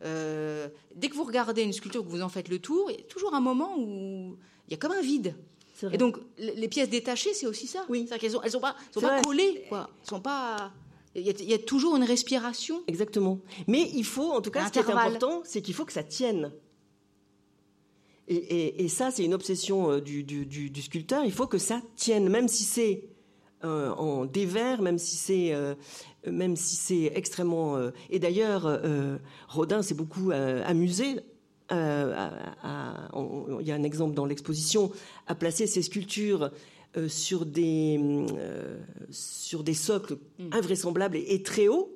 Euh, 0.03 0.67
dès 0.95 1.10
que 1.10 1.15
vous 1.15 1.23
regardez 1.23 1.63
une 1.63 1.73
sculpture, 1.73 2.03
que 2.03 2.10
vous 2.10 2.21
en 2.21 2.29
faites 2.29 2.49
le 2.49 2.60
tour, 2.60 2.91
il 2.91 2.97
y 2.97 2.99
a 2.99 3.03
toujours 3.03 3.34
un 3.34 3.41
moment 3.41 3.75
où 3.77 4.38
il 4.67 4.71
y 4.71 4.73
a 4.73 4.77
comme 4.77 4.91
un 4.91 5.01
vide. 5.01 5.36
Et 5.91 5.97
donc, 5.97 6.17
les 6.38 6.67
pièces 6.69 6.89
détachées, 6.89 7.34
c'est 7.34 7.47
aussi 7.47 7.67
ça. 7.67 7.84
Oui. 7.89 8.08
Elles 8.10 8.31
ne 8.31 8.49
sont 8.49 8.60
pas, 8.60 8.75
sont 8.91 9.01
pas 9.01 9.21
collées. 9.21 9.65
Quoi. 9.67 9.89
sont 10.03 10.21
pas... 10.21 10.71
Il 11.17 11.25
y, 11.25 11.53
a, 11.53 11.58
toujours 11.58 11.95
une 11.95 12.03
respiration. 12.03 12.84
Exactement. 12.88 13.39
Mais 13.67 13.89
il 13.93 14.03
faut, 14.03 14.31
en 14.31 14.41
tout 14.41 14.51
cas, 14.51 14.67
ce 14.67 14.71
qui 14.71 14.79
est 14.79 14.89
important, 14.89 15.41
c'est 15.45 15.62
qu'il 15.62 15.73
faut 15.73 15.86
que 15.86 15.93
ça 15.93 16.03
tienne. 16.03 16.51
Et, 18.27 18.88
ça, 18.89 19.12
c'est 19.12 19.23
une 19.23 19.34
obsession 19.34 19.91
euh, 19.91 20.01
du, 20.01 20.23
du, 20.23 20.45
du, 20.45 20.81
sculpteur. 20.81 21.23
Il 21.23 21.31
faut 21.31 21.47
que 21.47 21.58
ça 21.58 21.81
tienne, 21.95 22.27
même 22.27 22.47
si 22.47 22.63
c'est 22.63 23.08
euh, 23.65 23.91
en 23.95 24.25
dévers, 24.25 24.82
même 24.82 24.97
si 24.97 25.15
c'est 25.15 25.54
euh, 25.54 25.75
même 26.30 26.56
si 26.56 26.75
c'est 26.75 27.12
extrêmement. 27.15 27.78
Euh, 27.78 27.91
et 28.10 28.19
d'ailleurs, 28.19 28.80
Rodin 29.47 29.82
s'est 29.82 29.95
beaucoup 29.95 30.32
amusé. 30.32 31.19
il 31.71 31.75
y 33.62 33.71
a 33.71 33.75
un 33.75 33.84
exemple 33.84 34.13
dans 34.13 34.25
l'exposition 34.25 34.91
à 35.28 35.36
placer 35.36 35.67
ses 35.67 35.82
sculptures 35.82 36.51
sur 37.08 37.45
des 37.45 37.99
sur 39.10 39.63
des 39.63 39.73
socles 39.73 40.17
mm. 40.39 40.49
invraisemblables 40.51 41.17
et, 41.17 41.43
très 41.43 41.67
hauts. 41.67 41.91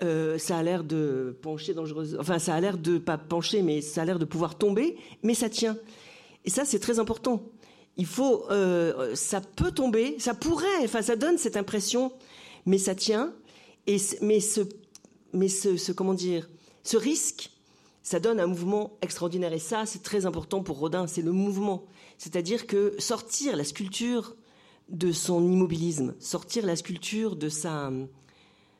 ça 0.00 0.58
a 0.58 0.62
l'air 0.62 0.84
de 0.84 1.36
pencher 1.42 1.74
dangereusement. 1.74 2.20
Enfin, 2.20 2.38
ça 2.38 2.54
a 2.54 2.60
l'air 2.60 2.78
de 2.78 2.98
pas 2.98 3.18
pencher, 3.18 3.62
mais 3.62 3.80
ça 3.80 4.02
a 4.02 4.04
l'air 4.04 4.18
de 4.18 4.24
pouvoir 4.24 4.56
tomber, 4.56 4.96
mais 5.22 5.34
ça 5.34 5.48
tient. 5.48 5.76
Et 6.44 6.50
ça, 6.50 6.64
c'est 6.64 6.80
très 6.80 6.98
important 6.98 7.44
il 7.96 8.06
faut, 8.06 8.46
euh, 8.50 9.14
ça 9.14 9.40
peut 9.40 9.70
tomber, 9.70 10.18
ça 10.18 10.34
pourrait, 10.34 10.84
enfin, 10.84 11.02
ça 11.02 11.16
donne 11.16 11.38
cette 11.38 11.56
impression, 11.56 12.12
mais 12.64 12.78
ça 12.78 12.94
tient. 12.94 13.34
Et 13.86 13.98
mais 14.20 14.40
ce, 14.40 14.60
mais 15.32 15.48
ce, 15.48 15.92
comment 15.92 16.14
dire, 16.14 16.48
ce 16.84 16.96
risque, 16.96 17.50
ça 18.02 18.20
donne 18.20 18.40
un 18.40 18.46
mouvement 18.46 18.96
extraordinaire. 19.02 19.52
Et 19.52 19.58
ça, 19.58 19.86
c'est 19.86 20.02
très 20.02 20.26
important 20.26 20.62
pour 20.62 20.78
Rodin, 20.78 21.06
c'est 21.06 21.22
le 21.22 21.32
mouvement. 21.32 21.84
C'est-à-dire 22.18 22.66
que 22.66 22.94
sortir 22.98 23.56
la 23.56 23.64
sculpture 23.64 24.36
de 24.88 25.12
son 25.12 25.44
immobilisme, 25.44 26.14
sortir 26.18 26.66
la 26.66 26.76
sculpture 26.76 27.36
de 27.36 27.48
sa, 27.48 27.90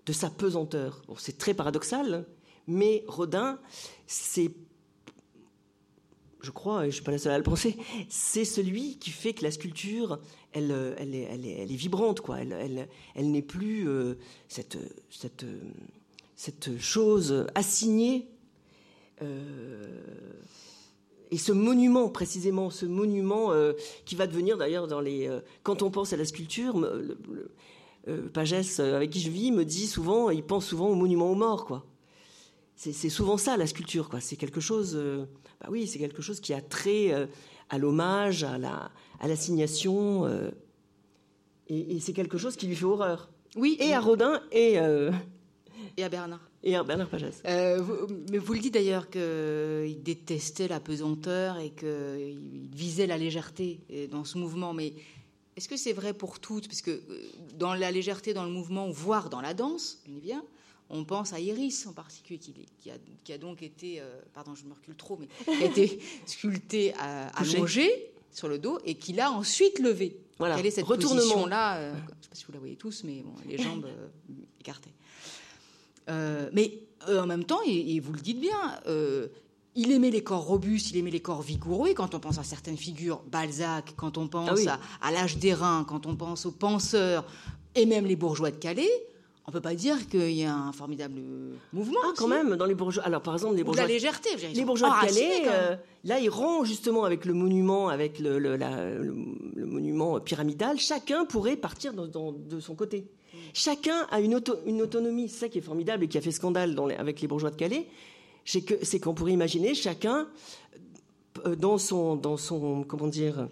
de 0.06 0.12
sa 0.12 0.30
pesanteur. 0.30 1.02
c'est 1.18 1.38
très 1.38 1.54
paradoxal, 1.54 2.26
mais 2.66 3.04
Rodin, 3.08 3.58
c'est 4.06 4.52
je 6.42 6.50
crois, 6.50 6.86
et 6.86 6.90
je 6.90 6.96
suis 6.96 7.04
pas 7.04 7.12
la 7.12 7.18
seule 7.18 7.32
à 7.32 7.38
le 7.38 7.44
penser, 7.44 7.76
c'est 8.08 8.44
celui 8.44 8.98
qui 8.98 9.10
fait 9.10 9.32
que 9.32 9.44
la 9.44 9.50
sculpture, 9.50 10.18
elle, 10.52 10.74
elle, 10.98 11.14
est, 11.14 11.28
elle, 11.30 11.46
est, 11.46 11.56
elle 11.60 11.72
est, 11.72 11.76
vibrante, 11.76 12.20
quoi. 12.20 12.40
Elle, 12.40 12.52
elle, 12.52 12.88
elle 13.14 13.30
n'est 13.30 13.42
plus 13.42 13.88
euh, 13.88 14.14
cette, 14.48 14.78
cette, 15.10 15.46
cette 16.36 16.78
chose 16.78 17.46
assignée. 17.54 18.28
Euh, 19.22 20.00
et 21.30 21.38
ce 21.38 21.52
monument, 21.52 22.08
précisément, 22.08 22.70
ce 22.70 22.84
monument 22.84 23.52
euh, 23.52 23.72
qui 24.04 24.16
va 24.16 24.26
devenir 24.26 24.58
d'ailleurs 24.58 24.88
dans 24.88 25.00
les. 25.00 25.30
quand 25.62 25.82
on 25.82 25.90
pense 25.90 26.12
à 26.12 26.16
la 26.16 26.24
sculpture, 26.24 26.78
le, 26.78 27.16
Pagès, 28.32 28.80
avec 28.80 29.10
qui 29.10 29.20
je 29.20 29.30
vis, 29.30 29.52
me 29.52 29.64
dit 29.64 29.86
souvent, 29.86 30.30
il 30.30 30.42
pense 30.42 30.66
souvent 30.66 30.88
au 30.88 30.96
monument 30.96 31.30
aux 31.30 31.36
morts, 31.36 31.64
quoi. 31.64 31.86
c'est 32.74 32.92
souvent 33.08 33.36
ça 33.36 33.56
la 33.56 33.66
sculpture, 33.66 34.08
quoi. 34.08 34.20
C'est 34.20 34.36
quelque 34.36 34.60
chose, 34.60 34.96
euh, 34.96 35.24
bah 35.62 35.68
oui, 35.70 35.86
c'est 35.86 36.00
quelque 36.00 36.22
chose 36.22 36.40
qui 36.40 36.52
a 36.52 36.60
trait 36.60 37.14
euh, 37.14 37.26
à 37.70 37.78
l'hommage, 37.78 38.42
à 38.42 38.58
la, 38.58 38.90
à 39.20 39.28
l'assignation, 39.28 40.26
euh, 40.26 40.50
et, 41.68 42.00
c'est 42.00 42.12
quelque 42.12 42.36
chose 42.36 42.56
qui 42.56 42.66
lui 42.66 42.74
fait 42.74 42.84
horreur. 42.84 43.30
Oui. 43.54 43.76
Et 43.78 43.94
à 43.94 44.00
Rodin 44.00 44.42
et 44.50 44.78
et 45.96 46.04
à 46.04 46.08
Bernard. 46.08 46.40
Et 46.62 46.74
à 46.74 46.82
Bernard 46.82 47.08
Pagès. 47.08 47.42
mais 47.44 48.38
vous 48.38 48.52
le 48.52 48.58
dites 48.58 48.74
d'ailleurs 48.74 49.08
qu'il 49.10 50.02
détestait 50.02 50.68
la 50.68 50.80
pesanteur 50.80 51.58
et 51.58 51.70
qu'il 51.70 52.68
visait 52.74 53.06
la 53.06 53.18
légèreté 53.18 53.80
dans 54.10 54.24
ce 54.24 54.38
mouvement. 54.38 54.72
Mais 54.72 54.94
est-ce 55.56 55.68
que 55.68 55.76
c'est 55.76 55.92
vrai 55.92 56.14
pour 56.14 56.40
toutes? 56.40 56.66
Parce 56.66 56.82
que 56.82 57.02
dans 57.58 57.74
la 57.74 57.90
légèreté, 57.90 58.32
dans 58.32 58.44
le 58.44 58.50
mouvement, 58.50 58.90
voire 58.90 59.28
dans 59.28 59.40
la 59.40 59.54
danse, 59.54 60.02
bien, 60.06 60.42
on 60.92 61.04
pense 61.04 61.32
à 61.32 61.40
Iris 61.40 61.86
en 61.86 61.92
particulier, 61.92 62.38
qui, 62.38 63.32
a, 63.32 63.38
donc 63.38 63.62
été, 63.62 64.00
euh, 64.00 64.20
pardon, 64.34 64.54
je 64.54 64.64
me 64.66 64.74
recule 64.74 64.94
trop, 64.94 65.18
mais 65.18 65.26
qui 65.26 65.62
a 65.62 65.66
été 65.66 65.98
sculpté 66.26 66.94
à, 66.98 67.28
allongé 67.28 68.12
sur 68.30 68.46
le 68.46 68.58
dos 68.58 68.78
et 68.84 68.94
qui 68.94 69.14
l'a 69.14 69.32
ensuite 69.32 69.78
levé. 69.78 70.16
Voilà. 70.38 70.56
Quelle 70.56 70.66
est 70.66 70.70
cette 70.70 70.86
position-là 70.86 71.78
euh, 71.78 71.94
Je 71.94 71.96
ne 71.96 72.22
sais 72.22 72.28
pas 72.28 72.34
si 72.34 72.44
vous 72.44 72.52
la 72.52 72.58
voyez 72.58 72.76
tous, 72.76 73.04
mais 73.04 73.24
les 73.48 73.56
jambes 73.56 73.86
euh, 73.86 74.08
écartées. 74.60 74.92
mais 76.52 76.78
en 77.08 77.26
même 77.26 77.44
temps, 77.44 77.60
et, 77.66 77.98
vous 77.98 78.12
le 78.12 78.20
dites 78.20 78.40
bien, 78.40 78.78
il 79.74 79.92
aimait 79.92 80.10
les 80.10 80.22
corps 80.22 80.44
robustes, 80.44 80.90
il 80.90 80.98
aimait 80.98 81.10
les 81.10 81.20
corps 81.20 81.40
vigoureux. 81.40 81.88
Et 81.88 81.94
quand 81.94 82.14
on 82.14 82.20
pense 82.20 82.36
à 82.36 82.44
certaines 82.44 82.76
figures, 82.76 83.22
Balzac, 83.30 83.94
quand 83.96 84.18
on 84.18 84.28
pense 84.28 84.66
ah 84.66 84.78
à, 85.00 85.08
à 85.08 85.10
l'âge 85.10 85.38
d'airain, 85.38 85.86
quand 85.88 86.04
on 86.04 86.16
pense 86.16 86.44
aux 86.44 86.52
penseurs, 86.52 87.24
et 87.74 87.86
même 87.86 88.04
les 88.04 88.16
bourgeois 88.16 88.50
de 88.50 88.56
Calais, 88.56 88.90
on 89.46 89.50
peut 89.50 89.60
pas 89.60 89.74
dire 89.74 90.08
qu'il 90.08 90.32
y 90.32 90.44
a 90.44 90.54
un 90.54 90.72
formidable 90.72 91.20
mouvement. 91.72 91.98
Ah, 92.04 92.12
quand 92.16 92.28
même, 92.28 92.56
dans 92.56 92.66
les 92.66 92.74
bourgeois. 92.74 93.02
Alors, 93.04 93.22
par 93.22 93.34
exemple, 93.34 93.56
les 93.56 93.64
bourgeois. 93.64 93.82
la 93.82 93.88
légèreté, 93.88 94.30
Les 94.54 94.64
bourgeois 94.64 94.90
de 94.90 95.06
Calais, 95.06 95.42
euh, 95.46 95.76
là, 96.04 96.20
ils 96.20 96.30
rendent 96.30 96.66
justement 96.66 97.04
avec 97.04 97.24
le 97.24 97.34
monument, 97.34 97.88
avec 97.88 98.20
le, 98.20 98.38
monument 99.56 100.20
pyramidal. 100.20 100.78
Chacun 100.78 101.24
pourrait 101.24 101.56
partir 101.56 101.92
de 101.92 102.60
son 102.60 102.74
côté. 102.74 103.08
Chacun 103.52 104.06
a 104.10 104.20
une, 104.20 104.34
autonomie. 104.34 105.28
C'est 105.28 105.40
ça 105.40 105.48
qui 105.48 105.58
est 105.58 105.62
formidable 105.62 106.04
et 106.04 106.08
qui 106.08 106.18
a 106.18 106.20
fait 106.20 106.30
scandale 106.30 106.78
avec 106.98 107.20
les 107.20 107.28
bourgeois 107.28 107.50
de 107.50 107.56
Calais. 107.56 107.86
C'est 108.44 109.00
qu'on 109.00 109.14
pourrait 109.14 109.32
imaginer 109.32 109.74
chacun 109.74 110.28
euh, 111.46 111.56
dans 111.56 111.78
son, 111.78 112.16
dans 112.16 112.36
son, 112.36 112.84
comment 112.84 113.08
dire, 113.08 113.48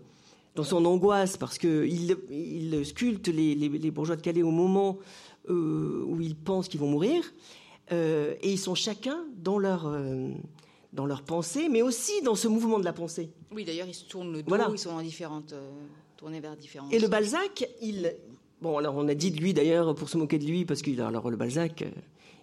dans 0.57 0.64
son 0.64 0.84
angoisse, 0.84 1.36
parce 1.36 1.59
qu'il 1.59 2.16
il 2.30 2.84
sculpte 2.84 3.28
les, 3.28 3.55
les 3.55 3.91
bourgeois 3.91 4.16
de 4.16 4.22
Calais 4.22 4.43
au 4.43 4.51
moment 4.51 4.99
euh, 5.49 6.05
où 6.07 6.20
ils 6.20 6.36
pensent 6.36 6.68
qu'ils 6.68 6.80
vont 6.80 6.91
mourir, 6.91 7.24
euh, 7.93 8.34
et 8.43 8.53
ils 8.53 8.59
sont 8.59 8.74
chacun 8.74 9.24
dans 9.36 9.59
leur 9.59 9.86
euh, 9.86 10.30
dans 10.93 11.07
leur 11.07 11.22
pensée, 11.22 11.68
mais 11.68 11.82
aussi 11.82 12.20
dans 12.22 12.34
ce 12.34 12.49
mouvement 12.49 12.78
de 12.78 12.84
la 12.84 12.93
pensée. 12.93 13.30
Oui, 13.53 13.64
d'ailleurs, 13.64 13.86
ils 13.88 13.95
se 13.95 14.05
tournent 14.05 14.32
le 14.32 14.43
dos, 14.43 14.57
ils 14.72 14.78
sont 14.78 14.91
en 14.91 15.03
différentes, 15.03 15.55
tournés 16.16 16.41
vers 16.41 16.57
différentes. 16.57 16.93
Et 16.93 16.99
le 16.99 17.09
Balzac, 17.09 17.68
il, 17.80 18.14
bon, 18.61 18.76
alors 18.76 18.97
on 18.97 19.07
a 19.09 19.14
dit 19.14 19.30
de 19.30 19.41
lui 19.41 19.55
d'ailleurs 19.55 19.95
pour 19.95 20.09
se 20.09 20.18
moquer 20.18 20.38
de 20.38 20.47
lui, 20.47 20.64
parce 20.64 20.82
que 20.82 21.01
alors 21.01 21.30
le 21.30 21.36
Balzac, 21.36 21.84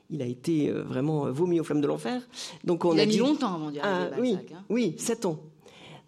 il 0.09 0.21
a 0.21 0.25
été 0.25 0.71
vraiment 0.71 1.29
vomi 1.31 1.59
aux 1.59 1.63
flammes 1.63 1.81
de 1.81 1.87
l'enfer. 1.87 2.27
Donc 2.63 2.85
on 2.85 2.93
il 2.93 3.01
a, 3.01 3.05
mis 3.05 3.17
longtemps 3.17 3.55
avant 3.55 3.71
d'y 3.71 3.79
arriver. 3.79 4.11
Ah, 4.13 4.19
oui, 4.19 4.37
hein. 4.53 4.63
oui, 4.69 4.95
sept 4.97 5.25
ans. 5.25 5.39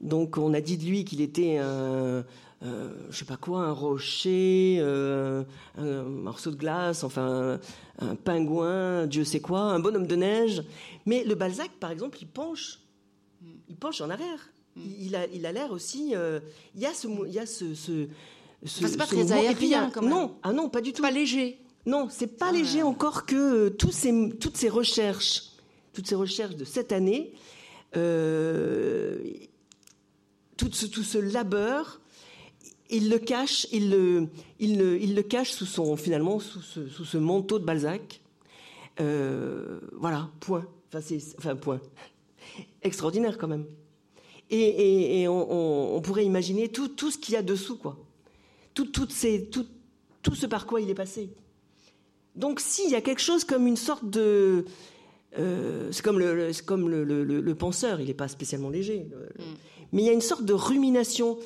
Donc 0.01 0.37
on 0.37 0.53
a 0.53 0.61
dit 0.61 0.77
de 0.77 0.85
lui 0.85 1.03
qu'il 1.03 1.21
était 1.21 1.57
un 1.57 1.63
euh, 1.63 2.23
je 2.62 3.18
sais 3.18 3.26
pas 3.26 3.38
quoi, 3.38 3.62
un 3.62 3.72
rocher, 3.72 4.78
euh, 4.80 5.43
un 5.78 6.03
morceau 6.03 6.51
de 6.51 6.57
glace, 6.57 7.03
enfin 7.03 7.60
un, 7.99 8.16
pingouin, 8.16 9.07
Dieu 9.07 9.24
sait 9.24 9.39
quoi, 9.39 9.62
un 9.62 9.80
bonhomme 9.80 10.07
de 10.07 10.16
neige. 10.16 10.64
Mais 11.05 11.24
le 11.24 11.36
Balzac, 11.36 11.72
par 11.80 11.91
exemple, 11.91 12.18
il 12.22 12.28
penche, 12.28 12.80
il 13.70 13.78
penche 13.78 14.01
en 14.01 14.10
arrière. 14.10 14.49
Il, 14.76 15.16
a, 15.16 15.26
il 15.28 15.45
a 15.45 15.51
l'air 15.51 15.72
aussi. 15.72 16.14
Euh, 16.16 16.39
il 16.76 16.82
y 16.82 16.86
a 16.86 16.93
ce, 16.93 17.07
il 17.07 17.34
y 17.34 17.39
a 17.39 17.45
ce, 17.45 17.74
ce, 17.76 18.07
c'est 18.66 18.97
pas 18.97 19.05
très 19.05 19.32
aérien, 19.32 19.89
quand 19.93 20.01
même. 20.01 20.10
Non, 20.10 20.36
ah 20.43 20.51
non, 20.53 20.70
pas 20.70 20.82
du 20.82 20.93
tout. 20.93 21.01
Pas 21.01 21.12
léger. 21.12 21.60
Non, 21.86 22.07
c'est 22.10 22.38
pas 22.38 22.51
léger 22.51 22.84
encore 22.84 23.26
que 23.26 23.70
tous 23.70 23.91
ces, 23.91 24.38
toutes 24.39 24.57
ces 24.57 24.70
recherches, 24.70 25.43
toutes 25.93 26.07
ces 26.07 26.16
recherches 26.16 26.55
de 26.55 26.66
cette 26.66 26.91
année, 26.91 27.34
tout 27.93 27.99
ce, 30.72 30.86
tout 30.86 31.03
ce 31.03 31.18
labeur 31.18 31.99
il 32.89 33.09
le 33.09 33.19
cache, 33.19 33.67
il 33.71 33.89
le, 33.91 34.29
il 34.59 35.15
le, 35.15 35.21
cache 35.21 35.51
sous 35.51 35.65
son, 35.65 35.95
finalement, 35.95 36.39
sous 36.39 36.61
ce, 36.61 37.17
manteau 37.17 37.59
de 37.59 37.65
Balzac. 37.65 38.21
Euh, 38.99 39.79
voilà, 39.93 40.29
point. 40.39 40.65
Enfin, 40.87 41.01
c'est, 41.01 41.19
enfin, 41.37 41.55
point. 41.55 41.79
Extraordinaire 42.81 43.37
quand 43.37 43.47
même. 43.47 43.65
Et, 44.49 45.27
on, 45.27 46.01
pourrait 46.01 46.25
imaginer 46.25 46.69
tout, 46.69 46.87
tout 46.87 47.11
ce 47.11 47.17
qu'il 47.17 47.35
y 47.35 47.37
a 47.37 47.43
dessous, 47.43 47.77
quoi. 47.77 47.97
Tout, 48.73 48.85
toutes 48.85 49.11
ces, 49.11 49.45
tout, 49.45 49.67
tout 50.23 50.33
ce 50.33 50.47
par 50.47 50.65
quoi 50.65 50.81
il 50.81 50.89
est 50.89 50.95
passé. 50.95 51.29
Donc, 52.35 52.59
s'il 52.59 52.89
y 52.89 52.95
a 52.95 53.01
quelque 53.01 53.21
chose 53.21 53.43
comme 53.43 53.67
une 53.67 53.75
sorte 53.75 54.09
de, 54.09 54.65
euh, 55.37 55.91
c'est 55.91 56.03
comme 56.03 56.17
le, 56.19 56.51
comme 56.65 56.89
le, 56.89 57.55
penseur, 57.55 58.01
il 58.01 58.07
n'est 58.07 58.13
pas 58.13 58.27
spécialement 58.27 58.69
léger, 58.69 59.05
mm. 59.05 59.43
mais 59.91 60.01
il 60.01 60.05
y 60.05 60.09
a 60.09 60.13
une 60.13 60.21
sorte 60.21 60.45
de 60.45 60.53
rumination. 60.53 61.37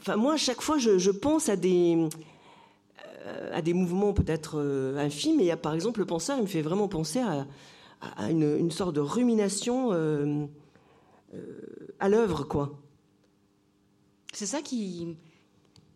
Enfin, 0.00 0.16
moi, 0.16 0.34
à 0.34 0.36
chaque 0.36 0.60
fois, 0.60 0.78
je, 0.78 1.10
pense 1.10 1.48
à 1.48 1.56
des, 1.56 2.08
euh, 3.26 3.50
à 3.52 3.62
des 3.62 3.72
mouvements 3.72 4.12
peut-être 4.12 4.58
euh, 4.58 4.96
infimes. 4.98 5.40
Et 5.40 5.54
par 5.56 5.74
exemple, 5.74 6.00
le 6.00 6.06
penseur, 6.06 6.36
il 6.38 6.42
me 6.42 6.46
fait 6.46 6.62
vraiment 6.62 6.88
penser 6.88 7.20
à, 7.20 7.46
une, 8.30 8.70
sorte 8.70 8.94
de 8.94 9.00
rumination 9.00 9.88
euh, 9.92 10.46
à 11.98 12.08
l'œuvre, 12.08 12.44
quoi. 12.44 12.78
C'est 14.32 14.46
ça 14.46 14.60
qui, 14.60 15.16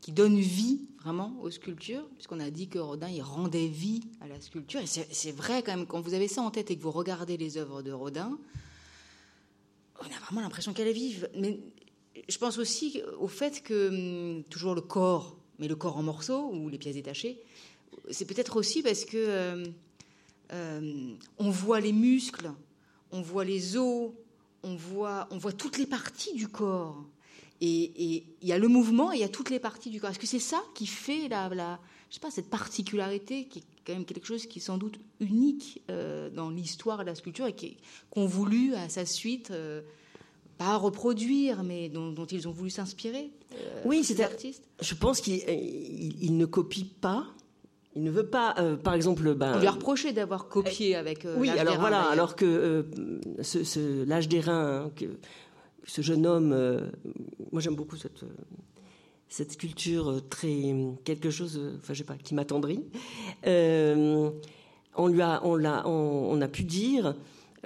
qui 0.01 0.13
donne 0.13 0.39
vie 0.39 0.81
vraiment 1.03 1.35
aux 1.43 1.51
sculptures, 1.51 2.07
puisqu'on 2.15 2.41
a 2.41 2.51
dit 2.51 2.69
que 2.69 2.79
Rodin, 2.79 3.09
il 3.09 3.23
rendait 3.23 3.67
vie 3.67 4.01
à 4.21 4.29
la 4.29 4.41
sculpture. 4.41 4.81
Et 4.81 4.87
c'est 4.87 5.33
vrai 5.33 5.63
quand 5.63 5.77
même, 5.77 5.87
quand 5.87 6.01
vous 6.01 6.15
avez 6.15 6.29
ça 6.29 6.43
en 6.43 6.51
tête 6.51 6.71
et 6.71 6.77
que 6.77 6.83
vous 6.83 6.91
regardez 6.91 7.37
les 7.37 7.59
œuvres 7.59 7.83
de 7.83 7.93
Rodin, 7.93 8.39
on 10.01 10.07
a 10.07 10.21
vraiment 10.25 10.41
l'impression 10.41 10.73
qu'elle 10.73 10.89
est 10.89 10.93
vive. 10.93 11.29
Mais 11.37 11.61
je 12.29 12.39
pense 12.39 12.59
aussi 12.59 13.03
au 13.19 13.29
fait 13.29 13.63
que 13.63 13.89
hum, 14.39 14.45
toujours 14.45 14.75
le 14.75 14.81
corps, 14.81 15.37
mais 15.59 15.69
le 15.69 15.77
corps 15.77 15.97
en 15.97 16.03
morceaux 16.03 16.51
ou 16.53 16.69
les 16.69 16.79
pièces 16.79 16.95
détachées, 16.95 17.41
c'est 18.11 18.25
peut-être 18.25 18.57
aussi 18.57 18.83
parce 18.83 19.05
que 19.05 19.53
hum, 19.53 19.73
hum, 20.53 21.19
on 21.39 21.51
voit 21.51 21.81
les 21.81 21.93
muscles, 21.93 22.51
on 23.13 23.23
voit 23.23 23.45
les 23.45 23.77
os, 23.77 24.11
on 24.63 24.75
voit, 24.75 25.29
on 25.31 25.39
voit 25.39 25.53
toutes 25.53 25.79
les 25.79 25.87
parties 25.87 26.35
du 26.35 26.49
corps. 26.49 27.05
Et 27.63 28.25
il 28.41 28.49
y 28.49 28.53
a 28.53 28.59
le 28.59 28.69
mouvement 28.69 29.13
et 29.13 29.17
il 29.17 29.21
y 29.21 29.25
a 29.25 29.29
toutes 29.29 29.51
les 29.51 29.59
parties 29.59 29.91
du 29.91 30.01
corps. 30.01 30.09
Est-ce 30.11 30.19
que 30.19 30.27
c'est 30.27 30.39
ça 30.39 30.63
qui 30.75 30.87
fait 30.87 31.29
la, 31.29 31.51
la, 31.51 31.79
sais 32.11 32.21
pas, 32.21 32.31
cette 32.31 32.51
particularité 32.51 33.45
qui 33.45 33.61
est 33.61 33.65
quand 33.87 33.93
même 33.93 34.05
quelque 34.05 34.27
chose 34.27 34.47
qui 34.47 34.59
est 34.59 34.63
sans 34.63 34.79
doute 34.79 34.99
unique 35.21 35.83
euh, 35.91 36.29
dans 36.31 36.51
l'histoire 36.51 36.99
de 36.99 37.05
la 37.05 37.15
sculpture 37.15 37.47
et 37.47 37.77
qu'on 38.11 38.27
voulu 38.27 38.75
à 38.75 38.89
sa 38.89 39.07
suite 39.07 39.51
euh, 39.51 39.83
pas 40.61 40.75
à 40.75 40.77
reproduire, 40.77 41.63
mais 41.63 41.89
dont, 41.89 42.27
ils 42.27 42.47
ont 42.47 42.53
voulu 42.53 42.69
s'inspirer. 42.69 43.31
Euh, 43.55 43.81
oui, 43.87 44.05
c'est 44.05 44.21
artistes. 44.21 44.63
Je 44.83 44.95
pense 44.95 45.23
qu'il 45.23 46.37
ne 46.37 46.45
copie 46.45 46.85
pas. 46.85 47.25
Il 47.97 48.03
ne 48.03 48.11
veut 48.11 48.27
pas, 48.27 48.55
euh, 48.59 48.77
par 48.77 48.93
exemple, 48.93 49.35
ben, 49.35 49.55
on 49.57 49.61
lui 49.61 49.67
a 49.67 49.71
reproché 49.71 50.13
d'avoir 50.13 50.49
copié 50.49 50.97
euh, 50.97 51.01
avec. 51.01 51.27
oui, 51.39 51.49
alors 51.49 51.81
voilà, 51.81 52.03
alors 52.03 52.37
que 52.37 52.85
ce, 53.41 54.05
l'âge 54.05 54.29
des 54.29 54.41
reins, 54.41 54.85
hein, 54.85 54.91
que, 54.95 55.07
ce 55.85 56.03
jeune 56.03 56.27
homme, 56.27 56.55
moi 57.53 57.63
j'aime 57.63 57.75
beaucoup 57.75 57.97
cette 57.97 58.23
cette 59.31 59.53
sculpture 59.53 60.21
très 60.29 60.75
quelque 61.05 61.31
chose, 61.31 61.59
enfin 61.79 61.95
je 61.95 61.99
sais 62.01 62.05
pas, 62.05 62.17
qui 62.17 62.35
m'attendrit. 62.35 62.85
on 63.47 65.07
lui 65.09 65.23
a, 65.23 65.41
on 65.43 65.57
l'a, 65.57 65.89
on 65.89 66.39
a 66.39 66.49
pu 66.49 66.65
dire 66.65 67.15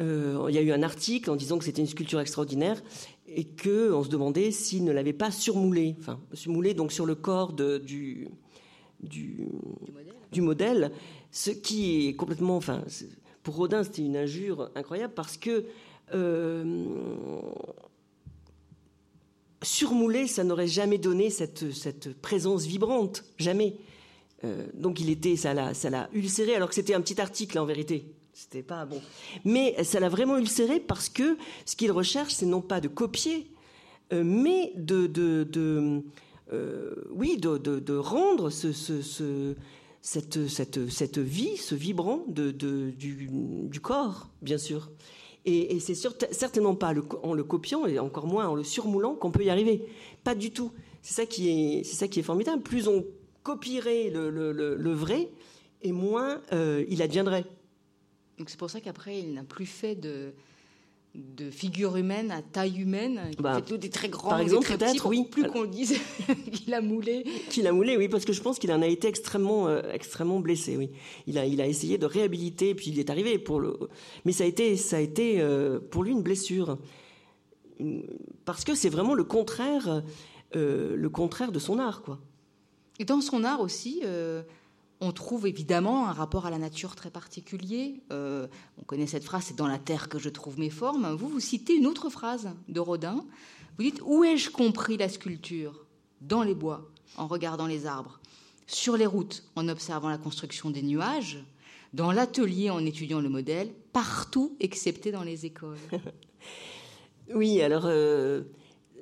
euh, 0.00 0.46
il 0.48 0.54
y 0.54 0.58
a 0.58 0.62
eu 0.62 0.72
un 0.72 0.82
article 0.82 1.30
en 1.30 1.36
disant 1.36 1.58
que 1.58 1.64
c'était 1.64 1.80
une 1.80 1.86
sculpture 1.86 2.20
extraordinaire 2.20 2.82
et 3.28 3.44
qu'on 3.44 4.02
se 4.02 4.08
demandait 4.08 4.50
s'il 4.50 4.84
ne 4.84 4.92
l'avait 4.92 5.12
pas 5.12 5.30
surmoulé, 5.30 5.94
enfin 6.00 6.20
surmoulé 6.32 6.74
donc 6.74 6.90
sur 6.90 7.06
le 7.06 7.14
corps 7.14 7.52
du, 7.52 8.28
du, 9.00 9.48
modèle. 10.38 10.90
ce 11.30 11.50
qui 11.50 12.08
est 12.08 12.14
complètement, 12.14 12.56
enfin 12.56 12.82
pour 13.44 13.54
Rodin 13.56 13.84
c'était 13.84 14.02
une 14.02 14.16
injure 14.16 14.70
incroyable 14.74 15.14
parce 15.14 15.36
que 15.36 15.64
euh, 16.12 16.84
surmoulé 19.62 20.26
ça 20.26 20.42
n'aurait 20.42 20.66
jamais 20.66 20.98
donné 20.98 21.30
cette, 21.30 21.72
cette 21.72 22.20
présence 22.20 22.64
vibrante, 22.66 23.24
jamais. 23.38 23.76
Euh, 24.42 24.66
donc 24.74 25.00
il 25.00 25.08
était, 25.08 25.36
ça 25.36 25.54
l'a, 25.54 25.72
ça 25.72 25.88
l'a 25.88 26.10
ulcéré 26.12 26.56
alors 26.56 26.68
que 26.68 26.74
c'était 26.74 26.94
un 26.94 27.00
petit 27.00 27.20
article 27.20 27.60
en 27.60 27.64
vérité. 27.64 28.12
C'était 28.34 28.64
pas 28.64 28.84
bon. 28.84 29.00
Mais 29.44 29.82
ça 29.84 30.00
l'a 30.00 30.08
vraiment 30.08 30.36
ulcéré 30.36 30.80
parce 30.80 31.08
que 31.08 31.38
ce 31.66 31.76
qu'il 31.76 31.92
recherche, 31.92 32.34
c'est 32.34 32.46
non 32.46 32.60
pas 32.60 32.80
de 32.80 32.88
copier, 32.88 33.46
euh, 34.12 34.24
mais 34.24 34.72
de, 34.74 35.06
de, 35.06 35.44
de 35.44 36.02
euh, 36.52 36.94
oui, 37.10 37.38
de, 37.38 37.96
rendre 37.96 38.50
ce, 38.50 38.72
ce, 38.72 39.54
cette, 40.02 40.48
cette, 40.48 40.90
cette 40.90 41.18
vie, 41.18 41.56
ce 41.56 41.76
vibrant 41.76 42.24
du, 42.26 43.80
corps, 43.80 44.28
bien 44.42 44.58
sûr. 44.58 44.90
Et, 45.44 45.78
c'est 45.78 45.94
certainement 45.94 46.74
pas 46.74 46.92
en 47.22 47.34
le 47.34 47.44
copiant, 47.44 47.86
et 47.86 48.00
encore 48.00 48.26
moins 48.26 48.48
en 48.48 48.56
le 48.56 48.64
surmoulant, 48.64 49.14
qu'on 49.14 49.30
peut 49.30 49.44
y 49.44 49.50
arriver. 49.50 49.86
Pas 50.24 50.34
du 50.34 50.50
tout. 50.50 50.72
C'est 51.02 51.14
ça, 51.14 51.26
qui 51.26 51.50
est, 51.50 51.84
ça 51.84 52.08
qui 52.08 52.18
est 52.18 52.24
formidable. 52.24 52.62
Plus 52.62 52.88
on 52.88 53.04
copierait 53.44 54.10
le, 54.10 54.92
vrai, 54.92 55.30
et 55.82 55.92
moins 55.92 56.40
euh, 56.52 56.84
il 56.88 57.00
adviendrait. 57.00 57.44
Donc 58.38 58.50
c'est 58.50 58.58
pour 58.58 58.70
ça 58.70 58.80
qu'après, 58.80 59.20
il 59.20 59.34
n'a 59.34 59.44
plus 59.44 59.66
fait 59.66 59.94
de, 59.94 60.32
de 61.14 61.50
figures 61.50 61.96
humaines 61.96 62.32
à 62.32 62.42
taille 62.42 62.80
humaine, 62.80 63.30
bah, 63.38 63.62
fait 63.64 63.78
des 63.78 63.90
très 63.90 64.08
grands, 64.08 64.30
par 64.30 64.40
exemple, 64.40 64.66
peut-être, 64.66 65.06
oui, 65.06 65.24
plus 65.30 65.44
qu'on 65.44 65.62
le 65.62 65.68
dise 65.68 65.94
qu'il 66.52 66.74
a 66.74 66.80
moulé. 66.80 67.24
Qu'il 67.50 67.66
a 67.68 67.72
moulé, 67.72 67.96
oui, 67.96 68.08
parce 68.08 68.24
que 68.24 68.32
je 68.32 68.42
pense 68.42 68.58
qu'il 68.58 68.72
en 68.72 68.82
a 68.82 68.86
été 68.86 69.06
extrêmement, 69.06 69.68
euh, 69.68 69.82
extrêmement 69.92 70.40
blessé, 70.40 70.76
oui. 70.76 70.90
Il 71.26 71.38
a, 71.38 71.46
il 71.46 71.60
a 71.60 71.66
essayé 71.66 71.98
de 71.98 72.06
réhabiliter, 72.06 72.74
puis 72.74 72.90
il 72.90 72.98
est 72.98 73.10
arrivé 73.10 73.38
pour 73.38 73.60
le, 73.60 73.78
mais 74.24 74.32
ça 74.32 74.44
a 74.44 74.46
été, 74.48 74.76
ça 74.76 74.96
a 74.96 75.00
été 75.00 75.40
euh, 75.40 75.78
pour 75.78 76.02
lui 76.02 76.10
une 76.10 76.22
blessure, 76.22 76.78
parce 78.44 78.64
que 78.64 78.74
c'est 78.74 78.88
vraiment 78.88 79.14
le 79.14 79.24
contraire, 79.24 80.02
euh, 80.56 80.96
le 80.96 81.10
contraire 81.10 81.52
de 81.52 81.60
son 81.60 81.78
art, 81.78 82.02
quoi. 82.02 82.18
Et 82.98 83.04
dans 83.04 83.20
son 83.20 83.44
art 83.44 83.60
aussi. 83.60 84.02
On 85.06 85.12
trouve 85.12 85.46
évidemment 85.46 86.08
un 86.08 86.12
rapport 86.12 86.46
à 86.46 86.50
la 86.50 86.56
nature 86.56 86.96
très 86.96 87.10
particulier. 87.10 88.00
Euh, 88.10 88.46
on 88.80 88.84
connaît 88.84 89.06
cette 89.06 89.22
phrase, 89.22 89.44
c'est 89.48 89.56
dans 89.56 89.66
la 89.66 89.78
terre 89.78 90.08
que 90.08 90.18
je 90.18 90.30
trouve 90.30 90.58
mes 90.58 90.70
formes. 90.70 91.14
Vous, 91.14 91.28
vous 91.28 91.40
citez 91.40 91.74
une 91.74 91.86
autre 91.86 92.08
phrase 92.08 92.48
de 92.68 92.80
Rodin. 92.80 93.22
Vous 93.76 93.84
dites, 93.84 94.00
où 94.02 94.24
ai-je 94.24 94.48
compris 94.48 94.96
la 94.96 95.10
sculpture? 95.10 95.84
Dans 96.22 96.42
les 96.42 96.54
bois, 96.54 96.90
en 97.18 97.26
regardant 97.26 97.66
les 97.66 97.84
arbres. 97.84 98.18
Sur 98.66 98.96
les 98.96 99.04
routes, 99.04 99.44
en 99.56 99.68
observant 99.68 100.08
la 100.08 100.16
construction 100.16 100.70
des 100.70 100.80
nuages. 100.80 101.44
Dans 101.92 102.10
l'atelier, 102.10 102.70
en 102.70 102.82
étudiant 102.86 103.20
le 103.20 103.28
modèle. 103.28 103.74
Partout, 103.92 104.56
excepté 104.58 105.12
dans 105.12 105.22
les 105.22 105.44
écoles. 105.44 105.76
oui, 107.34 107.60
alors... 107.60 107.84
Euh, 107.84 108.44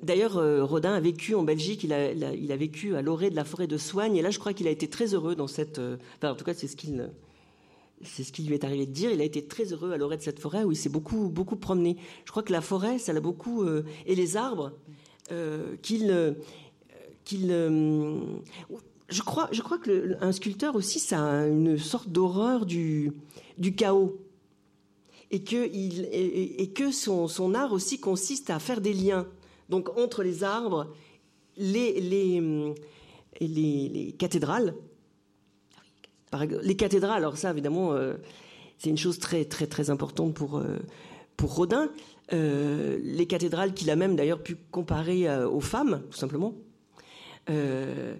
D'ailleurs, 0.03 0.37
euh, 0.37 0.65
Rodin 0.65 0.93
a 0.93 0.99
vécu 0.99 1.33
en 1.33 1.43
Belgique, 1.43 1.83
il 1.83 1.93
a, 1.93 2.57
vécu 2.57 2.95
à 2.95 3.01
l'orée 3.01 3.29
de 3.29 3.35
la 3.35 3.45
forêt 3.45 3.67
de 3.67 3.77
Soigne, 3.77 4.17
et 4.17 4.21
là, 4.21 4.31
je 4.31 4.39
crois 4.39 4.53
qu'il 4.53 4.67
a 4.67 4.71
été 4.71 4.89
très 4.89 5.13
heureux 5.13 5.35
dans 5.35 5.47
cette. 5.47 5.79
Euh, 5.79 5.97
enfin, 6.17 6.33
en 6.33 6.35
tout 6.35 6.43
cas, 6.43 6.53
c'est 6.53 6.67
ce 6.67 6.75
qu'il. 6.75 7.09
C'est 8.03 8.23
ce 8.23 8.41
lui 8.41 8.53
est 8.53 8.65
arrivé 8.65 8.85
de 8.85 8.91
dire. 8.91 9.11
Il 9.11 9.21
a 9.21 9.23
été 9.23 9.45
très 9.45 9.71
heureux 9.71 9.93
à 9.93 9.97
l'orée 9.97 10.17
de 10.17 10.21
cette 10.21 10.39
forêt 10.39 10.65
où 10.65 10.73
il 10.73 10.75
s'est 10.75 10.89
beaucoup, 10.89 11.29
beaucoup 11.29 11.55
promené. 11.55 11.95
Je 12.25 12.31
crois 12.31 12.43
que 12.43 12.51
la 12.51 12.59
forêt, 12.59 12.99
ça 12.99 13.13
l'a 13.13 13.21
beaucoup. 13.21 13.63
Euh, 13.63 13.83
et 14.05 14.15
les 14.15 14.35
arbres, 14.35 14.73
qu'il. 15.81 16.35
qu'il 17.23 17.47
je 19.09 19.21
crois, 19.21 19.47
je 19.51 19.61
crois 19.61 19.77
qu'un 19.77 20.31
sculpteur 20.31 20.75
aussi, 20.75 20.99
ça 20.99 21.23
a 21.23 21.47
une 21.47 21.77
sorte 21.77 22.09
d'horreur 22.09 22.65
du, 22.65 23.13
du 23.57 23.75
chaos. 23.75 24.17
Et 25.29 25.43
que, 25.43 25.69
il, 25.73 26.07
et, 26.11 26.69
que 26.71 26.91
son, 26.91 27.27
son, 27.27 27.53
art 27.53 27.73
aussi 27.73 27.99
consiste 27.99 28.49
à 28.49 28.59
faire 28.59 28.81
des 28.81 28.93
liens 28.93 29.27
donc 29.73 29.97
entre 29.97 30.21
les 30.21 30.43
arbres, 30.43 30.93
les, 31.57 31.99
les, 31.99 32.75
les, 33.41 34.15
cathédrales. 34.19 34.75
les 36.61 36.75
cathédrales, 36.75 37.17
alors 37.17 37.37
ça 37.37 37.49
évidemment, 37.49 37.93
euh, 37.93 38.13
c'est 38.77 38.91
une 38.91 38.99
chose 38.99 39.17
très 39.17 39.45
très 39.45 39.65
très 39.65 39.89
importante 39.89 40.35
pour, 40.35 40.59
euh, 40.59 40.77
pour 41.37 41.55
Rodin. 41.55 41.89
Euh, 42.33 42.99
les 43.01 43.25
cathédrales 43.25 43.73
qu'il 43.73 43.89
a 43.89 43.95
même 43.95 44.15
d'ailleurs 44.15 44.43
pu 44.43 44.57
comparer 44.69 45.27
aux 45.45 45.59
femmes, 45.59 46.03
tout 46.11 46.19
simplement. 46.19 46.53
Il 47.49 48.19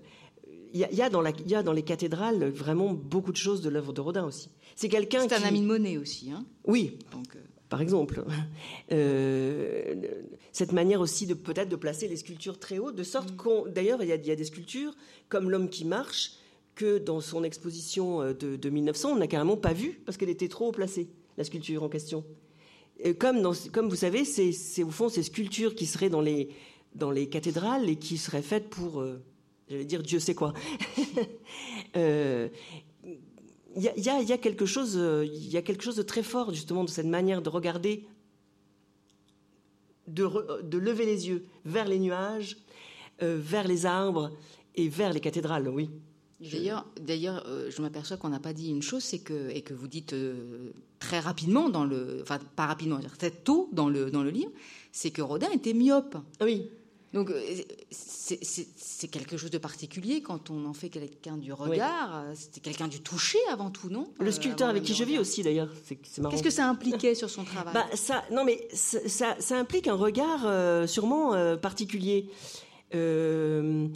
y, 0.73 1.01
a, 1.03 1.09
dans 1.11 1.21
la, 1.21 1.33
y 1.45 1.53
a 1.53 1.61
dans 1.61 1.71
les 1.71 1.83
cathédrales 1.83 2.49
vraiment 2.49 2.95
beaucoup 2.95 3.31
de 3.31 3.37
choses 3.37 3.61
de 3.61 3.69
l'œuvre 3.69 3.93
de 3.93 4.01
Rodin 4.01 4.25
aussi. 4.25 4.49
C'est 4.75 4.89
quelqu'un 4.89 5.29
C'est 5.29 5.35
un 5.35 5.43
ami 5.43 5.61
de 5.61 5.67
monnaie 5.67 5.99
aussi. 5.99 6.31
Hein 6.31 6.47
oui. 6.65 6.97
Donc, 7.11 7.37
par 7.73 7.81
exemple. 7.81 8.23
Euh, 8.91 9.95
cette 10.51 10.73
manière 10.73 11.01
aussi 11.01 11.25
de 11.25 11.33
peut-être 11.33 11.69
de 11.69 11.75
placer 11.75 12.07
les 12.07 12.17
sculptures 12.17 12.59
très 12.59 12.77
haut, 12.77 12.91
de 12.91 13.01
sorte 13.01 13.31
mm. 13.31 13.35
qu'on. 13.35 13.65
D'ailleurs, 13.65 14.03
il 14.03 14.09
y, 14.09 14.31
a 14.31 14.35
des 14.35 14.43
sculptures 14.43 14.93
comme 15.27 15.49
l'homme 15.49 15.67
qui 15.67 15.83
marche 15.83 16.33
que 16.75 16.99
dans 16.99 17.19
son 17.19 17.43
exposition 17.43 18.21
euh, 18.21 18.33
de, 18.33 18.69
1900, 18.69 19.13
on 19.13 19.15
n'a 19.15 19.25
carrément 19.25 19.57
pas 19.57 19.73
vu 19.73 19.99
parce 20.05 20.19
qu'elle 20.19 20.29
était 20.29 20.49
trop 20.49 20.67
haut 20.67 20.71
placée, 20.71 21.09
la 21.39 21.43
sculpture 21.43 21.81
en 21.81 21.89
question. 21.89 22.23
comme, 23.17 23.41
dans, 23.41 23.53
comme 23.71 23.89
vous 23.89 23.95
savez, 23.95 24.23
c'est 24.23 24.83
au 24.83 24.91
fond 24.91 25.09
ces 25.09 25.23
sculptures 25.23 25.73
qui 25.73 25.87
seraient 25.87 26.09
dans 26.09 26.21
les, 26.21 26.49
dans 26.93 27.09
les 27.09 27.27
cathédrales 27.27 27.89
et 27.89 27.95
qui 27.95 28.19
seraient 28.19 28.43
faites 28.43 28.69
pour, 28.69 29.01
euh, 29.01 29.19
j'allais 29.67 29.85
dire 29.85 30.03
Dieu 30.03 30.19
sait 30.19 30.35
quoi. 30.35 30.53
il 33.75 34.03
y, 34.03 34.33
a, 34.33 34.37
quelque 34.37 34.65
chose, 34.65 34.97
euh, 34.97 35.25
il 35.25 35.49
y 35.49 35.57
a 35.57 35.61
quelque 35.61 35.83
chose 35.83 35.95
de 35.95 36.01
très 36.01 36.23
fort 36.23 36.53
justement 36.53 36.83
de 36.83 36.89
cette 36.89 37.05
manière 37.05 37.41
de 37.41 37.49
regarder, 37.49 38.05
de, 40.07 40.23
lever 40.77 41.05
les 41.05 41.27
yeux 41.27 41.45
vers 41.65 41.87
les 41.87 41.99
nuages, 41.99 42.57
euh, 43.21 43.37
vers 43.39 43.67
les 43.67 43.85
arbres 43.85 44.31
et 44.75 44.89
vers 44.89 45.13
les 45.13 45.19
cathédrales. 45.19 45.67
Oui. 45.67 45.89
D'ailleurs, 46.39 46.85
d'ailleurs, 46.99 47.45
euh, 47.47 47.71
je 47.71 47.81
m'aperçois 47.81 48.17
qu'on 48.17 48.29
n'a 48.29 48.39
pas 48.39 48.53
dit 48.53 48.69
une 48.69 48.81
chose, 48.81 49.03
c'est 49.03 49.19
que 49.19 49.49
et 49.49 49.61
que 49.61 49.73
vous 49.73 49.87
dites 49.87 50.13
très 50.99 51.19
rapidement 51.19 51.69
dans 51.69 51.85
le, 51.85 52.19
enfin 52.21 52.39
pas 52.55 52.65
rapidement, 52.65 52.99
très 53.17 53.31
tôt 53.31 53.69
dans 53.71 53.89
le 53.89 54.11
dans 54.11 54.23
le 54.23 54.29
livre, 54.29 54.51
c'est 54.91 55.11
que 55.11 55.21
Rodin 55.21 55.49
était 55.51 55.73
myope. 55.73 56.17
Oui. 56.41 56.69
Donc 57.13 57.29
euh, 57.29 57.41
c'est 57.91 59.07
quelque 59.07 59.37
chose 59.37 59.51
de 59.51 59.59
particulier 59.59 60.21
quand 60.21 60.49
on 60.49 60.65
en 60.65 60.73
fait 60.73 60.89
quelqu'un 60.89 61.37
du 61.37 61.53
regard. 61.53 62.23
C'était 62.33 62.59
quelqu'un 62.59 62.87
du 62.87 63.01
toucher 63.01 63.37
avant 63.51 63.69
tout, 63.69 63.89
non? 63.89 64.07
Le 64.19 64.31
sculpteur 64.31 64.69
avec 64.69 64.83
qui 64.83 64.95
je 64.95 65.03
vis 65.03 65.19
aussi 65.19 65.43
d'ailleurs. 65.43 65.69
Qu'est-ce 65.87 66.41
que 66.41 66.49
ça 66.49 66.67
impliquait 66.67 67.13
sur 67.13 67.29
son 67.29 67.43
travail? 67.43 67.73
Bah, 67.73 67.85
ça, 67.95 68.23
Non 68.31 68.43
mais 68.43 68.67
ça, 68.73 69.35
ça, 69.39 69.57
implique 69.57 69.87
un 69.87 69.95
regard 69.95 70.41
euh, 70.45 70.85
sûrement 70.85 71.33
euh, 71.33 71.55
particulier. 71.55 72.29
moi, 72.93 73.89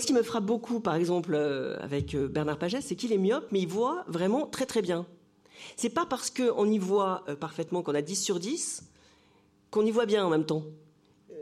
ce 0.00 0.06
qui 0.06 0.12
me 0.12 0.22
frappe 0.22 0.44
beaucoup, 0.46 0.80
par 0.80 0.94
exemple, 0.94 1.34
avec 1.80 2.16
Bernard 2.16 2.58
Pagès, 2.58 2.80
c'est 2.82 2.96
qu'il 2.96 3.12
est 3.12 3.18
myope, 3.18 3.46
mais 3.50 3.60
il 3.60 3.68
voit 3.68 4.04
vraiment 4.08 4.46
très 4.46 4.66
très 4.66 4.82
bien. 4.82 5.06
C'est 5.76 5.90
pas 5.90 6.06
parce 6.06 6.30
qu'on 6.30 6.70
y 6.70 6.78
voit 6.78 7.24
parfaitement 7.40 7.82
qu'on 7.82 7.94
a 7.94 8.02
10 8.02 8.16
sur 8.16 8.38
10 8.40 8.84
qu'on 9.70 9.84
y 9.84 9.90
voit 9.90 10.06
bien 10.06 10.24
en 10.24 10.30
même 10.30 10.46
temps 10.46 10.62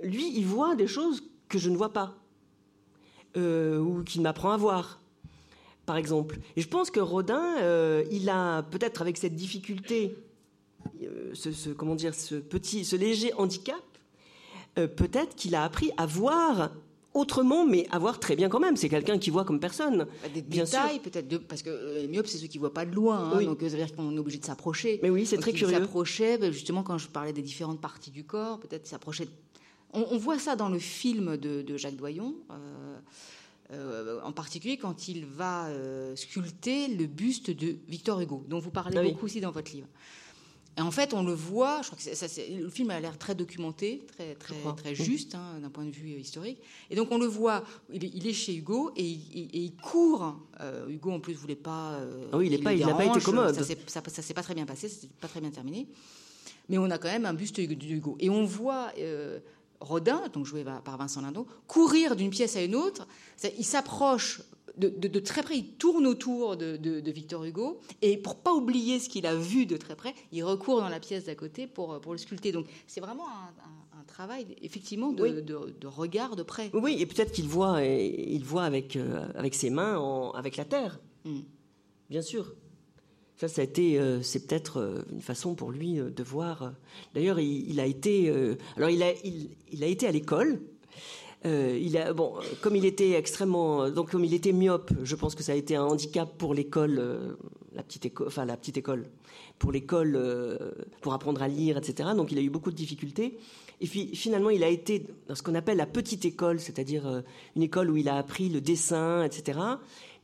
lui, 0.03 0.33
il 0.37 0.47
voit 0.47 0.75
des 0.75 0.87
choses 0.87 1.23
que 1.49 1.59
je 1.59 1.71
ne 1.71 1.77
vois 1.77 1.93
pas, 1.93 2.15
euh, 3.37 3.79
ou 3.79 4.03
qu'il 4.03 4.23
m'apprend 4.23 4.53
à 4.53 4.57
voir, 4.57 5.01
par 5.87 5.97
exemple. 5.97 6.39
Et 6.57 6.61
je 6.61 6.69
pense 6.69 6.91
que 6.91 7.01
Rodin, 7.01 7.57
euh, 7.61 8.05
il 8.11 8.29
a 8.29 8.63
peut-être 8.63 9.03
avec 9.03 9.17
cette 9.17 9.35
difficulté, 9.35 10.17
euh, 11.03 11.31
ce, 11.35 11.71
comment 11.71 11.95
dire, 11.95 12.15
ce 12.15 12.37
petit, 12.37 12.85
ce 12.85 12.97
léger 12.97 13.33
handicap, 13.35 13.83
peut-être 14.75 15.37
qu'il 15.37 15.55
a 15.55 15.65
appris 15.65 15.91
à 15.99 16.07
voir 16.07 16.71
autrement, 17.13 17.67
mais 17.67 17.87
à 17.91 17.99
voir 17.99 18.19
très 18.19 18.37
bien 18.37 18.49
quand 18.49 18.59
même. 18.59 18.77
C'est 18.77 18.89
quelqu'un 18.89 19.19
qui 19.19 19.29
voit 19.29 19.45
comme 19.45 19.61
personne. 19.61 20.07
Bah, 20.23 20.29
des 20.33 20.41
bien 20.41 20.65
détails, 20.65 20.99
peut-être, 20.99 21.47
parce 21.47 21.63
que 21.63 21.99
les 22.01 22.09
myopes, 22.09 22.27
c'est 22.27 22.39
ceux 22.39 22.47
qui 22.47 22.57
voient 22.57 22.73
pas 22.73 22.87
de 22.87 22.95
loin, 22.95 23.33
hein, 23.33 23.43
donc 23.43 23.61
ça 23.61 23.69
veut 23.69 23.77
dire 23.77 23.95
qu'on 23.95 24.17
est 24.17 24.19
obligé 24.19 24.39
de 24.39 24.47
s'approcher. 24.47 24.99
Mais 25.03 25.11
oui, 25.11 25.27
c'est 25.27 25.37
très 25.37 25.53
curieux. 25.53 25.77
Il 25.77 25.81
s'approchait, 25.81 26.39
bah, 26.39 26.51
justement, 26.51 26.83
quand 26.83 26.97
je 26.97 27.09
parlais 27.09 27.35
des 27.35 27.43
différentes 27.43 27.83
parties 27.83 28.11
du 28.11 28.25
corps, 28.25 28.59
peut-être 28.61 28.87
s'approchait 28.87 29.29
on, 29.93 30.19
voit 30.19 30.39
ça 30.39 30.57
dans 30.57 30.69
le 30.69 30.79
film 30.79 31.37
de, 31.37 31.77
Jacques 31.77 31.97
Doyon, 31.97 32.35
euh, 32.51 32.99
euh, 33.73 34.21
en 34.23 34.33
particulier 34.33 34.77
quand 34.77 35.09
il 35.09 35.27
va 35.27 35.67
euh, 35.67 36.17
sculpter 36.17 36.89
le 36.89 37.07
buste 37.07 37.51
de 37.51 37.77
Victor 37.89 38.21
Hugo, 38.21 38.45
dont 38.49 38.59
vous 38.59 38.71
parlez 38.71 38.99
ah 38.99 39.03
beaucoup 39.03 39.27
aussi 39.27 39.41
dans 39.41 39.51
votre 39.51 39.73
livre. 39.73 39.89
Et 40.79 40.81
en 40.81 40.91
fait, 40.91 41.13
on 41.13 41.23
le 41.23 41.35
voit, 41.35 41.83
je 41.83 41.89
crois 41.89 41.99
que 41.99 42.15
ça, 42.15 42.27
le 42.51 42.71
film 42.71 42.89
a 42.89 42.99
l'air 42.99 43.19
très 43.19 43.35
documenté, 43.35 44.07
très, 44.17 44.35
très, 44.37 44.55
très 44.75 44.95
juste 44.95 45.35
hein, 45.35 45.61
d'un 45.61 45.69
point 45.69 45.85
de 45.85 45.91
vue 45.91 46.19
historique. 46.19 46.59
Et 46.89 46.97
donc 46.97 47.09
on 47.11 47.19
le 47.19 47.27
voit, 47.27 47.63
il 47.93 48.27
est, 48.27 48.33
chez 48.33 48.57
Hugo 48.57 48.91
et, 48.97 49.05
il 49.05 49.75
court. 49.77 50.35
Hugo 50.89 51.11
en 51.11 51.21
plus 51.21 51.35
voulait 51.35 51.57
pas. 51.57 52.01
Ah 52.33 52.39
oui, 52.39 52.47
il 52.47 52.53
n'a 52.53 52.87
pas, 52.89 52.95
pas, 52.95 53.05
été 53.05 53.21
commode. 53.21 53.55
Ça 53.55 53.61
ne 53.61 54.11
s'est 54.11 54.35
pas 54.35 54.43
très 54.43 54.55
bien 54.55 54.65
passé, 54.65 54.89
ça 54.89 55.03
s'est 55.03 55.11
pas 55.21 55.29
très 55.29 55.43
bien 55.43 55.51
terminé. 55.51 55.89
Mais 56.71 56.79
on 56.79 56.91
a 56.91 56.97
quand 56.97 57.09
même 57.09 57.27
un 57.27 57.35
buste 57.35 57.61
d'Hugo. 57.61 58.17
Et 58.19 58.31
on 58.31 58.47
voit 58.47 58.93
Rodin, 59.83 60.23
donc 60.33 60.47
joué 60.47 60.65
par 60.65 60.97
Vincent 60.97 61.21
Lindon, 61.21 61.47
courir 61.67 62.17
d'une 62.17 62.31
pièce 62.31 62.57
à 62.57 62.63
une 62.63 62.75
autre. 62.75 63.07
Il 63.59 63.65
s'approche 63.65 64.43
de, 64.77 65.19
très 65.19 65.43
près, 65.43 65.59
il 65.59 65.75
tourne 65.75 66.07
autour 66.07 66.57
de, 66.57 67.11
Victor 67.11 67.45
Hugo, 67.45 67.81
et 68.01 68.17
pour 68.17 68.37
pas 68.37 68.53
oublier 68.53 68.99
ce 68.99 69.09
qu'il 69.09 69.27
a 69.27 69.35
vu 69.35 69.67
de 69.67 69.77
très 69.77 69.97
près, 69.97 70.15
il 70.33 70.45
recourt 70.45 70.81
dans 70.81 70.89
la 70.89 71.01
pièce 71.01 71.25
d'à 71.25 71.35
côté 71.35 71.67
pour, 71.67 72.01
le 72.11 72.19
sculpter. 72.19 72.53
Donc 72.53 72.67
c'est 72.87 73.01
vraiment 73.01 73.27
un, 73.29 74.05
travail, 74.07 74.47
effectivement, 74.61 75.13
de, 75.13 75.87
regard 75.87 76.37
de 76.37 76.43
près. 76.43 76.71
Oui, 76.75 76.97
et 76.99 77.07
peut-être 77.07 77.33
qu'il 77.33 77.49
voit, 77.49 77.83
il 77.83 78.45
voit 78.45 78.65
avec, 78.65 78.97
euh, 78.97 79.27
avec 79.35 79.55
ses 79.55 79.71
mains, 79.71 80.31
avec 80.35 80.57
la 80.57 80.65
terre. 80.67 81.01
Mm. 81.25 81.41
Bien 82.11 82.21
sûr. 82.21 82.55
Ça, 83.49 83.61
a 83.61 83.65
été, 83.65 83.99
euh, 83.99 84.23
c'est 84.23 84.47
peut-être 84.47 84.79
euh, 84.79 85.03
une 85.11 85.21
façon 85.21 85.55
pour 85.57 85.73
lui 85.73 85.99
euh, 85.99 86.11
de 86.11 86.23
voir. 86.23 86.73
D'ailleurs, 87.13 87.41
il, 87.41 87.81
a 87.81 87.87
été, 87.87 88.33
alors 88.77 88.89
il 88.89 89.03
a, 89.03 89.13
il, 89.25 89.83
a 89.83 89.87
été 89.87 90.07
à 90.07 90.13
l'école. 90.13 90.61
il 91.45 91.97
a, 91.97 92.13
bon, 92.13 92.35
comme 92.61 92.77
il 92.77 92.85
était 92.85 93.13
extrêmement, 93.13 93.91
donc 93.91 94.13
comme 94.13 94.25
il 94.25 94.33
était 94.33 94.53
myope, 94.53 94.93
je 95.03 95.17
pense 95.17 95.35
que 95.35 95.43
ça 95.43 95.53
a 95.53 95.55
été 95.57 95.75
un 95.75 95.85
handicap 95.85 96.39
pour 96.39 96.55
l'école, 96.55 97.37
la 97.75 97.83
petite 97.83 98.07
école, 98.07 98.29
enfin 98.29 98.45
la 98.45 98.57
petite 98.57 98.77
école, 98.77 99.07
pour 99.59 99.73
l'école, 99.73 100.19
pour 101.01 101.13
apprendre 101.13 101.43
à 101.43 101.49
lire, 101.49 101.77
etc. 101.77 102.11
Donc 102.17 102.31
il 102.31 102.39
a 102.39 102.43
eu 102.43 102.51
beaucoup 102.51 102.71
de 102.71 102.77
difficultés. 102.77 103.39
Et 103.81 103.87
puis 103.87 104.15
finalement, 104.15 104.51
il 104.51 104.63
a 104.63 104.69
été 104.69 105.05
dans 105.27 105.35
ce 105.35 105.43
qu'on 105.43 105.57
appelle 105.57 105.79
la 105.79 105.87
petite 105.87 106.25
école, 106.25 106.61
c'est-à-dire 106.61 107.23
une 107.57 107.63
école 107.63 107.91
où 107.91 107.97
il 107.97 108.09
a 108.09 108.17
appris 108.17 108.49
le 108.49 108.61
dessin, 108.61 109.25
etc. 109.25 109.59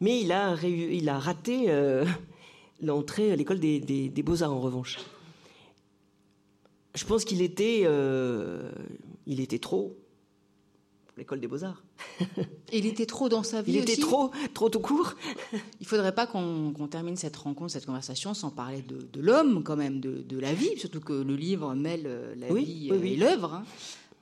Mais 0.01 0.21
il 0.21 0.31
a, 0.31 0.55
il 0.63 1.09
a 1.09 1.19
raté 1.19 1.67
l'entrée 2.81 3.33
à 3.33 3.37
l'école 3.37 3.59
des, 3.59 4.23
beaux-arts 4.25 4.53
en 4.53 4.61
revanche. 4.61 4.99
Je 6.95 7.05
pense 7.05 7.25
qu'il 7.25 7.43
était, 7.43 7.83
euh, 7.85 8.71
il 9.27 9.41
était 9.41 9.59
trop 9.59 9.97
pour 11.07 11.19
l'école 11.19 11.41
des 11.41 11.47
beaux-arts. 11.47 11.83
il 12.73 12.87
était 12.87 13.07
trop 13.07 13.29
dans 13.29 13.43
sa 13.43 13.63
vie 13.63 13.73
Il 13.73 13.79
était 13.79 13.97
trop, 13.97 14.31
trop 14.55 14.69
tout 14.69 14.81
court. 14.81 15.15
il 15.81 15.87
faudrait 15.87 16.15
pas 16.15 16.27
qu'on 16.27 16.89
termine 16.91 17.17
cette 17.17 17.37
rencontre, 17.37 17.73
cette 17.73 17.87
conversation 17.87 18.35
sans 18.35 18.51
parler 18.51 18.83
de, 18.83 19.21
l'homme 19.21 19.63
quand 19.63 19.77
même, 19.77 20.01
de, 20.01 20.39
la 20.39 20.55
vie, 20.55 20.77
surtout 20.79 21.01
que 21.01 21.13
le 21.13 21.37
livre 21.37 21.75
mêle 21.75 22.05
euh, 22.07 22.35
la 22.37 22.53
vie 22.53 22.89
euh, 22.91 23.03
et 23.03 23.17
l'œuvre. 23.17 23.63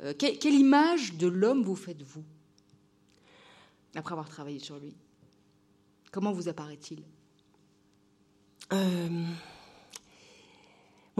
Hein. 0.02 0.12
quelle 0.18 0.54
image 0.54 1.14
de 1.14 1.26
l'homme 1.26 1.62
vous 1.62 1.76
faites-vous 1.76 2.24
après 3.94 4.12
avoir 4.12 4.28
travaillé 4.28 4.58
sur 4.58 4.78
lui? 4.78 4.94
Comment 6.12 6.32
vous 6.32 6.48
apparaît-il? 6.48 7.02
Moi, 8.70 8.78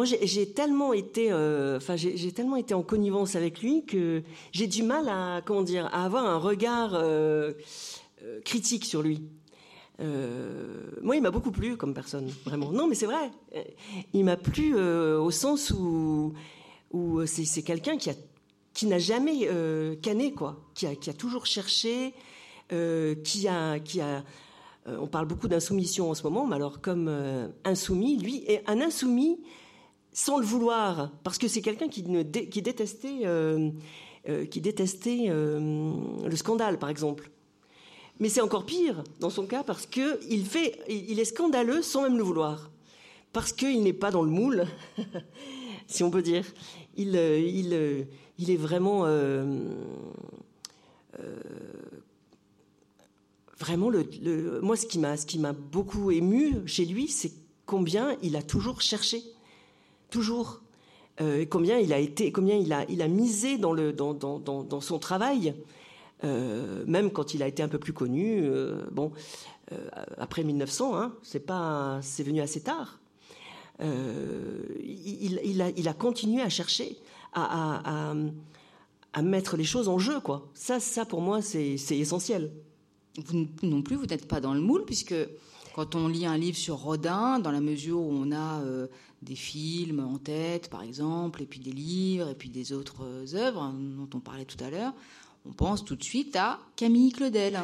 j'ai 0.05 0.53
tellement 0.53 0.93
été, 0.93 1.33
euh, 1.33 1.81
j'ai 1.97 2.33
tellement 2.33 2.57
été 2.57 2.75
en 2.75 2.83
connivence 2.83 3.35
avec 3.35 3.63
lui 3.63 3.85
que 3.85 4.23
j'ai 4.53 4.67
du 4.67 4.83
mal 4.83 5.09
à, 5.09 5.41
comment 5.45 5.63
dire, 5.63 5.87
à 5.87 6.05
avoir 6.05 6.27
un 6.27 6.37
regard 6.37 6.95
euh, 6.95 7.53
critique 8.45 8.85
sur 8.85 9.03
lui. 9.03 9.23
moi, 11.03 11.17
il 11.17 11.23
m'a 11.23 11.31
beaucoup 11.31 11.51
plu 11.51 11.77
comme 11.77 11.95
personne, 11.95 12.31
vraiment. 12.45 12.73
Non, 12.73 12.89
mais 12.89 12.95
c'est 12.95 13.07
vrai. 13.07 13.31
Il 14.13 14.25
m'a 14.25 14.37
plu 14.37 14.79
au 14.79 15.31
sens 15.31 15.71
où, 15.71 16.35
où 16.93 17.25
c'est 17.25 17.63
quelqu'un 17.63 17.97
qui 17.97 18.11
a, 18.11 18.15
qui 18.75 18.87
n'a 18.87 18.99
jamais 18.99 19.49
canné, 20.03 20.33
quoi, 20.33 20.61
qui 20.75 20.87
a, 20.87 20.95
qui 20.95 21.09
a 21.09 21.15
toujours 21.15 21.47
cherché, 21.47 22.13
qui 22.69 23.49
a, 23.49 23.79
qui 23.79 24.03
a 24.03 24.23
euh, 24.89 24.97
on 25.01 25.07
parle 25.07 25.27
beaucoup 25.27 25.49
d'insoumission 25.49 26.11
en 26.11 26.15
ce 26.15 26.23
moment, 26.23 26.47
mais 26.47 26.57
alors 26.57 26.81
comme 26.81 27.09
euh, 27.09 27.49
insoumis, 27.65 28.17
lui 28.19 28.45
est 28.47 28.63
un 28.67 28.81
insoumis 28.81 29.41
sans 30.13 30.39
le 30.39 30.47
vouloir, 30.47 31.11
parce 31.25 31.39
que 31.39 31.49
c'est 31.49 31.61
quelqu'un 31.61 31.89
qui, 31.89 32.03
détestait, 32.63 33.21
euh, 33.25 33.71
le 34.25 34.47
scandale, 36.37 36.79
par 36.79 36.89
exemple. 36.89 37.31
Mais 38.19 38.31
c'est 38.31 38.41
encore 38.41 38.65
pire 38.65 39.05
dans 39.21 39.29
son 39.29 39.47
cas 39.47 39.63
parce 39.63 39.85
que 39.85 40.19
il 40.29 41.21
est 41.21 41.25
scandaleux 41.27 41.83
sans 41.83 42.01
même 42.03 42.17
le 42.17 42.23
vouloir, 42.23 42.71
parce 43.35 43.53
qu'il 43.53 43.83
n'est 43.83 43.93
pas 43.93 44.11
dans 44.11 44.23
le 44.23 44.31
moule, 44.31 44.65
si 45.87 46.03
on 46.03 46.11
peut 46.11 46.23
dire. 46.23 46.47
Il 46.97 47.15
est 47.15 48.57
vraiment 48.57 49.05
vraiment, 53.59 53.91
moi, 54.63 54.77
ce 54.77 54.87
qui 54.87 55.39
m'a, 55.39 55.53
beaucoup 55.53 56.11
ému 56.11 56.67
chez 56.67 56.85
lui, 56.85 57.09
c'est 57.09 57.33
combien 57.65 58.17
il 58.23 58.37
a 58.37 58.43
toujours 58.43 58.81
cherché, 58.81 59.23
toujours, 60.11 60.61
euh, 61.21 61.45
combien 61.49 61.79
il 61.79 61.93
a 61.93 61.99
été, 61.99 62.33
combien 62.33 62.57
il 62.57 62.73
a, 62.73 63.09
misé 63.09 63.59
dans 63.59 64.81
son 64.81 64.99
travail, 64.99 65.55
euh, 66.25 66.85
même 66.87 67.11
quand 67.11 67.35
il 67.35 67.43
a 67.43 67.49
été 67.49 67.63
un 67.63 67.69
peu 67.69 67.79
plus 67.79 67.93
connu. 67.93 68.41
Euh, 68.43 68.85
bon, 68.91 69.13
après 70.19 70.45
1900, 70.45 70.97
hein, 70.97 71.15
c'est 71.23 71.45
pas, 71.45 71.99
c'est 72.03 72.23
venu 72.23 72.41
assez 72.41 72.61
tard. 72.61 73.01
Il, 73.81 75.89
a, 75.89 75.95
continué 75.95 76.43
à 76.43 76.49
chercher, 76.49 76.99
à, 77.33 78.15
mettre 79.23 79.57
les 79.57 79.65
choses 79.65 79.89
en 79.89 79.99
jeu, 79.99 80.21
quoi. 80.21 80.47
Ça, 80.55 80.79
ça 80.79 81.07
pour 81.07 81.23
moi, 81.23 81.41
c'est 81.43 81.77
essentiel 81.91 82.53
vous 83.25 83.47
non 83.63 83.83
plus, 83.83 83.97
vous 83.97 84.07
n'êtes 84.07 84.27
pas 84.27 84.41
dans 84.41 84.55
le 84.55 84.61
moule, 84.61 84.85
puisque 84.85 85.15
quand 85.75 85.95
on 85.95 86.09
lit 86.09 86.27
un 86.27 86.39
livre 86.39 86.57
sur 86.57 86.77
Rodin, 86.77 87.39
dans 87.39 87.51
la 87.51 87.61
mesure 87.61 88.01
où 88.01 88.11
on 88.11 88.33
a 88.33 88.61
euh, 88.63 88.87
des 89.23 89.35
films 89.35 90.01
en 90.01 90.19
tête, 90.19 90.71
par 90.71 90.83
exemple, 90.83 91.43
et 91.43 91.47
puis 91.47 91.61
des 91.61 91.73
livres, 91.73 92.31
et 92.31 92.35
puis 92.35 92.49
des 92.49 92.73
autres 92.73 93.05
euh, 93.05 93.35
œuvres 93.35 93.63
hein, 93.63 93.75
dont 93.79 94.09
on 94.15 94.21
parlait 94.21 94.45
tout 94.45 94.63
à 94.65 94.71
l'heure, 94.71 94.95
on 95.49 95.53
pense 95.53 95.85
tout 95.85 95.97
de 95.97 96.03
suite 96.03 96.35
à 96.37 96.61
Camille 96.77 97.13
Claudel. 97.13 97.61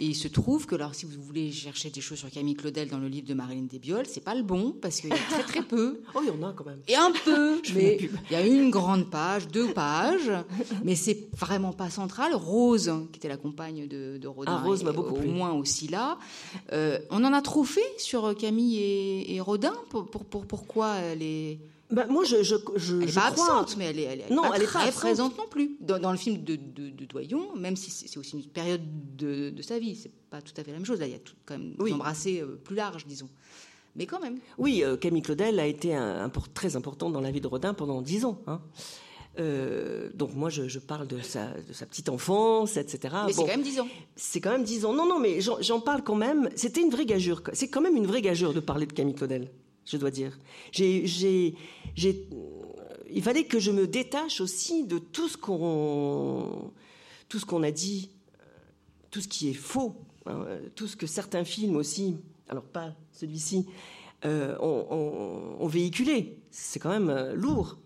Et 0.00 0.06
il 0.06 0.14
se 0.14 0.28
trouve 0.28 0.66
que, 0.66 0.74
alors, 0.74 0.94
si 0.94 1.06
vous 1.06 1.20
voulez 1.20 1.50
chercher 1.50 1.90
des 1.90 2.00
choses 2.00 2.18
sur 2.18 2.30
Camille 2.30 2.54
Claudel 2.54 2.88
dans 2.88 2.98
le 2.98 3.08
livre 3.08 3.26
de 3.26 3.34
Marilyn 3.34 3.64
Desbioles, 3.64 4.06
c'est 4.06 4.22
pas 4.22 4.34
le 4.34 4.42
bon, 4.42 4.72
parce 4.80 5.00
qu'il 5.00 5.10
y 5.10 5.12
a 5.12 5.16
très 5.16 5.42
très 5.42 5.62
peu. 5.62 6.00
oh, 6.14 6.20
il 6.22 6.28
y 6.28 6.30
en 6.30 6.48
a 6.48 6.52
quand 6.52 6.64
même. 6.64 6.80
Et 6.86 6.94
un 6.94 7.12
peu, 7.24 7.60
mais 7.74 7.98
il 8.00 8.32
y 8.32 8.36
a 8.36 8.46
une 8.46 8.70
grande 8.70 9.10
page, 9.10 9.48
deux 9.48 9.72
pages, 9.72 10.30
mais 10.84 10.94
c'est 10.94 11.28
vraiment 11.36 11.72
pas 11.72 11.90
central. 11.90 12.34
Rose, 12.34 12.92
qui 13.12 13.18
était 13.18 13.28
la 13.28 13.36
compagne 13.36 13.88
de, 13.88 14.18
de 14.18 14.28
Rodin, 14.28 14.60
ah, 14.60 14.64
Rose 14.64 14.84
m'a 14.84 14.92
beaucoup 14.92 15.16
au 15.16 15.26
moins 15.26 15.52
aussi 15.52 15.88
là. 15.88 16.18
Euh, 16.72 16.98
on 17.10 17.24
en 17.24 17.32
a 17.32 17.42
trop 17.42 17.64
fait 17.64 17.80
sur 17.98 18.36
Camille 18.36 18.78
et, 18.78 19.40
Rodin? 19.40 19.74
Pour, 19.90 20.06
pour, 20.06 20.46
pourquoi 20.46 20.96
elle 20.96 21.22
est 21.22 21.58
bah, 21.90 22.06
moi, 22.08 22.24
je, 22.24 22.42
je, 22.42 22.56
je, 22.76 22.96
elle 22.96 23.08
est 23.08 23.14
pas 23.14 23.30
crois. 23.30 23.60
absente, 23.60 23.76
mais 23.78 23.86
elle 23.86 23.98
est, 23.98 24.02
elle 24.02 24.20
est 24.20 24.30
non, 24.30 24.42
pas 24.42 24.56
elle 24.56 24.64
très 24.64 24.90
présente 24.90 25.38
non 25.38 25.46
plus. 25.48 25.76
Dans, 25.80 26.12
le 26.12 26.18
film 26.18 26.42
de, 26.44 26.56
de, 26.56 27.04
Doyon, 27.06 27.56
même 27.56 27.76
si 27.76 27.90
c'est 27.90 28.18
aussi 28.18 28.36
une 28.36 28.44
période 28.44 28.82
de, 29.16 29.50
de 29.50 29.62
sa 29.62 29.78
vie, 29.78 29.96
c'est 29.96 30.12
pas 30.30 30.42
tout 30.42 30.52
à 30.58 30.64
fait 30.64 30.70
la 30.70 30.76
même 30.76 30.86
chose. 30.86 31.00
Là, 31.00 31.06
il 31.06 31.12
y 31.12 31.16
a 31.16 31.18
tout, 31.18 31.34
quand 31.46 31.56
même 31.56 31.74
oui. 31.78 31.92
embrassé 31.92 32.40
euh, 32.40 32.60
plus 32.62 32.76
large, 32.76 33.06
disons. 33.06 33.28
Mais 33.96 34.04
quand 34.06 34.20
même. 34.20 34.38
Oui, 34.58 34.82
euh, 34.84 34.96
Camille 34.96 35.22
Claudel 35.22 35.58
a 35.58 35.66
été 35.66 35.94
un, 35.94 36.30
très 36.52 36.76
important 36.76 37.10
dans 37.10 37.20
la 37.20 37.30
vie 37.30 37.40
de 37.40 37.46
Rodin 37.46 37.72
pendant 37.72 38.02
dix 38.02 38.24
ans. 38.26 38.38
Hein. 38.46 38.60
Euh, 39.38 40.10
donc 40.14 40.34
moi, 40.34 40.50
je, 40.50 40.78
parle 40.78 41.06
de 41.06 41.20
sa, 41.20 41.52
de 41.52 41.72
sa, 41.72 41.86
petite 41.86 42.08
enfance, 42.08 42.76
etc. 42.76 43.14
Mais 43.26 43.32
c'est 43.32 43.42
quand 43.42 43.46
même 43.48 43.62
dix 43.62 43.80
ans. 43.80 43.88
C'est 44.14 44.40
quand 44.40 44.50
même 44.50 44.64
dix 44.64 44.84
ans. 44.84 44.92
Non, 44.92 45.06
non, 45.06 45.18
mais 45.18 45.40
j'en 45.40 45.80
parle 45.80 46.02
quand 46.02 46.16
même. 46.16 46.50
C'était 46.54 46.82
une 46.82 46.90
vraie 46.90 47.06
gageure. 47.06 47.42
C'est 47.54 47.68
quand 47.68 47.80
même 47.80 47.96
une 47.96 48.06
vraie 48.06 48.22
gageure 48.22 48.52
de 48.52 48.60
parler 48.60 48.84
de 48.86 48.92
Camille 48.92 49.14
Claudel 49.14 49.50
je 49.90 49.96
dois 49.96 50.10
dire. 50.10 50.38
il 50.76 51.54
fallait 53.22 53.44
que 53.44 53.58
je 53.58 53.70
me 53.70 53.86
détache 53.86 54.40
aussi 54.40 54.84
de 54.84 54.98
tout 54.98 55.28
ce 55.28 55.36
qu'on, 55.36 56.72
tout 57.28 57.38
ce 57.38 57.46
qu'on 57.46 57.62
a 57.62 57.70
dit, 57.70 58.10
tout 59.10 59.20
ce 59.20 59.28
qui 59.28 59.50
est 59.50 59.54
faux, 59.54 59.96
hein, 60.26 60.44
tout 60.74 60.86
ce 60.86 60.96
que 60.96 61.06
certains 61.06 61.44
films 61.44 61.76
aussi, 61.76 62.16
alors 62.48 62.64
pas 62.64 62.94
celui-ci, 63.12 63.66
euh, 64.24 64.56
ont, 64.58 65.66
véhiculé. 65.66 66.38
C'est 66.50 66.80
quand 66.80 66.90
même 66.90 67.10
euh, 67.10 67.34
lourd. 67.34 67.78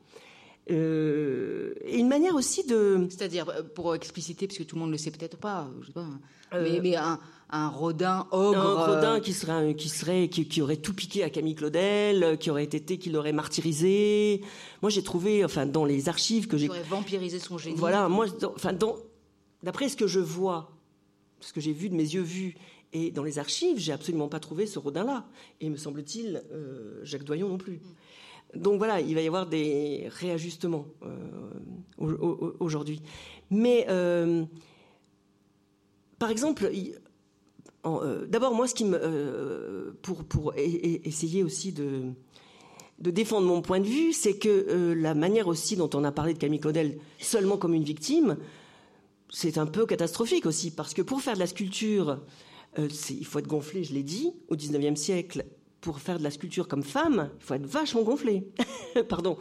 Euh, 0.71 1.75
et 1.85 1.99
une 1.99 2.09
manière 2.09 2.35
aussi 2.35 2.65
de. 2.65 3.07
C'est-à-dire, 3.11 3.65
pour 3.75 3.95
expliciter, 3.95 4.47
parce 4.47 4.59
que 4.59 4.63
tout 4.63 4.77
le 4.77 4.81
monde 4.81 4.91
ne 4.91 4.95
le 4.95 4.99
sait 4.99 5.11
peut-être 5.11 5.37
pas, 5.37 5.69
je 5.81 5.89
sais 5.89 5.93
pas, 5.93 6.07
mais, 6.53 6.81
mais 6.81 6.97
un, 6.97 7.19
un 7.53 7.69
Rodin 7.69 8.27
ogre. 8.31 8.59
Un 8.59 8.87
Rodin 8.87 9.21
qui 9.21 9.33
serait, 9.33 9.75
qui 9.75 9.89
serait, 9.89 10.29
qui, 10.29 10.63
aurait 10.63 10.77
tout 10.77 10.95
piqué 10.95 11.23
à 11.23 11.31
Camille 11.31 11.55
Claudel, 11.55 12.39
qui 12.39 12.51
aurait 12.51 12.65
été, 12.65 12.99
qui 12.99 13.11
l'aurait 13.11 13.33
martyrisé. 13.33 14.41
Moi, 14.81 14.91
j'ai 14.91 15.03
trouvé, 15.03 15.45
enfin, 15.45 15.67
dans 15.67 15.85
les 15.85 16.09
archives 16.09 16.49
que 16.49 16.57
j'ai. 16.57 16.67
Qui 16.67 16.71
aurait 16.71 16.83
vampirisé 16.83 17.39
son 17.39 17.59
génie. 17.59 17.77
Voilà, 17.77 18.09
moi, 18.09 18.27
enfin, 18.57 18.73
d'après 19.63 19.89
ce 19.89 19.97
que 19.97 20.07
je 20.07 20.21
vois, 20.21 20.73
ce 21.41 21.53
que 21.53 21.61
j'ai 21.61 21.73
vu 21.73 21.89
de 21.89 21.95
mes 21.95 22.03
yeux 22.03 22.23
vus, 22.23 22.57
et 22.93 23.11
dans 23.11 23.23
les 23.23 23.39
archives, 23.39 23.79
j'ai 23.79 23.93
absolument 23.93 24.29
pas 24.29 24.41
trouvé 24.41 24.67
ce 24.67 24.79
Rodin-là. 24.79 25.27
Et 25.61 25.71
me 25.71 25.77
semble-t-il, 25.77 26.43
euh, 26.53 27.01
Jacques 27.05 27.25
Doyon 27.25 27.49
non 27.49 27.59
plus. 27.59 27.81
Donc 28.55 28.77
voilà, 28.79 29.01
il 29.01 29.15
va 29.15 29.23
y 29.23 29.27
avoir 29.27 29.47
des 29.47 30.09
réajustements 30.11 30.87
euh, 31.03 32.55
aujourd'hui. 32.61 33.01
Mais 33.51 33.87
euh, 33.89 34.45
par 36.19 36.31
exemple, 36.31 36.71
euh, 37.85 38.27
d'abord, 38.27 38.55
moi, 38.55 38.69
ce 38.69 38.75
qui 38.75 38.85
me, 38.85 38.99
euh, 39.01 39.93
pour, 40.03 40.25
pour 40.25 40.55
essayer 40.57 41.43
aussi 41.43 41.73
de, 41.73 42.13
défendre 42.99 43.47
mon 43.47 43.63
point 43.63 43.81
de 43.81 43.87
vue, 43.87 44.13
c'est 44.13 44.39
que 44.39 44.49
euh, 44.49 44.95
la 44.95 45.15
manière 45.15 45.49
aussi 45.49 45.77
dont 45.77 45.91
on 45.95 46.05
a 46.05 46.13
parlé 46.13 46.35
de 46.35 46.39
Camille 46.39 46.61
Claudel 46.61 46.99
seulement 47.19 47.57
comme 47.57 47.75
une 47.75 47.83
victime, 47.85 48.37
c'est 49.31 49.59
un 49.59 49.67
peu 49.67 49.87
catastrophique 49.87 50.47
aussi, 50.47 50.71
parce 50.71 50.95
que 50.95 51.03
pour 51.03 51.21
faire 51.21 51.35
de 51.35 51.41
la 51.41 51.47
sculpture, 51.47 52.21
il 52.79 53.27
faut 53.27 53.39
être 53.39 53.49
gonflé, 53.49 53.83
je 53.83 53.95
l'ai 53.95 54.03
dit, 54.03 54.33
au 54.49 54.57
XIXe 54.57 54.99
siècle, 54.99 55.47
pour 55.83 55.99
faire 55.99 56.19
de 56.19 56.23
la 56.23 56.31
sculpture 56.31 56.69
comme 56.69 56.85
femme, 56.85 57.29
il 57.41 57.45
faut 57.45 57.55
être 57.55 57.67
vachement 57.67 58.03
gonflé. 58.03 58.47
Pardon. 59.09 59.37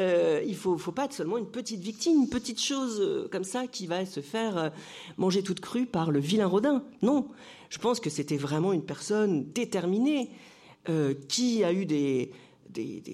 Euh, 0.00 0.42
il 0.44 0.56
faut, 0.56 0.76
faut 0.76 0.92
pas 0.92 1.04
être 1.04 1.12
seulement 1.12 1.38
une 1.38 1.46
petite 1.46 1.80
victime, 1.80 2.22
une 2.22 2.28
petite 2.28 2.60
chose 2.60 3.00
euh, 3.00 3.28
comme 3.30 3.44
ça 3.44 3.68
qui 3.68 3.86
va 3.86 4.04
se 4.04 4.20
faire 4.20 4.58
euh, 4.58 4.70
manger 5.18 5.44
toute 5.44 5.60
crue 5.60 5.86
par 5.86 6.10
le 6.10 6.18
vilain 6.18 6.48
Rodin. 6.48 6.82
Non. 7.02 7.28
Je 7.70 7.78
pense 7.78 8.00
que 8.00 8.10
c'était 8.10 8.36
vraiment 8.36 8.72
une 8.72 8.84
personne 8.84 9.50
déterminée 9.52 10.30
qui 11.28 11.64
a 11.64 11.72
eu 11.72 11.86
des, 11.86 12.30
des, 12.68 13.08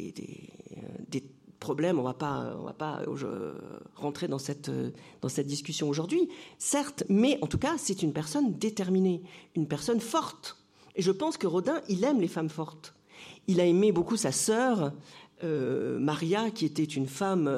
problème, 1.61 2.01
on 2.01 2.03
va 2.03 2.15
pas, 2.15 2.57
on 2.59 2.65
va 2.65 2.73
pas 2.73 3.03
rentrer 3.95 4.27
dans 4.27 4.39
cette, 4.39 4.71
dans 5.21 5.29
cette 5.29 5.47
discussion 5.47 5.89
aujourd'hui, 5.89 6.29
certes, 6.59 7.05
mais 7.09 7.39
en 7.43 7.47
tout 7.47 7.59
cas, 7.59 7.77
c'est 7.79 8.03
une 8.03 8.13
personne 8.13 8.59
déterminée, 8.59 9.23
une 9.55 9.69
personne 9.69 10.01
forte. 10.01 10.60
Et 11.01 11.03
je 11.03 11.13
pense 11.13 11.39
que 11.39 11.47
Rodin, 11.47 11.81
il 11.89 12.05
aime 12.05 12.21
les 12.21 12.29
femmes 12.29 12.51
fortes. 12.51 12.93
Il 13.47 13.59
a 13.59 13.65
aimé 13.65 13.91
beaucoup 13.91 14.19
sa 14.19 14.33
sœur, 14.33 14.93
Maria, 15.43 16.51
qui 16.51 16.67
était 16.67 16.85
une 16.85 17.07
femme 17.07 17.51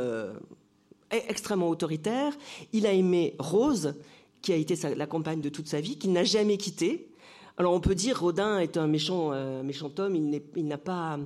extrêmement 1.10 1.68
autoritaire. 1.68 2.34
Il 2.72 2.86
a 2.86 2.92
aimé 2.92 3.34
Rose, 3.40 3.96
qui 4.42 4.52
a 4.52 4.54
été 4.54 4.76
la 4.94 5.08
compagne 5.08 5.40
de 5.40 5.48
toute 5.48 5.66
sa 5.66 5.80
vie, 5.80 5.98
qu'il 5.98 6.12
n'a 6.12 6.22
jamais 6.22 6.56
quittée. 6.56 7.08
Alors 7.56 7.72
on 7.72 7.80
peut 7.80 7.96
dire 7.96 8.20
Rodin 8.20 8.60
est 8.60 8.76
un 8.76 8.86
méchant, 8.86 9.32
euh, 9.32 9.64
méchant 9.64 9.90
homme, 9.98 10.14
il 10.14 10.66
n'a 10.68 10.78
pas, 10.78 11.18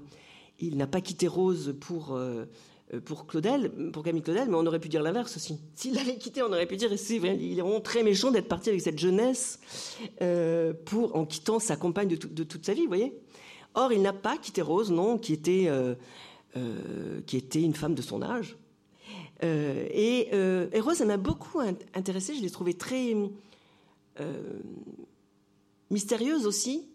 il 0.58 0.78
n'a 0.78 0.86
pas 0.86 1.02
quitté 1.02 1.28
Rose 1.28 1.74
pour, 1.78 2.14
euh, 2.16 2.46
pour 3.04 3.26
Claudel, 3.26 3.70
pour 3.92 4.02
Camille 4.02 4.22
Claudel, 4.22 4.48
mais 4.48 4.56
on 4.56 4.66
aurait 4.66 4.78
pu 4.78 4.88
dire 4.88 5.02
l'inverse 5.02 5.36
aussi. 5.36 5.58
S'il 5.74 5.94
l'avait 5.94 6.18
quitté, 6.18 6.42
on 6.42 6.46
aurait 6.46 6.66
pu 6.66 6.76
dire 6.76 6.90
c'est 6.96 7.16
il 7.16 7.58
est 7.58 7.62
vraiment 7.62 7.80
très 7.80 8.02
méchant 8.02 8.30
d'être 8.30 8.48
parti 8.48 8.68
avec 8.68 8.80
cette 8.80 8.98
jeunesse 8.98 9.58
euh, 10.22 10.72
pour 10.84 11.16
en 11.16 11.24
quittant 11.24 11.58
sa 11.58 11.76
compagne 11.76 12.08
de, 12.08 12.44
toute 12.44 12.64
sa 12.64 12.74
vie, 12.74 12.86
voyez. 12.86 13.12
Or 13.74 13.92
il 13.92 14.02
n'a 14.02 14.12
pas 14.12 14.38
quitté 14.38 14.62
Rose, 14.62 14.90
non, 14.90 15.18
qui 15.18 15.32
était 15.32 15.70
qui 17.26 17.36
était 17.36 17.62
une 17.62 17.74
femme 17.74 17.94
de 17.94 18.02
son 18.02 18.22
âge. 18.22 18.56
Euh, 19.42 19.86
euh, 20.32 20.68
et, 20.72 20.80
Rose, 20.80 21.00
elle 21.00 21.08
m'a 21.08 21.16
beaucoup 21.16 21.60
intéressée. 21.94 22.34
Je 22.34 22.42
l'ai 22.42 22.50
trouvée 22.50 22.74
très 22.74 23.14
euh, 24.20 24.60
mystérieuse 25.90 26.46
aussi. 26.46 26.88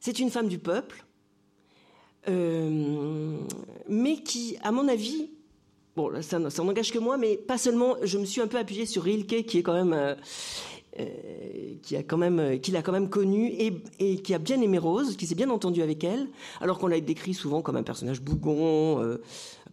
C'est 0.00 0.18
une 0.18 0.30
femme 0.30 0.48
du 0.48 0.58
peuple, 0.58 1.04
mais 2.28 4.16
qui, 4.22 4.56
à 4.62 4.72
mon 4.72 4.88
avis, 4.88 5.30
bon, 5.96 6.10
ça, 6.22 6.38
n'engage 6.38 6.92
que 6.92 6.98
moi, 6.98 7.16
mais 7.16 7.36
pas 7.36 7.58
seulement. 7.58 7.96
Je 8.02 8.18
me 8.18 8.24
suis 8.24 8.40
un 8.40 8.46
peu 8.46 8.58
appuyée 8.58 8.86
sur 8.86 9.02
Rilke, 9.02 9.44
qui 9.46 9.58
est 9.58 9.62
quand 9.62 9.74
même. 9.74 10.16
qui 11.82 11.96
a 11.96 12.02
quand 12.02 12.18
même, 12.18 12.60
qui 12.60 12.70
l'a 12.70 12.82
quand 12.82 12.92
même 12.92 13.08
connue 13.10 13.52
et, 13.98 14.16
qui 14.22 14.34
a 14.34 14.38
bien 14.38 14.60
aimé 14.60 14.78
Rose, 14.78 15.16
qui 15.16 15.26
s'est 15.26 15.34
bien 15.34 15.50
entendu 15.50 15.82
avec 15.82 16.02
elle, 16.04 16.28
alors 16.60 16.78
qu'on 16.78 16.88
l'a 16.88 17.00
décrit 17.00 17.34
souvent 17.34 17.62
comme 17.62 17.76
un 17.76 17.82
personnage 17.82 18.20
bougon, 18.20 19.00
un 19.00 19.18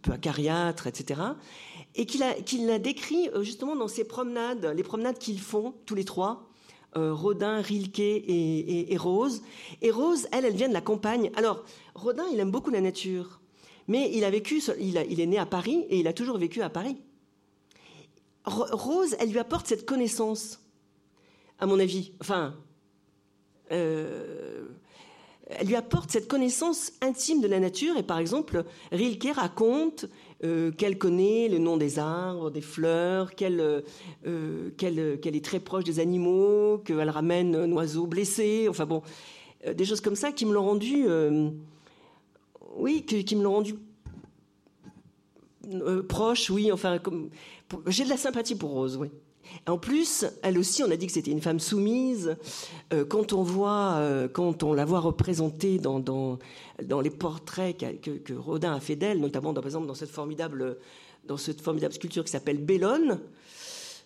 peu 0.02 0.12
acariâtre, 0.12 0.86
etc 0.86 1.20
et 1.96 2.06
qu'il 2.06 2.22
a, 2.22 2.78
décrit 2.78 3.28
euh, 3.34 3.42
justement 3.42 3.76
dans 3.76 3.88
ses 3.88 4.04
promenades, 4.04 4.72
les 4.76 4.82
promenades 4.82 5.18
qu'ils 5.18 5.40
font 5.40 5.74
tous 5.86 5.94
les 5.94 6.04
trois, 6.04 6.30
euh, 6.32 6.53
Rodin, 6.94 7.60
Rilke 7.60 7.98
et, 8.00 8.96
Rose. 8.98 9.42
Et 9.82 9.90
Rose, 9.90 10.26
elle, 10.32 10.44
elle 10.44 10.54
vient 10.54 10.68
de 10.68 10.74
la 10.74 10.80
campagne. 10.80 11.30
Alors, 11.36 11.64
Rodin, 11.94 12.24
il 12.32 12.40
aime 12.40 12.50
beaucoup 12.50 12.70
la 12.70 12.80
nature, 12.80 13.40
mais 13.88 14.10
il 14.12 14.24
a 14.24 14.30
vécu, 14.30 14.62
il, 14.80 14.96
est 14.96 15.26
né 15.26 15.38
à 15.38 15.46
Paris 15.46 15.84
et 15.88 15.98
il 15.98 16.06
a 16.06 16.12
toujours 16.12 16.38
vécu 16.38 16.62
à 16.62 16.70
Paris. 16.70 16.96
Rose, 18.46 19.16
elle 19.18 19.30
lui 19.30 19.38
apporte 19.38 19.66
cette 19.66 19.86
connaissance, 19.86 20.60
à 21.58 21.66
mon 21.66 21.78
avis. 21.80 22.12
Enfin, 22.20 22.54
euh, 23.72 24.66
elle 25.46 25.66
lui 25.66 25.76
apporte 25.76 26.10
cette 26.10 26.28
connaissance 26.28 26.92
intime 27.00 27.40
de 27.40 27.48
la 27.48 27.60
nature. 27.60 27.96
Et 27.96 28.02
par 28.02 28.18
exemple, 28.18 28.64
Rilke 28.92 29.34
raconte 29.34 30.06
euh, 30.44 30.70
qu'elle 30.72 30.98
connaît 30.98 31.48
le 31.48 31.56
nom 31.56 31.78
des 31.78 31.98
arbres, 31.98 32.50
des 32.50 32.60
fleurs, 32.60 33.34
qu'elle 33.34 33.60
euh, 33.60 33.80
euh, 34.26 34.70
est 34.78 35.44
très 35.44 35.58
proche 35.58 35.84
des 35.84 36.00
animaux, 36.00 36.82
qu'elle 36.84 37.08
ramène 37.08 37.54
un 37.54 37.72
oiseau 37.72 38.06
blessé, 38.06 38.66
enfin 38.68 38.84
bon, 38.84 39.02
des 39.74 39.84
choses 39.86 40.02
comme 40.02 40.16
ça 40.16 40.32
qui 40.32 40.44
me 40.44 40.52
l'ont 40.52 40.64
rendu, 40.64 41.06
oui, 42.76 43.04
qui, 43.06 43.36
me 43.36 43.42
l'ont 43.42 43.54
rendu 43.54 43.74
proche, 46.08 46.50
oui, 46.50 46.70
enfin, 46.70 46.98
j'ai 47.86 48.04
de 48.04 48.10
la 48.10 48.18
sympathie 48.18 48.54
pour 48.54 48.70
Rose, 48.70 48.98
oui. 49.00 49.08
En 49.66 49.78
plus, 49.78 50.26
elle 50.42 50.58
aussi, 50.58 50.82
on 50.82 50.90
a 50.90 50.96
dit 50.96 51.06
que 51.06 51.12
c'était 51.12 51.30
une 51.30 51.40
femme 51.40 51.60
soumise. 51.60 52.36
Euh, 52.92 53.04
quand 53.04 53.32
on 53.32 53.42
voit, 53.42 53.94
euh, 53.94 54.28
quand 54.28 54.62
on 54.62 54.72
la 54.72 54.84
voit 54.84 55.00
représentée 55.00 55.78
dans, 55.78 56.00
dans, 56.00 56.38
les 57.00 57.10
portraits 57.10 57.76
que, 58.02 58.34
Rodin 58.34 58.74
a 58.74 58.80
fait 58.80 58.96
d'elle, 58.96 59.20
notamment 59.20 59.54
par 59.54 59.64
exemple 59.64 59.86
dans 59.86 59.94
cette 59.94 60.10
formidable, 60.10 60.78
dans 61.26 61.36
cette 61.36 61.60
formidable 61.60 61.94
sculpture 61.94 62.24
qui 62.24 62.30
s'appelle 62.30 62.58
Bellone, 62.58 63.20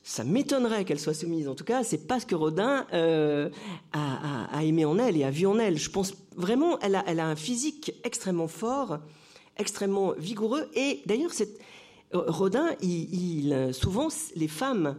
ça 0.05 0.25
m'étonnerait 0.25 0.85
qu'elle 0.85 1.01
soit 1.01 1.15
soumise. 1.15 1.49
En 1.49 1.55
tout 1.55 1.65
cas, 1.65 1.83
c'est 1.83 2.07
pas 2.07 2.21
ce 2.21 2.27
que 2.27 2.35
Rodin 2.35 2.87
euh, 2.93 3.51
a, 3.93 4.65
aimé 4.65 4.85
en 4.85 4.99
elle 4.99 5.17
et 5.17 5.25
a 5.25 5.31
vu 5.31 5.47
en 5.47 5.59
elle. 5.59 5.77
Je 5.77 5.91
pense 5.91 6.15
vraiment, 6.37 6.79
elle 6.81 6.95
a, 6.95 7.05
elle 7.07 7.21
a 7.21 7.27
un 7.27 7.37
physique 7.37 7.93
extrêmement 8.05 8.49
fort, 8.49 9.01
extrêmement 9.57 10.13
vigoureux. 10.17 10.69
Et 10.75 11.03
d'ailleurs, 11.05 11.33
Rodin, 12.13 12.71
il, 12.81 13.71
souvent, 13.73 14.09
les 14.35 14.49
femmes 14.49 14.97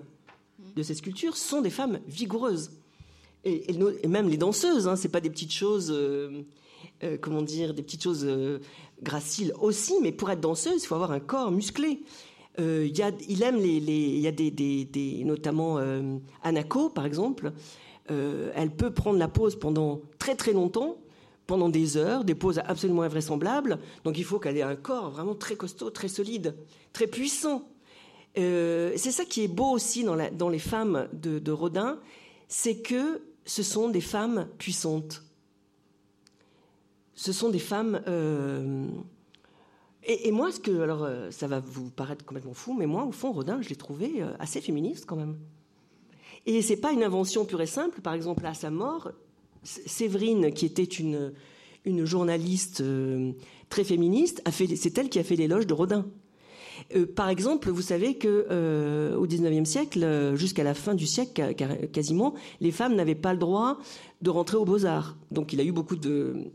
de 0.76 0.84
ces 0.84 0.96
sculptures 0.96 1.38
sont 1.38 1.62
des 1.62 1.70
femmes 1.70 2.00
vigoureuses. 2.08 2.72
Et, 3.46 3.74
même 4.08 4.30
les 4.30 4.38
danseuses, 4.38 4.88
hein, 4.88 4.96
c'est 4.96 5.10
pas 5.10 5.22
des 5.22 5.30
petites 5.30 5.54
choses, 5.54 5.92
euh, 5.92 6.44
euh, 7.04 7.18
comment 7.20 7.42
dire, 7.42 7.74
des 7.74 7.84
petites 7.84 8.04
choses 8.04 8.26
euh, 8.26 8.60
graciles 9.02 9.54
aussi, 9.62 9.94
mais 10.02 10.12
pour 10.12 10.30
être 10.30 10.42
danseuse, 10.42 10.84
il 10.84 10.88
faut 10.88 10.96
avoir 10.96 11.12
un 11.12 11.20
corps 11.20 11.52
musclé. 11.52 12.02
Il 12.58 13.42
aime 13.42 13.56
les, 13.56 13.78
il 13.78 14.20
y 14.20 14.28
a 14.28 14.32
des, 14.34 15.24
notamment 15.24 15.78
Anako 16.44 16.90
par 16.90 17.06
exemple. 17.06 17.54
elle 18.10 18.72
peut 18.76 18.92
prendre 18.92 19.18
la 19.18 19.30
pose 19.30 19.58
pendant 19.58 20.02
très 20.18 20.36
très 20.36 20.52
longtemps, 20.52 20.98
pendant 21.48 21.70
des 21.70 21.96
heures, 21.96 22.26
des 22.26 22.36
poses 22.36 22.60
absolument 22.66 23.04
invraisemblables. 23.04 23.80
Donc 24.04 24.18
il 24.18 24.26
faut 24.26 24.40
qu'elle 24.40 24.58
ait 24.58 24.62
un 24.62 24.76
corps 24.76 25.10
vraiment 25.10 25.36
très 25.36 25.56
costaud, 25.56 25.90
très 25.90 26.10
solide, 26.10 26.54
très 26.92 27.08
puissant. 27.08 27.64
Euh, 28.38 28.94
c'est 28.96 29.12
ça 29.12 29.26
qui 29.26 29.44
est 29.44 29.48
beau 29.48 29.72
aussi 29.72 30.04
dans, 30.04 30.50
les 30.50 30.60
femmes 30.60 31.08
de, 31.14 31.52
Rodin, 31.52 32.00
c'est 32.48 32.78
que 32.78 33.22
ce 33.46 33.64
sont 33.64 33.90
des 33.90 34.02
femmes 34.02 34.48
puissantes. 34.58 35.24
Ce 37.16 37.34
sont 37.34 37.50
des 37.50 37.60
femmes. 37.60 38.02
Euh, 38.08 38.88
et, 40.04 40.32
moi, 40.32 40.50
que 40.64 40.82
alors, 40.82 41.04
euh, 41.04 41.32
ça 41.32 41.48
va 41.48 41.60
vous 41.60 41.90
paraître 41.90 42.26
complètement 42.26 42.54
fou, 42.54 42.74
mais 42.74 42.86
moi, 42.86 43.04
au 43.04 43.12
fond, 43.12 43.32
Rodin, 43.32 43.62
je 43.62 43.70
l'ai 43.70 43.76
trouvé 43.76 44.24
assez 44.40 44.62
féministe 44.62 45.06
quand 45.06 45.18
même. 45.18 45.38
Et 46.46 46.62
c'est 46.62 46.78
pas 46.78 46.92
une 46.92 47.04
invention 47.04 47.46
pure 47.46 47.62
et 47.62 47.68
simple. 47.68 48.02
Par 48.02 48.14
exemple, 48.14 48.46
à 48.46 48.54
sa 48.54 48.70
mort, 48.70 49.12
Séverine, 49.64 50.54
qui 50.54 50.66
était 50.66 50.84
une 50.84 52.06
journaliste 52.06 52.82
très 53.68 53.84
féministe, 53.84 54.42
c'est 54.50 54.98
elle 54.98 55.10
qui 55.10 55.20
a 55.20 55.24
fait 55.24 55.36
l'éloge 55.36 55.68
de 55.68 55.74
Rodin. 55.74 56.06
Euh, 56.96 57.06
par 57.06 57.30
exemple, 57.30 57.70
vous 57.70 57.82
savez 57.82 58.18
que 58.18 58.48
euh, 58.50 59.16
au 59.16 59.28
XIXe 59.28 59.68
siècle, 59.68 60.04
euh, 60.04 60.36
jusqu'à 60.36 60.64
la 60.64 60.74
fin 60.74 60.96
du 60.96 61.06
siècle 61.06 61.54
quasiment, 61.92 62.34
les 62.62 62.72
femmes 62.72 62.96
n'avaient 62.96 63.16
pas 63.16 63.34
le 63.34 63.40
droit 63.40 63.78
de 64.22 64.30
rentrer 64.30 64.58
aux 64.58 64.66
beaux-arts. 64.66 65.18
Donc 65.32 65.54
il 65.54 65.60
a 65.60 65.64
eu 65.64 65.72
beaucoup 65.72 65.96
de 65.96 66.52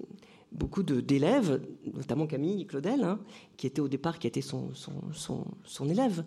beaucoup 0.52 0.84
d'élèves, 0.84 1.60
notamment 1.94 2.28
Camille 2.28 2.64
Claudel, 2.66 3.02
hein, 3.02 3.18
qui 3.56 3.66
était 3.66 3.80
au 3.80 3.88
départ 3.88 4.20
qui 4.20 4.28
était 4.28 4.40
son, 4.40 4.72
son, 4.72 5.44
son, 5.64 5.88
élève. 5.88 6.24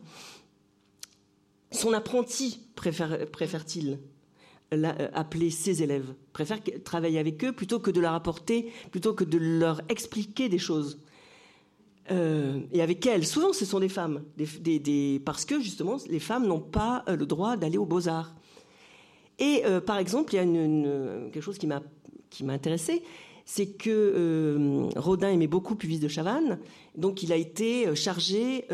Son 1.71 1.93
apprenti 1.93 2.59
préfère-t-il 2.75 3.99
appeler 5.13 5.49
ses 5.49 5.81
élèves, 5.81 6.13
préfère 6.33 6.59
travailler 6.83 7.19
avec 7.19 7.41
eux 7.45 7.53
plutôt 7.53 7.79
que 7.79 7.89
de 7.89 8.01
leur 8.01 8.13
apporter, 8.13 8.69
plutôt 8.91 9.13
que 9.13 9.23
de 9.23 9.37
leur 9.37 9.81
expliquer 9.87 10.49
des 10.49 10.59
choses? 10.59 10.99
Euh, 12.09 12.61
et 12.71 12.81
avec 12.81 13.05
elles, 13.05 13.25
souvent 13.25 13.53
ce 13.53 13.65
sont 13.65 13.79
des 13.79 13.89
femmes, 13.89 14.23
parce 15.25 15.45
que 15.45 15.59
justement 15.59 15.97
les 16.07 16.19
femmes 16.19 16.47
n'ont 16.47 16.61
pas 16.61 17.03
euh, 17.09 17.15
le 17.15 17.25
droit 17.25 17.57
d'aller 17.57 17.77
aux 17.77 17.85
beaux-arts. 17.85 18.33
Et 19.39 19.63
euh, 19.65 19.81
par 19.81 19.97
exemple, 19.97 20.33
il 20.33 20.37
y 20.37 20.39
a 20.39 20.45
quelque 21.31 21.41
chose 21.41 21.57
qui 21.57 21.67
m'a 21.67 21.81
intéressé, 22.53 23.03
c'est 23.45 23.67
que 23.67 24.89
Rodin 24.95 25.29
aimait 25.29 25.47
beaucoup 25.47 25.75
Puvis 25.75 25.99
de 25.99 26.07
Chavannes, 26.07 26.59
donc 26.95 27.23
il 27.23 27.31
a 27.31 27.35
été 27.35 27.95
chargé 27.95 28.67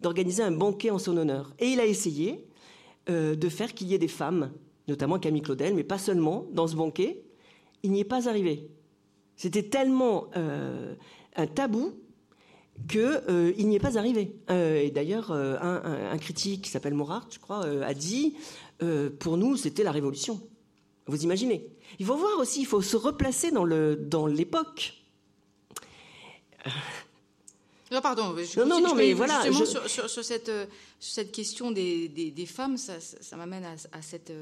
d'organiser 0.00 0.42
un 0.42 0.52
banquet 0.52 0.90
en 0.90 0.98
son 0.98 1.16
honneur. 1.16 1.52
Et 1.58 1.68
il 1.68 1.80
a 1.80 1.86
essayé 1.86 2.44
de 3.08 3.48
faire 3.48 3.74
qu'il 3.74 3.88
y 3.88 3.94
ait 3.94 3.98
des 3.98 4.06
femmes, 4.06 4.52
notamment 4.86 5.18
Camille 5.18 5.42
Claudel, 5.42 5.74
mais 5.74 5.82
pas 5.82 5.98
seulement, 5.98 6.46
dans 6.52 6.68
ce 6.68 6.76
banquet. 6.76 7.24
Il 7.82 7.90
n'y 7.90 8.00
est 8.00 8.04
pas 8.04 8.28
arrivé. 8.28 8.68
C'était 9.34 9.64
tellement 9.64 10.28
un 11.36 11.46
tabou 11.46 11.94
qu'il 12.88 13.00
euh, 13.00 13.52
n'y 13.58 13.76
est 13.76 13.80
pas 13.80 13.98
arrivé. 13.98 14.34
Euh, 14.50 14.80
et 14.80 14.90
d'ailleurs, 14.90 15.30
euh, 15.30 15.56
un, 15.60 16.18
critique 16.18 16.62
qui 16.62 16.70
s'appelle 16.70 16.94
Morard, 16.94 17.26
je 17.30 17.38
crois, 17.38 17.64
a 17.64 17.94
dit 17.94 18.34
pour 19.20 19.36
nous, 19.36 19.56
c'était 19.56 19.84
la 19.84 19.92
révolution. 19.92 20.40
Vous 21.06 21.22
imaginez 21.22 21.68
Il 22.00 22.06
faut 22.06 22.16
voir 22.16 22.38
aussi, 22.38 22.60
il 22.60 22.66
faut 22.66 22.82
se 22.82 22.96
replacer 22.96 23.52
dans 23.52 23.64
le 23.64 23.96
dans 23.96 24.26
l'époque. 24.26 24.94
Non, 27.92 28.00
pardon. 28.00 28.34
non, 28.56 28.66
non, 28.66 28.80
non 28.80 28.94
mais 28.94 29.12
voilà. 29.12 29.42
Justement, 29.44 29.86
sur, 29.86 30.08
sur, 30.08 30.24
cette, 30.24 30.50
cette 30.98 31.30
question 31.30 31.70
des, 31.70 32.08
des, 32.08 32.46
femmes, 32.46 32.76
ça, 32.76 32.94
ça, 33.00 33.36
m'amène 33.36 33.64
à, 33.64 33.74
à, 33.92 34.00
cette 34.00 34.32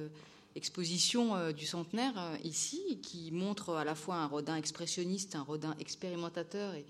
exposition 0.60 1.52
du 1.52 1.64
centenaire 1.64 2.36
ici, 2.44 3.00
qui 3.02 3.30
montre 3.32 3.74
à 3.74 3.84
la 3.84 3.94
fois 3.94 4.16
un 4.16 4.26
Rodin 4.26 4.56
expressionniste, 4.56 5.34
un 5.34 5.42
Rodin 5.42 5.74
expérimentateur 5.80 6.74
et 6.74 6.84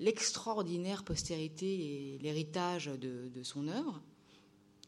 l'extraordinaire 0.00 1.04
postérité 1.04 1.66
et 1.66 2.18
l'héritage 2.22 2.86
de, 2.86 3.42
son 3.42 3.68
œuvre. 3.68 4.00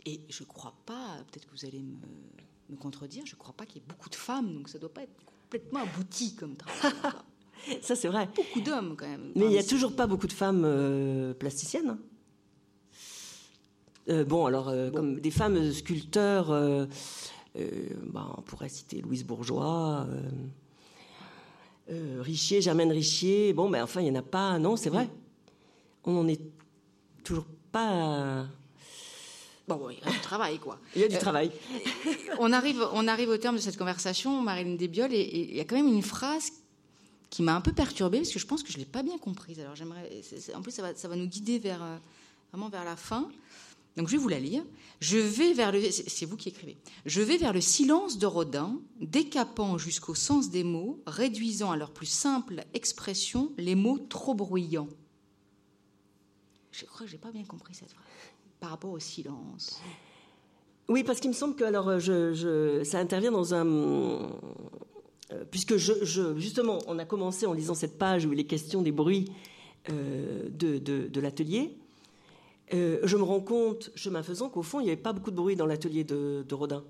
Et 0.07 0.21
je 0.29 0.43
ne 0.43 0.49
crois 0.49 0.75
pas, 0.87 1.19
peut-être 1.31 1.47
que 1.47 1.53
vous 1.53 1.67
allez 1.67 1.83
me, 1.83 2.77
contredire, 2.77 3.25
je 3.27 3.35
ne 3.35 3.39
crois 3.39 3.55
pas 3.55 3.67
qu'il 3.67 3.77
y 3.77 3.85
ait 3.85 3.89
beaucoup 3.89 4.09
de 4.09 4.15
femmes, 4.15 4.55
donc 4.55 4.69
ça 4.69 4.79
ne 4.79 4.81
doit 4.81 4.93
pas 4.93 5.03
être 5.03 5.15
complètement 5.43 5.81
abouti 5.81 6.35
comme 6.35 6.57
travail. 6.57 6.93
ça, 7.83 7.95
c'est 7.95 8.09
vrai. 8.09 8.29
Beaucoup 8.35 8.61
d'hommes, 8.61 8.97
quand 8.97 9.07
même. 9.07 9.33
Mais 9.37 9.45
il 9.45 9.51
n'y 9.51 9.59
a 9.59 9.65
toujours 9.65 9.95
pas 9.95 10.07
beaucoup 10.07 10.27
de 10.27 10.33
femmes 10.33 10.65
euh, 10.65 11.35
plasticiennes. 11.35 11.91
Hein. 11.91 11.99
Euh, 14.09 14.25
bon, 14.25 14.47
alors, 14.47 14.69
euh, 14.69 14.91
comme 14.91 15.21
des 15.21 15.31
femmes 15.31 15.73
sculpteurs, 15.73 16.51
bah, 17.57 18.33
on 18.37 18.43
pourrait 18.43 18.69
citer 18.69 19.01
Louise 19.01 19.25
Bourgeois, 19.25 20.07
Richier, 21.89 22.61
Germaine 22.61 22.91
Richier. 22.91 23.53
Bon, 23.53 23.69
mais 23.69 23.81
enfin, 23.81 24.01
il 24.01 24.05
n'y 24.05 24.17
en 24.17 24.21
a 24.21 24.23
pas. 24.23 24.59
Non, 24.59 24.77
c'est 24.77 24.91
vrai. 24.91 25.09
On 26.05 26.13
n'en 26.13 26.29
est 26.29 26.41
toujours 27.23 27.47
pas. 27.73 28.47
Bon, 29.67 29.89
il 29.89 29.99
y 29.99 30.03
a 30.03 30.11
du 30.11 30.21
travail, 30.21 30.59
quoi. 30.59 30.79
Il 30.95 31.01
y 31.01 31.05
a 31.05 31.09
du 31.09 31.17
travail. 31.17 31.51
on, 32.39 32.53
arrive, 32.53 32.87
on 32.93 33.09
arrive 33.09 33.31
au 33.31 33.39
terme 33.39 33.57
de 33.57 33.61
cette 33.61 33.79
conversation, 33.79 34.43
Marilyn 34.43 34.75
Desbioles, 34.75 35.15
et 35.15 35.51
il 35.51 35.57
y 35.57 35.61
a 35.61 35.65
quand 35.65 35.77
même 35.77 35.89
une 35.89 36.03
phrase 36.03 36.53
qui 37.31 37.43
m'a 37.43 37.57
un 37.57 37.63
peu 37.63 37.73
perturbée 37.73 38.19
parce 38.19 38.31
que 38.31 38.39
je 38.39 38.47
pense 38.47 38.63
que 38.63 38.71
je 38.71 38.79
l'ai 38.79 38.85
pas 38.85 39.03
bien 39.03 39.17
comprise. 39.17 39.59
Alors 39.59 39.75
j'aimerais, 39.75 40.09
en 40.55 40.61
plus 40.61 40.71
ça 40.71 40.83
va, 40.83 40.95
ça 40.95 41.09
va 41.09 41.17
nous 41.17 41.27
guider 41.27 41.59
vers 41.59 41.83
euh, 41.83 41.97
vraiment 42.53 42.69
vers 42.69 42.85
la 42.85 42.95
fin. 42.95 43.29
Donc 43.97 44.09
je 44.09 44.13
vais 44.13 44.19
vous 44.19 44.29
la 44.29 44.41
lire. 44.41 44.65
Je 45.01 45.19
vais 45.19 45.53
vers 45.53 45.71
le, 45.71 45.81
c'est 45.91 46.27
vous 46.27 46.37
qui 46.37 46.49
écrivez. 46.49 46.77
Je 47.07 47.21
vais 47.21 47.37
vers 47.37 47.53
le 47.53 47.61
silence 47.61 48.19
de 48.19 48.27
Rodin, 48.27 48.81
décapant 49.01 49.79
jusqu'au 49.79 50.15
sens 50.15 50.51
des 50.51 50.65
mots, 50.65 51.01
réduisant 51.07 51.71
à 51.71 51.77
leur 51.77 51.93
plus 51.93 52.07
simple 52.07 52.65
expression 52.75 53.53
les 53.59 53.75
mots 53.75 53.99
trop 53.99 54.35
bruyants. 54.35 54.89
Je 56.73 56.85
crois 56.87 57.07
que 57.07 57.13
j'ai 57.13 57.19
pas 57.19 57.31
bien 57.31 57.45
compris 57.45 57.75
cette 57.75 57.91
phrase 57.91 58.05
par 58.59 58.71
rapport 58.71 58.91
au 58.91 58.99
silence. 58.99 59.81
Oui, 60.89 61.05
parce 61.05 61.21
qu'il 61.21 61.31
me 61.31 61.35
semble 61.35 61.55
que 61.55 61.65
alors 61.65 61.91
ça 62.85 62.99
intervient 62.99 63.31
dans 63.31 63.55
un 63.55 63.65
euh, 65.33 65.45
puisque 65.51 65.77
justement, 65.77 66.79
on 66.87 66.99
a 66.99 67.05
commencé 67.05 67.47
en 67.47 67.53
lisant 67.53 67.75
cette 67.75 67.99
page 67.99 68.27
où 68.27 68.33
il 68.33 68.41
est 68.41 68.45
question 68.45 68.83
des 68.83 68.93
bruits 68.93 69.31
euh, 69.91 70.49
de, 70.51 71.21
l'atelier. 71.21 71.77
Euh, 72.73 73.01
je 73.03 73.17
me 73.17 73.23
rends 73.23 73.41
compte, 73.41 73.91
chemin 73.95 74.23
faisant, 74.23 74.49
qu'au 74.49 74.63
fond, 74.63 74.81
il 74.81 74.85
n'y 74.85 74.91
avait 74.91 75.01
pas 75.01 75.13
beaucoup 75.13 75.31
de 75.31 75.37
bruit 75.37 75.57
dans 75.57 75.67
l'atelier 75.67 76.05
de, 76.05 76.45
Rodin. 76.53 76.85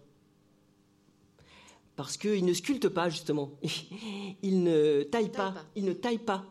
Parce 1.97 2.17
qu'il 2.17 2.45
ne 2.45 2.53
sculpte 2.53 2.89
pas, 2.89 3.09
justement. 3.09 3.53
il 4.43 4.63
ne 4.63 5.03
taille, 5.03 5.31
pas. 5.31 5.55
Il 5.75 5.85
ne 5.85 5.93
taille 5.93 6.19
pas. 6.19 6.45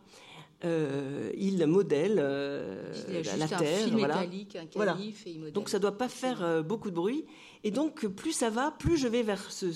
il 0.63 1.65
modèle 1.67 2.15
la 2.15 3.47
terre. 3.47 3.89
voilà. 3.91 4.25
voilà. 4.75 4.97
Donc 5.53 5.69
ça 5.69 5.77
ne 5.77 5.81
doit 5.81 5.97
pas 5.97 6.09
faire 6.09 6.63
beaucoup 6.63 6.89
de 6.89 6.95
bruit. 6.95 7.25
Et 7.63 7.71
donc, 7.71 8.05
plus 8.07 8.33
ça 8.33 8.49
va, 8.49 8.71
plus 8.71 8.97
je 8.97 9.07
vais 9.07 9.23
vers 9.23 9.51
ce, 9.51 9.71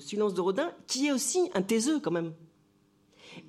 silence 0.00 0.34
de 0.34 0.40
Rodin, 0.40 0.72
qui 0.86 1.06
est 1.06 1.12
aussi 1.12 1.50
un 1.54 1.62
taiseux 1.62 2.00
quand 2.00 2.10
même. 2.10 2.32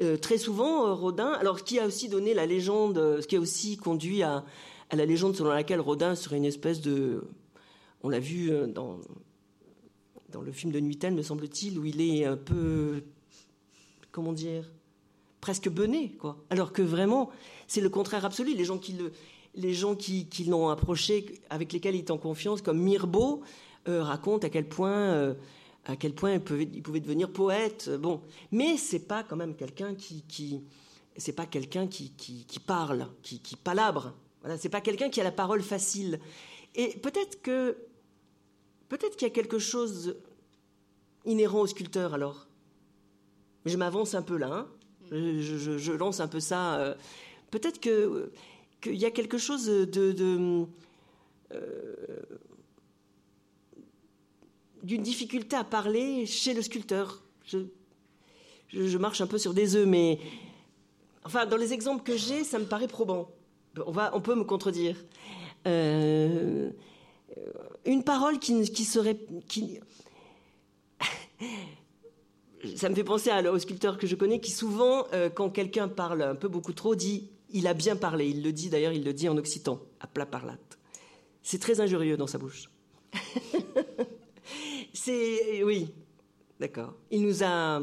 Euh, 0.01 0.17
très 0.17 0.37
souvent, 0.37 0.87
euh, 0.87 0.93
Rodin, 0.93 1.31
alors 1.31 1.63
qui 1.63 1.79
a 1.79 1.85
aussi 1.85 2.09
donné 2.09 2.33
la 2.33 2.45
légende, 2.45 3.19
ce 3.21 3.27
qui 3.27 3.35
a 3.35 3.39
aussi 3.39 3.77
conduit 3.77 4.23
à, 4.23 4.43
la 4.95 5.05
légende 5.05 5.35
selon 5.35 5.51
laquelle 5.51 5.79
Rodin 5.79 6.15
serait 6.15 6.37
une 6.37 6.45
espèce 6.45 6.81
de, 6.81 7.23
on 8.03 8.09
l'a 8.09 8.19
vu 8.19 8.51
euh, 8.51 8.67
dans, 8.67 8.99
dans 10.29 10.41
le 10.41 10.51
film 10.51 10.71
de 10.71 10.79
Nuitel, 10.79 11.13
me 11.13 11.21
semble-t-il, 11.23 11.77
où 11.77 11.85
il 11.85 12.01
est 12.01 12.25
un 12.25 12.37
peu, 12.37 13.03
comment 14.11 14.33
dire, 14.33 14.71
presque 15.39 15.69
bené, 15.69 16.11
quoi. 16.19 16.37
Alors 16.49 16.73
que 16.73 16.81
vraiment, 16.81 17.29
c'est 17.67 17.81
le 17.81 17.89
contraire 17.89 18.25
absolu. 18.25 18.55
Les 18.55 18.65
gens 18.65 18.77
qui 18.77 18.93
le, 18.93 19.11
les 19.55 19.73
gens 19.73 19.95
qui, 19.95 20.27
l'ont 20.47 20.69
approché, 20.69 21.41
avec 21.49 21.73
lesquels 21.73 21.95
il 21.95 21.99
est 21.99 22.11
en 22.11 22.17
confiance, 22.17 22.61
comme 22.61 22.79
Mirbeau, 22.79 23.41
euh, 23.87 24.03
racontent 24.03 24.45
à 24.45 24.49
quel 24.49 24.67
point, 24.67 25.13
euh, 25.13 25.33
à 25.85 25.95
quel 25.95 26.13
point 26.13 26.33
il 26.33 26.41
pouvait, 26.41 26.99
devenir 26.99 27.31
poète. 27.31 27.89
Bon, 27.99 28.21
mais 28.51 28.77
c'est 28.77 29.07
pas 29.07 29.23
quand 29.23 29.35
même 29.35 29.55
quelqu'un 29.55 29.95
qui, 29.95 30.63
c'est 31.17 31.33
pas 31.33 31.45
quelqu'un 31.45 31.87
qui, 31.87 32.13
parle, 32.65 33.07
qui, 33.23 33.39
qui 33.39 33.55
palabre. 33.55 34.13
Voilà, 34.41 34.57
c'est 34.57 34.69
pas 34.69 34.81
quelqu'un 34.81 35.09
qui 35.09 35.21
a 35.21 35.23
la 35.23 35.31
parole 35.31 35.61
facile. 35.61 36.19
Et 36.75 36.97
peut-être 36.97 37.41
que, 37.41 37.77
peut-être 38.89 39.15
qu'il 39.15 39.27
y 39.27 39.31
a 39.31 39.33
quelque 39.33 39.59
chose 39.59 40.15
inhérent 41.25 41.61
au 41.61 41.67
sculpteur 41.67 42.13
alors. 42.13 42.47
Je 43.65 43.77
m'avance 43.77 44.15
un 44.15 44.23
peu 44.23 44.37
là. 44.37 44.51
Hein. 44.51 44.67
Je, 45.11 45.91
lance 45.91 46.19
un 46.19 46.27
peu 46.27 46.39
ça. 46.39 46.79
Euh, 46.79 46.95
peut-être 47.51 47.79
qu'il 47.79 48.95
y 48.95 49.05
a 49.05 49.11
quelque 49.11 49.37
chose 49.37 49.69
euh, 49.69 50.65
d'une 54.83 55.03
difficulté 55.03 55.55
à 55.55 55.63
parler 55.63 56.25
chez 56.25 56.53
le 56.53 56.61
sculpteur. 56.61 57.21
Je, 58.69 58.97
marche 58.97 59.21
un 59.21 59.27
peu 59.27 59.37
sur 59.37 59.53
des 59.53 59.75
œufs, 59.75 59.87
mais 59.87 60.19
enfin, 61.23 61.45
dans 61.45 61.57
les 61.57 61.73
exemples 61.73 62.03
que 62.03 62.17
j'ai, 62.17 62.43
ça 62.43 62.57
me 62.57 62.65
paraît 62.65 62.87
probant. 62.87 63.29
On, 63.85 63.91
va, 63.91 64.11
on 64.15 64.21
peut 64.21 64.35
me 64.35 64.43
contredire. 64.43 64.95
Euh, 65.67 66.71
une 67.85 68.03
parole 68.03 68.39
qui, 68.39 68.69
qui 68.71 68.83
serait. 68.83 69.17
Qui... 69.47 69.79
ça 72.75 72.89
me 72.89 72.95
fait 72.95 73.03
penser 73.03 73.31
au 73.47 73.59
sculpteur 73.59 73.97
que 73.97 74.07
je 74.07 74.15
connais 74.15 74.39
qui 74.39 74.51
souvent, 74.51 75.05
euh, 75.13 75.29
quand 75.29 75.49
quelqu'un 75.49 75.87
parle 75.87 76.21
un 76.21 76.35
peu 76.35 76.47
beaucoup 76.47 76.73
trop, 76.73 76.95
dit 76.95 77.29
il 77.53 77.67
a 77.67 77.73
bien 77.73 77.95
parlé. 77.95 78.29
Il 78.29 78.43
le 78.43 78.51
dit 78.51 78.69
d'ailleurs, 78.69 78.93
il 78.93 79.03
le 79.03 79.13
dit 79.13 79.29
en 79.29 79.37
occitan, 79.37 79.79
à 79.99 80.07
plat 80.07 80.25
parlate. 80.25 80.79
C'est 81.43 81.59
très 81.59 81.79
injurieux 81.81 82.17
dans 82.17 82.27
sa 82.27 82.37
bouche. 82.37 82.69
c'est 84.93 85.63
oui, 85.63 85.91
d'accord. 86.59 86.93
Il 87.09 87.23
nous 87.23 87.43
a 87.43 87.81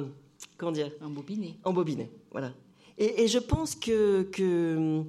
comment 0.59 0.73
dire? 0.73 0.91
Embobiné. 1.01 1.59
Embobiné, 1.65 2.11
voilà. 2.31 2.53
Et, 2.99 3.29
je 3.29 3.39
pense 3.39 3.77
que, 3.77 4.25
que 4.25 5.05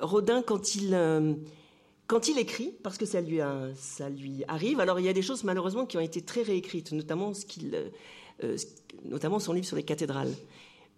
Rodin, 0.00 0.42
quand 0.42 0.74
il 0.74 0.94
euh, 0.94 1.34
quand 2.06 2.28
il 2.28 2.38
écrit, 2.38 2.74
parce 2.82 2.98
que 2.98 3.06
ça 3.06 3.20
lui, 3.20 3.38
ça 3.74 4.10
lui 4.10 4.44
arrive, 4.46 4.80
alors 4.80 5.00
il 5.00 5.06
y 5.06 5.08
a 5.08 5.12
des 5.14 5.22
choses 5.22 5.44
malheureusement 5.44 5.86
qui 5.86 5.96
ont 5.96 6.00
été 6.00 6.20
très 6.20 6.42
réécrites, 6.42 6.92
notamment, 6.92 7.32
ce 7.32 7.46
qu'il, 7.46 7.74
euh, 8.44 8.56
notamment 9.04 9.38
son 9.38 9.52
livre 9.52 9.66
sur 9.66 9.76
les 9.76 9.82
cathédrales. 9.82 10.34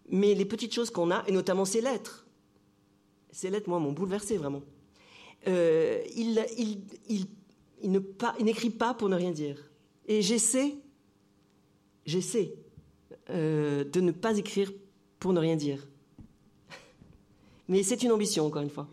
Mais 0.09 0.35
les 0.35 0.45
petites 0.45 0.75
choses 0.75 0.91
qu'on 0.91 1.11
a, 1.11 1.25
et 1.27 1.33
notamment 1.33 1.65
ces 1.65 1.81
lettres, 1.81 2.27
ces 3.31 3.51
lettres, 3.51 3.69
moi, 3.69 3.79
m'ont 3.79 3.93
bouleversé 3.93 4.37
vraiment. 4.37 4.63
Euh, 5.47 6.03
il, 6.17 6.45
il, 6.57 6.81
il, 7.09 7.27
il, 7.83 7.91
ne 7.91 8.01
n'écrit 8.43 8.71
pas 8.71 8.95
pour 8.95 9.09
ne 9.09 9.17
rien 9.17 9.31
dire. 9.31 9.59
Et 10.07 10.23
j'essaie, 10.23 10.75
j'essaie 12.07 12.55
euh, 13.31 13.85
de 13.85 14.01
ne 14.01 14.13
pas 14.13 14.37
écrire 14.39 14.73
pour 15.19 15.33
ne 15.33 15.41
rien 15.41 15.57
dire. 15.57 15.87
Mais 17.69 17.83
c'est 17.83 18.03
une 18.03 18.13
ambition, 18.13 18.47
encore 18.47 18.63
une 18.63 18.71
fois. 18.71 18.87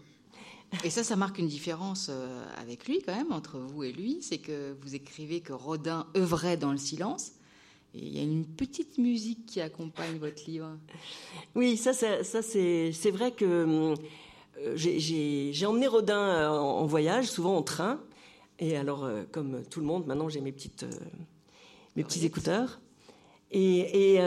Et 0.83 0.89
ça, 0.89 1.03
ça 1.03 1.15
marque 1.15 1.37
une 1.37 1.47
différence 1.47 2.07
euh, 2.09 2.45
avec 2.57 2.87
lui, 2.87 3.01
quand 3.05 3.15
même, 3.15 3.33
entre 3.33 3.57
vous 3.57 3.83
et 3.83 3.91
lui. 3.91 4.19
C'est 4.21 4.37
que 4.37 4.75
vous 4.81 4.95
écrivez 4.95 5.41
que 5.41 5.51
Rodin 5.53 6.07
œuvrait 6.15 6.57
dans 6.57 6.71
le 6.71 6.77
silence. 6.77 7.33
Et 7.93 7.99
il 7.99 8.15
y 8.15 8.19
a 8.19 8.23
une 8.23 8.45
petite 8.45 8.97
musique 8.97 9.45
qui 9.45 9.59
accompagne 9.59 10.17
votre 10.17 10.49
livre. 10.49 10.77
Oui, 11.55 11.75
ça, 11.75 11.91
ça, 11.93 12.41
c'est 12.41 13.11
vrai 13.11 13.31
que 13.31 13.95
euh, 14.59 14.73
j'ai 14.75 15.65
emmené 15.65 15.87
Rodin 15.87 16.19
euh, 16.19 16.49
en, 16.49 16.85
voyage, 16.85 17.25
souvent 17.25 17.57
en 17.57 17.63
train. 17.63 17.99
Et 18.59 18.77
alors, 18.77 19.03
euh, 19.03 19.23
comme 19.31 19.63
tout 19.69 19.79
le 19.79 19.85
monde, 19.85 20.05
maintenant 20.05 20.29
j'ai 20.29 20.41
mes, 20.41 20.51
petites, 20.51 20.85
mes 21.95 22.03
petits 22.03 22.25
écouteurs. 22.25 22.79
Et, 23.51 24.17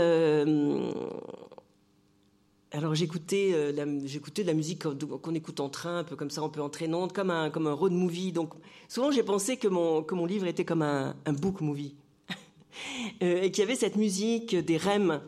alors 2.74 2.94
j'écoutais 2.94 3.72
j'écoutais 4.04 4.42
de 4.42 4.48
la 4.48 4.54
musique 4.54 4.82
qu'on 4.82 5.34
écoute 5.34 5.60
en 5.60 5.68
train, 5.68 5.98
un 5.98 6.04
peu 6.04 6.16
comme 6.16 6.30
ça, 6.30 6.40
un 6.40 6.48
peu 6.48 6.60
entraînante, 6.60 7.12
comme 7.12 7.30
un, 7.30 7.48
comme 7.48 7.68
un 7.68 7.72
road 7.72 7.92
movie. 7.92 8.32
Donc 8.32 8.52
souvent 8.88 9.12
j'ai 9.12 9.22
pensé 9.22 9.56
que 9.56 9.68
mon, 9.68 10.02
que 10.02 10.14
mon 10.14 10.26
livre 10.26 10.46
était 10.46 10.64
comme 10.64 10.82
un, 10.82 11.14
un 11.24 11.32
book 11.32 11.60
movie. 11.60 11.94
Euh, 13.22 13.42
et 13.42 13.52
qu'il 13.52 13.62
y 13.62 13.64
avait 13.64 13.76
cette 13.76 13.94
musique 13.94 14.56
des 14.56 14.76
REM 14.78 15.20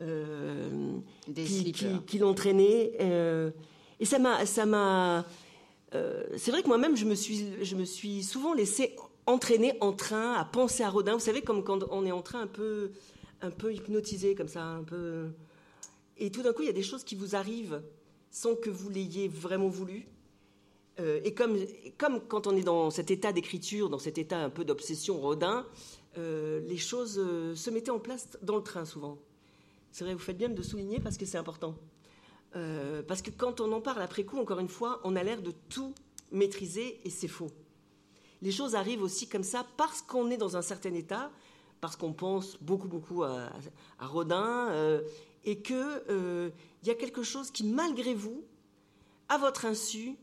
euh, 0.00 0.92
qui, 1.34 1.72
qui, 2.06 2.18
l'entraînait. 2.18 2.92
Euh, 3.00 3.50
et 3.98 4.04
ça 4.04 4.20
m'a, 4.20 4.46
ça 4.46 4.64
m'a. 4.64 5.26
c'est 5.92 6.52
vrai 6.52 6.62
que 6.62 6.68
moi-même, 6.68 6.96
je 6.96 7.04
me 7.04 7.16
suis, 7.16 7.64
je 7.64 7.74
me 7.74 7.84
suis 7.84 8.22
souvent 8.22 8.54
laissé 8.54 8.94
entraîner 9.26 9.72
en 9.80 9.92
train 9.92 10.34
à 10.34 10.44
penser 10.44 10.84
à 10.84 10.90
Rodin. 10.90 11.14
Vous 11.14 11.18
savez, 11.18 11.42
comme 11.42 11.64
quand 11.64 11.80
on 11.90 12.06
est 12.06 12.12
en 12.12 12.22
train 12.22 12.42
un 12.42 12.46
peu, 12.46 12.92
un 13.40 13.50
peu 13.50 13.74
hypnotisé 13.74 14.36
comme 14.36 14.48
ça, 14.48 14.62
un 14.62 14.84
peu. 14.84 15.30
Et 16.18 16.30
tout 16.30 16.42
d'un 16.42 16.52
coup, 16.52 16.62
il 16.62 16.66
y 16.66 16.70
a 16.70 16.74
des 16.74 16.82
choses 16.82 17.04
qui 17.04 17.14
vous 17.14 17.34
arrivent 17.36 17.82
sans 18.30 18.54
que 18.54 18.70
vous 18.70 18.88
l'ayez 18.88 19.28
vraiment 19.28 19.68
voulu. 19.68 20.06
et 20.98 21.34
comme, 21.34 21.58
quand 22.28 22.46
on 22.46 22.56
est 22.56 22.62
dans 22.62 22.90
cet 22.90 23.10
état 23.10 23.32
d'écriture, 23.32 23.90
dans 23.90 23.98
cet 23.98 24.18
état 24.18 24.38
un 24.38 24.50
peu 24.50 24.64
d'obsession 24.64 25.20
Rodin, 25.20 25.66
euh, 26.18 26.60
les 26.66 26.76
choses 26.76 27.18
euh, 27.18 27.54
se 27.54 27.70
mettaient 27.70 27.90
en 27.90 27.98
place 27.98 28.28
dans 28.42 28.56
le 28.56 28.62
train 28.62 28.84
souvent. 28.84 29.18
C'est 29.90 30.04
vrai, 30.04 30.14
vous 30.14 30.20
faites 30.20 30.36
bien 30.36 30.48
de 30.48 30.62
souligner 30.62 31.00
parce 31.00 31.16
que 31.16 31.26
c'est 31.26 31.38
important. 31.38 31.74
Euh, 32.54 33.02
parce 33.02 33.22
que 33.22 33.30
quand 33.30 33.60
on 33.60 33.72
en 33.72 33.80
parle 33.80 34.02
après 34.02 34.24
coup, 34.24 34.38
encore 34.38 34.58
une 34.58 34.68
fois, 34.68 35.00
on 35.04 35.16
a 35.16 35.22
l'air 35.22 35.40
de 35.42 35.52
tout 35.68 35.94
maîtriser 36.30 37.00
et 37.04 37.10
c'est 37.10 37.28
faux. 37.28 37.50
Les 38.42 38.50
choses 38.50 38.74
arrivent 38.74 39.02
aussi 39.02 39.28
comme 39.28 39.42
ça 39.42 39.64
parce 39.76 40.02
qu'on 40.02 40.30
est 40.30 40.36
dans 40.36 40.56
un 40.56 40.62
certain 40.62 40.92
état, 40.94 41.30
parce 41.80 41.96
qu'on 41.96 42.12
pense 42.12 42.58
beaucoup, 42.60 42.88
beaucoup 42.88 43.22
à, 43.22 43.50
Rodin, 44.00 44.68
euh, 44.70 45.02
et 45.44 45.60
qu'il 45.60 45.76
euh, 45.76 46.50
y 46.84 46.90
a 46.90 46.94
quelque 46.94 47.22
chose 47.22 47.50
qui, 47.50 47.64
malgré 47.64 48.14
vous, 48.14 48.44
à 49.28 49.38
votre 49.38 49.64
insu, 49.64 50.16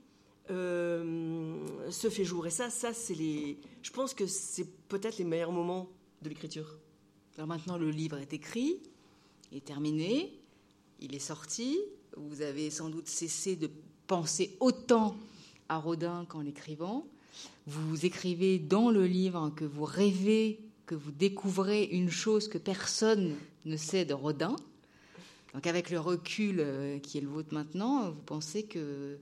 se 0.48 2.10
fait 2.10 2.26
jour. 2.26 2.48
Et 2.48 2.50
ça, 2.50 2.72
ça 2.72 2.92
c'est 2.92 3.14
les. 3.14 3.60
Je 3.84 3.92
pense 3.92 4.16
que 4.16 4.26
c'est 4.26 4.68
peut-être 4.88 5.20
les 5.20 5.24
meilleurs 5.24 5.52
moments 5.52 5.88
de 6.24 6.30
l'écriture. 6.30 6.80
Alors 7.38 7.48
maintenant, 7.48 7.78
le 7.78 7.90
livre 7.90 8.18
est 8.18 8.34
écrit, 8.34 8.80
est 9.54 9.64
terminé, 9.64 10.40
il 11.00 11.16
est 11.16 11.20
sorti. 11.20 11.80
Vous 12.18 12.42
avez 12.42 12.70
sans 12.70 12.90
doute 12.90 13.08
cessé 13.08 13.56
de 13.56 13.70
penser 14.08 14.58
autant 14.60 15.16
à 15.70 15.78
Rodin 15.78 16.26
qu'en 16.26 16.42
l'écrivant. 16.42 17.08
Vous 17.68 18.06
écrivez 18.06 18.60
dans 18.60 18.90
le 18.90 19.06
livre 19.06 19.52
que 19.56 19.64
vous 19.64 19.86
rêvez, 19.86 20.60
que 20.86 20.96
vous 20.96 21.12
découvrez 21.12 21.84
une 21.84 22.10
chose 22.10 22.48
que 22.48 22.58
personne 22.58 23.36
ne 23.66 23.78
sait 23.78 24.06
de 24.06 24.14
Rodin. 24.14 24.56
Donc 25.54 25.68
avec 25.68 25.90
le 25.90 26.00
recul 26.00 26.60
euh, 26.60 27.00
qui 27.00 27.18
est 27.18 27.22
le 27.22 27.28
vôtre 27.28 27.54
maintenant, 27.54 28.12
vous 28.12 28.22
pensez 28.22 28.64
que 28.64 29.18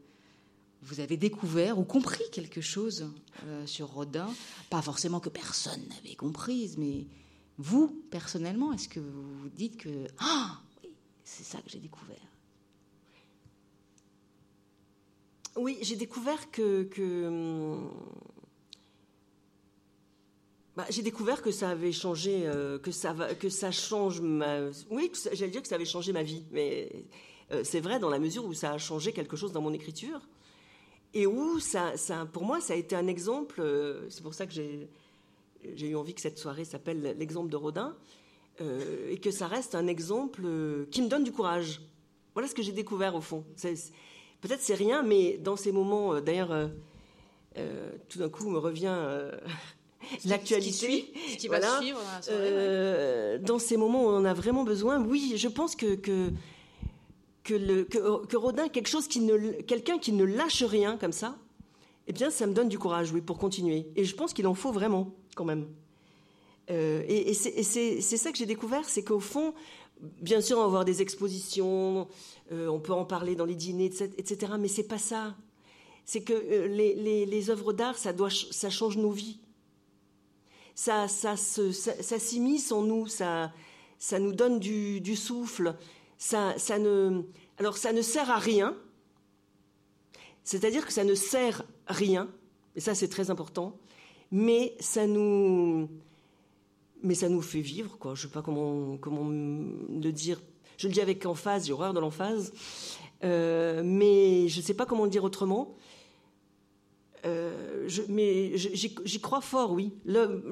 vous 0.82 1.00
avez 1.00 1.18
découvert 1.18 1.80
ou 1.80 1.84
compris 1.84 2.24
quelque 2.32 2.62
chose 2.62 3.10
euh, 3.46 3.66
sur 3.66 3.88
Rodin, 3.88 4.30
pas 4.70 4.82
forcément 4.82 5.20
que 5.20 5.30
personne 5.30 5.82
n'avait 5.90 6.16
comprise, 6.16 6.78
mais 6.78 7.08
vous, 7.58 7.88
personnellement, 8.12 8.74
est-ce 8.74 8.88
que 8.88 9.00
vous 9.00 9.40
vous 9.40 9.50
dites 9.50 9.78
que 9.78 10.08
ah, 10.20 10.62
oui, 10.84 10.92
c'est 11.24 11.44
ça 11.44 11.60
que 11.60 11.70
j'ai 11.70 11.80
découvert 11.80 12.16
Oui, 15.56 15.80
j'ai 15.82 15.96
découvert 15.96 16.52
que, 16.52 16.88
hum, 17.26 17.90
bah, 20.78 20.86
j'ai 20.92 21.02
découvert 21.02 21.42
que 21.42 21.50
ça 21.50 21.72
avait 21.72 21.92
changé, 21.92 22.44
euh, 22.46 22.78
que 22.78 22.92
ça 22.92 23.72
change 23.72 24.22
ma. 24.22 24.60
Oui, 24.92 25.12
j'allais 25.34 25.50
dire 25.50 25.64
que 25.64 25.68
ça 25.68 25.74
avait 25.74 25.86
changé 25.86 26.14
ma 26.14 26.22
vie, 26.22 26.44
mais 26.52 26.92
euh, 27.52 27.64
c'est 27.64 27.80
vrai 27.80 27.98
dans 27.98 28.12
la 28.12 28.20
mesure 28.20 28.46
où 28.46 28.54
ça 28.54 28.74
a 28.74 28.78
changé 28.78 29.12
quelque 29.12 29.36
chose 29.36 29.52
dans 29.52 29.62
mon 29.62 29.74
écriture 29.74 30.22
et 31.16 31.26
où 31.26 31.60
ça, 31.60 31.96
pour 32.32 32.44
moi, 32.44 32.62
ça 32.62 32.74
a 32.74 32.76
été 32.76 32.96
un 32.96 33.08
exemple. 33.08 33.60
Euh, 33.60 34.08
c'est 34.10 34.22
pour 34.22 34.36
ça 34.36 34.46
que 34.46 34.54
j'ai 34.54 34.88
eu 35.64 35.96
envie 35.96 36.14
que 36.14 36.22
cette 36.22 36.38
soirée 36.38 36.64
s'appelle 36.64 37.16
l'exemple 37.18 37.50
de 37.50 37.58
Rodin, 37.58 37.96
et 38.60 39.18
que 39.18 39.32
ça 39.32 39.48
reste 39.48 39.74
un 39.74 39.88
exemple 39.88 40.44
qui 40.92 41.02
me 41.02 41.08
donne 41.08 41.24
du 41.24 41.32
courage. 41.32 41.82
Voilà 42.36 42.48
ce 42.48 42.54
que 42.54 42.62
j'ai 42.62 42.72
découvert 42.72 43.16
au 43.16 43.22
fond. 43.22 43.44
Peut-être 44.42 44.62
c'est 44.62 44.76
rien, 44.76 45.02
mais 45.02 45.40
dans 45.40 45.56
ces 45.56 45.72
moments, 45.72 46.22
d'ailleurs, 46.22 46.70
tout 48.10 48.20
d'un 48.20 48.30
coup 48.30 48.48
me 48.50 48.60
revient 48.60 48.96
l'actualité. 50.26 51.12
Ce 51.32 51.38
qui, 51.38 51.48
va 51.48 51.80
suivre 51.80 52.00
dans 53.42 53.60
ces 53.60 53.78
moments 53.78 54.06
où 54.06 54.08
on 54.08 54.18
en 54.18 54.26
a 54.26 54.34
vraiment 54.34 54.64
besoin, 54.64 55.02
oui, 55.02 55.34
je 55.36 55.48
pense 55.48 55.76
que, 55.76 55.96
que, 55.96 56.32
que, 57.44 57.54
le, 57.54 57.84
que, 57.84 58.26
que 58.26 58.38
Rodin, 58.38 58.68
quelque 58.68 58.90
chose 58.90 59.08
qui 59.08 59.20
ne, 59.20 59.62
quelqu'un 59.62 59.98
qui 59.98 60.12
ne 60.12 60.24
lâche 60.24 60.64
rien 60.64 60.98
comme 60.98 61.14
ça, 61.14 61.38
eh 62.08 62.14
bien, 62.14 62.30
ça 62.30 62.48
me 62.48 62.54
donne 62.54 62.70
du 62.70 62.80
courage, 62.80 63.12
oui, 63.12 63.22
pour 63.22 63.38
continuer. 63.38 63.88
Et 63.96 64.06
je 64.06 64.16
pense 64.16 64.34
qu'il 64.34 64.48
en 64.48 64.54
faut 64.54 64.72
vraiment 64.72 65.14
quand 65.36 65.46
même. 65.46 65.68
Euh, 66.70 67.04
et, 67.08 67.34
c'est 67.34 68.02
ça 68.02 68.32
que 68.32 68.38
j'ai 68.38 68.46
découvert, 68.46 68.88
c'est 68.88 69.04
qu'au 69.04 69.20
fond, 69.20 69.54
bien 70.22 70.42
sûr, 70.42 70.58
on 70.58 70.62
va 70.62 70.66
avoir 70.68 70.86
des 70.86 71.02
expositions, 71.02 72.08
euh, 72.52 72.68
on 72.68 72.80
peut 72.80 72.94
en 72.94 73.06
parler 73.06 73.36
dans 73.36 73.46
les 73.46 73.56
dîners, 73.56 73.92
etc. 74.18 74.54
Mais 74.60 74.68
c'est 74.68 74.88
pas 74.88 74.98
ça. 74.98 75.36
C'est 76.06 76.22
que 76.22 76.34
euh, 76.34 76.68
les, 76.68 77.26
les, 77.26 77.50
œuvres 77.50 77.74
d'art, 77.74 77.98
ça, 77.98 78.14
doit, 78.14 78.30
ça 78.30 78.70
change 78.70 78.98
nos 78.98 79.12
vies. 79.12 79.40
Ça, 80.80 81.08
ça, 81.08 81.36
ça, 81.36 82.20
s'immisce 82.20 82.72
en 82.72 82.84
nous, 82.84 83.08
ça, 83.08 83.52
ça 83.98 84.20
nous 84.20 84.32
donne 84.32 84.60
du, 84.60 85.16
souffle. 85.16 85.76
Ça, 86.20 86.54
ça 86.58 86.78
ne, 86.78 87.24
alors, 87.58 87.78
ça 87.78 87.92
ne 87.92 88.04
sert 88.04 88.30
à 88.30 88.38
rien. 88.38 88.78
C'est-à-dire 90.44 90.86
que 90.86 90.94
ça 90.94 91.04
ne 91.04 91.16
sert 91.16 91.64
rien. 91.88 92.30
Et 92.76 92.80
ça, 92.80 92.94
c'est 92.94 93.08
très 93.08 93.32
important 93.32 93.78
mais 94.32 94.76
ça 94.80 95.08
nous, 95.08 95.90
mais 97.02 97.16
ça 97.16 97.30
nous 97.30 97.42
fait 97.42 97.62
vivre, 97.62 97.98
quoi. 97.98 98.16
Je 98.16 98.24
sais 98.24 98.34
pas 98.34 98.42
comment, 98.42 98.98
comment 98.98 99.30
le 99.30 100.12
dire. 100.12 100.42
Je 100.78 100.88
le 100.88 100.94
dis 100.94 101.02
avec 101.02 101.26
emphase, 101.26 101.66
j'ai 101.66 101.74
horreur 101.74 101.94
de 101.94 102.00
l'emphase, 102.00 102.54
euh, 103.24 103.82
mais 103.84 104.48
je 104.48 104.60
ne 104.60 104.64
sais 104.64 104.74
pas 104.74 104.86
comment 104.86 105.06
le 105.06 105.10
dire 105.10 105.24
autrement. 105.24 105.76
Euh, 107.26 107.86
je, 107.88 108.04
mais 108.10 108.58
j'y 108.58 109.22
crois 109.22 109.42
fort, 109.42 109.72
oui. 109.72 109.94
Le, 110.06 110.44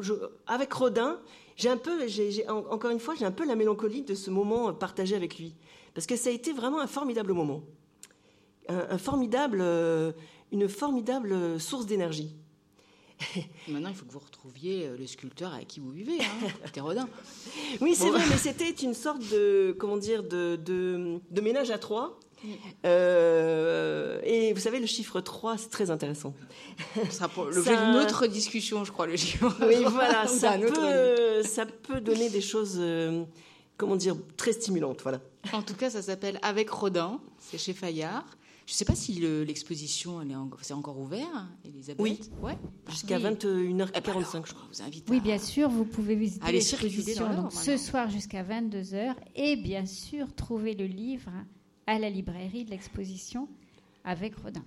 avec 0.48 0.74
Rodin, 0.74 1.20
j'ai 1.56 1.70
un 1.70 1.78
peu, 1.78 2.06
encore 2.48 2.92
une 2.92 3.00
fois, 3.00 3.16
j'ai 3.16 3.26
un 3.26 3.32
peu 3.32 3.46
la 3.46 3.56
mélancolie 3.56 4.04
de 4.04 4.16
ce 4.16 4.30
moment 4.30 4.74
partagé 4.74 5.16
avec 5.16 5.38
lui, 5.38 5.56
parce 5.94 6.08
que 6.08 6.16
ça 6.16 6.30
a 6.30 6.34
été 6.34 6.52
vraiment 6.54 6.80
un 6.80 6.88
formidable 6.88 7.34
moment, 7.34 7.64
un 8.68 8.98
formidable, 8.98 9.60
euh, 9.62 10.12
une 10.52 10.68
formidable 10.68 11.60
source 11.60 11.86
d'énergie. 11.86 12.36
Maintenant, 13.68 13.90
il 13.90 13.96
faut 13.96 14.06
que 14.06 14.12
vous 14.12 14.20
retrouviez 14.20 14.88
euh, 14.88 14.98
le 14.98 15.08
sculpteur 15.08 15.54
avec 15.54 15.68
qui 15.68 15.80
vous 15.80 15.92
vivez, 15.92 16.20
hein, 16.20 16.82
Rodin. 16.82 17.08
Oui, 17.82 17.96
c'est 17.96 18.10
vrai, 18.10 18.24
mais 18.30 18.38
c'était 18.38 18.70
une 18.70 18.94
sorte 18.94 19.22
de, 19.32 19.76
comment 19.78 19.98
dire, 19.98 20.24
de, 20.24 20.58
de, 20.58 21.42
ménage 21.42 21.72
à 21.72 21.78
trois. 21.78 22.20
Euh, 22.86 24.20
et 24.24 24.54
vous 24.54 24.60
savez, 24.60 24.80
le 24.80 24.86
chiffre 24.86 25.22
3, 25.22 25.58
c'est 25.58 25.70
très 25.70 25.90
intéressant. 25.90 26.34
Ce 26.96 27.12
sera 27.12 27.28
pour 27.28 27.46
l'objet 27.46 27.76
d'une 27.76 27.96
autre 27.96 28.28
discussion, 28.28 28.84
je 28.84 28.92
crois, 28.92 29.08
le 29.08 29.18
chiffre. 29.18 29.54
Oui, 29.66 29.84
voilà, 29.88 30.28
ça, 30.28 30.58
peut, 30.58 31.44
ça 31.44 31.66
peut 31.66 32.02
donner 32.02 32.30
des 32.30 32.42
choses, 32.42 32.76
euh, 32.78 33.24
comment 33.78 33.96
dire, 33.96 34.16
très 34.38 34.54
stimulantes. 34.54 35.02
Voilà. 35.02 35.20
En 35.54 35.62
tout 35.62 35.76
cas, 35.76 35.90
ça 35.90 36.02
s'appelle 36.02 36.40
Avec 36.42 36.70
Rodin, 36.70 37.20
c'est 37.40 37.58
chez 37.58 37.74
Fayard. 37.74 38.26
Je 38.66 38.74
ne 38.74 38.78
sais 38.78 38.86
pas 38.86 38.96
si 38.96 39.14
l'exposition 39.46 40.24
est, 40.24 40.34
c'est 40.64 40.74
encore 40.74 40.98
ouvert, 40.98 41.48
Elisabeth? 41.64 42.02
Oui, 42.02 42.20
ouais. 42.42 42.58
jusqu'à 42.90 43.20
21h45, 43.20 43.90
eh 43.94 44.02
ben 44.02 44.14
je 44.24 44.54
crois. 44.54 44.68
Vous 44.72 44.82
invite 44.82 45.08
oui, 45.08 45.20
bien 45.20 45.38
sûr, 45.38 45.70
vous 45.70 45.86
pouvez 45.86 46.16
visiter 46.16 46.52
l'exposition 46.52 47.50
ce 47.52 47.78
soir 47.78 48.10
jusqu'à 48.10 48.44
22h 48.44 49.14
et 49.36 49.56
bien 49.56 49.86
sûr 49.86 50.34
trouver 50.34 50.74
le 50.74 50.88
livre 50.88 51.30
à 51.88 52.00
la 52.00 52.10
librairie 52.10 52.66
de 52.66 52.72
l'exposition 52.72 53.48
avec 54.04 54.36
Rodin. 54.36 54.64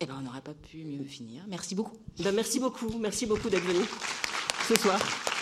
Eh 0.00 0.06
ben, 0.06 0.16
on 0.18 0.22
n'aurait 0.22 0.40
pas 0.40 0.54
pu 0.54 0.78
mieux 0.84 1.04
finir. 1.04 1.44
Merci 1.48 1.74
beaucoup. 1.74 1.96
Ben, 2.22 2.34
merci 2.34 2.58
beaucoup, 2.58 2.98
merci 2.98 3.26
beaucoup 3.26 3.48
d'être 3.48 3.64
venu 3.64 3.84
ce 4.68 4.76
soir. 4.76 5.22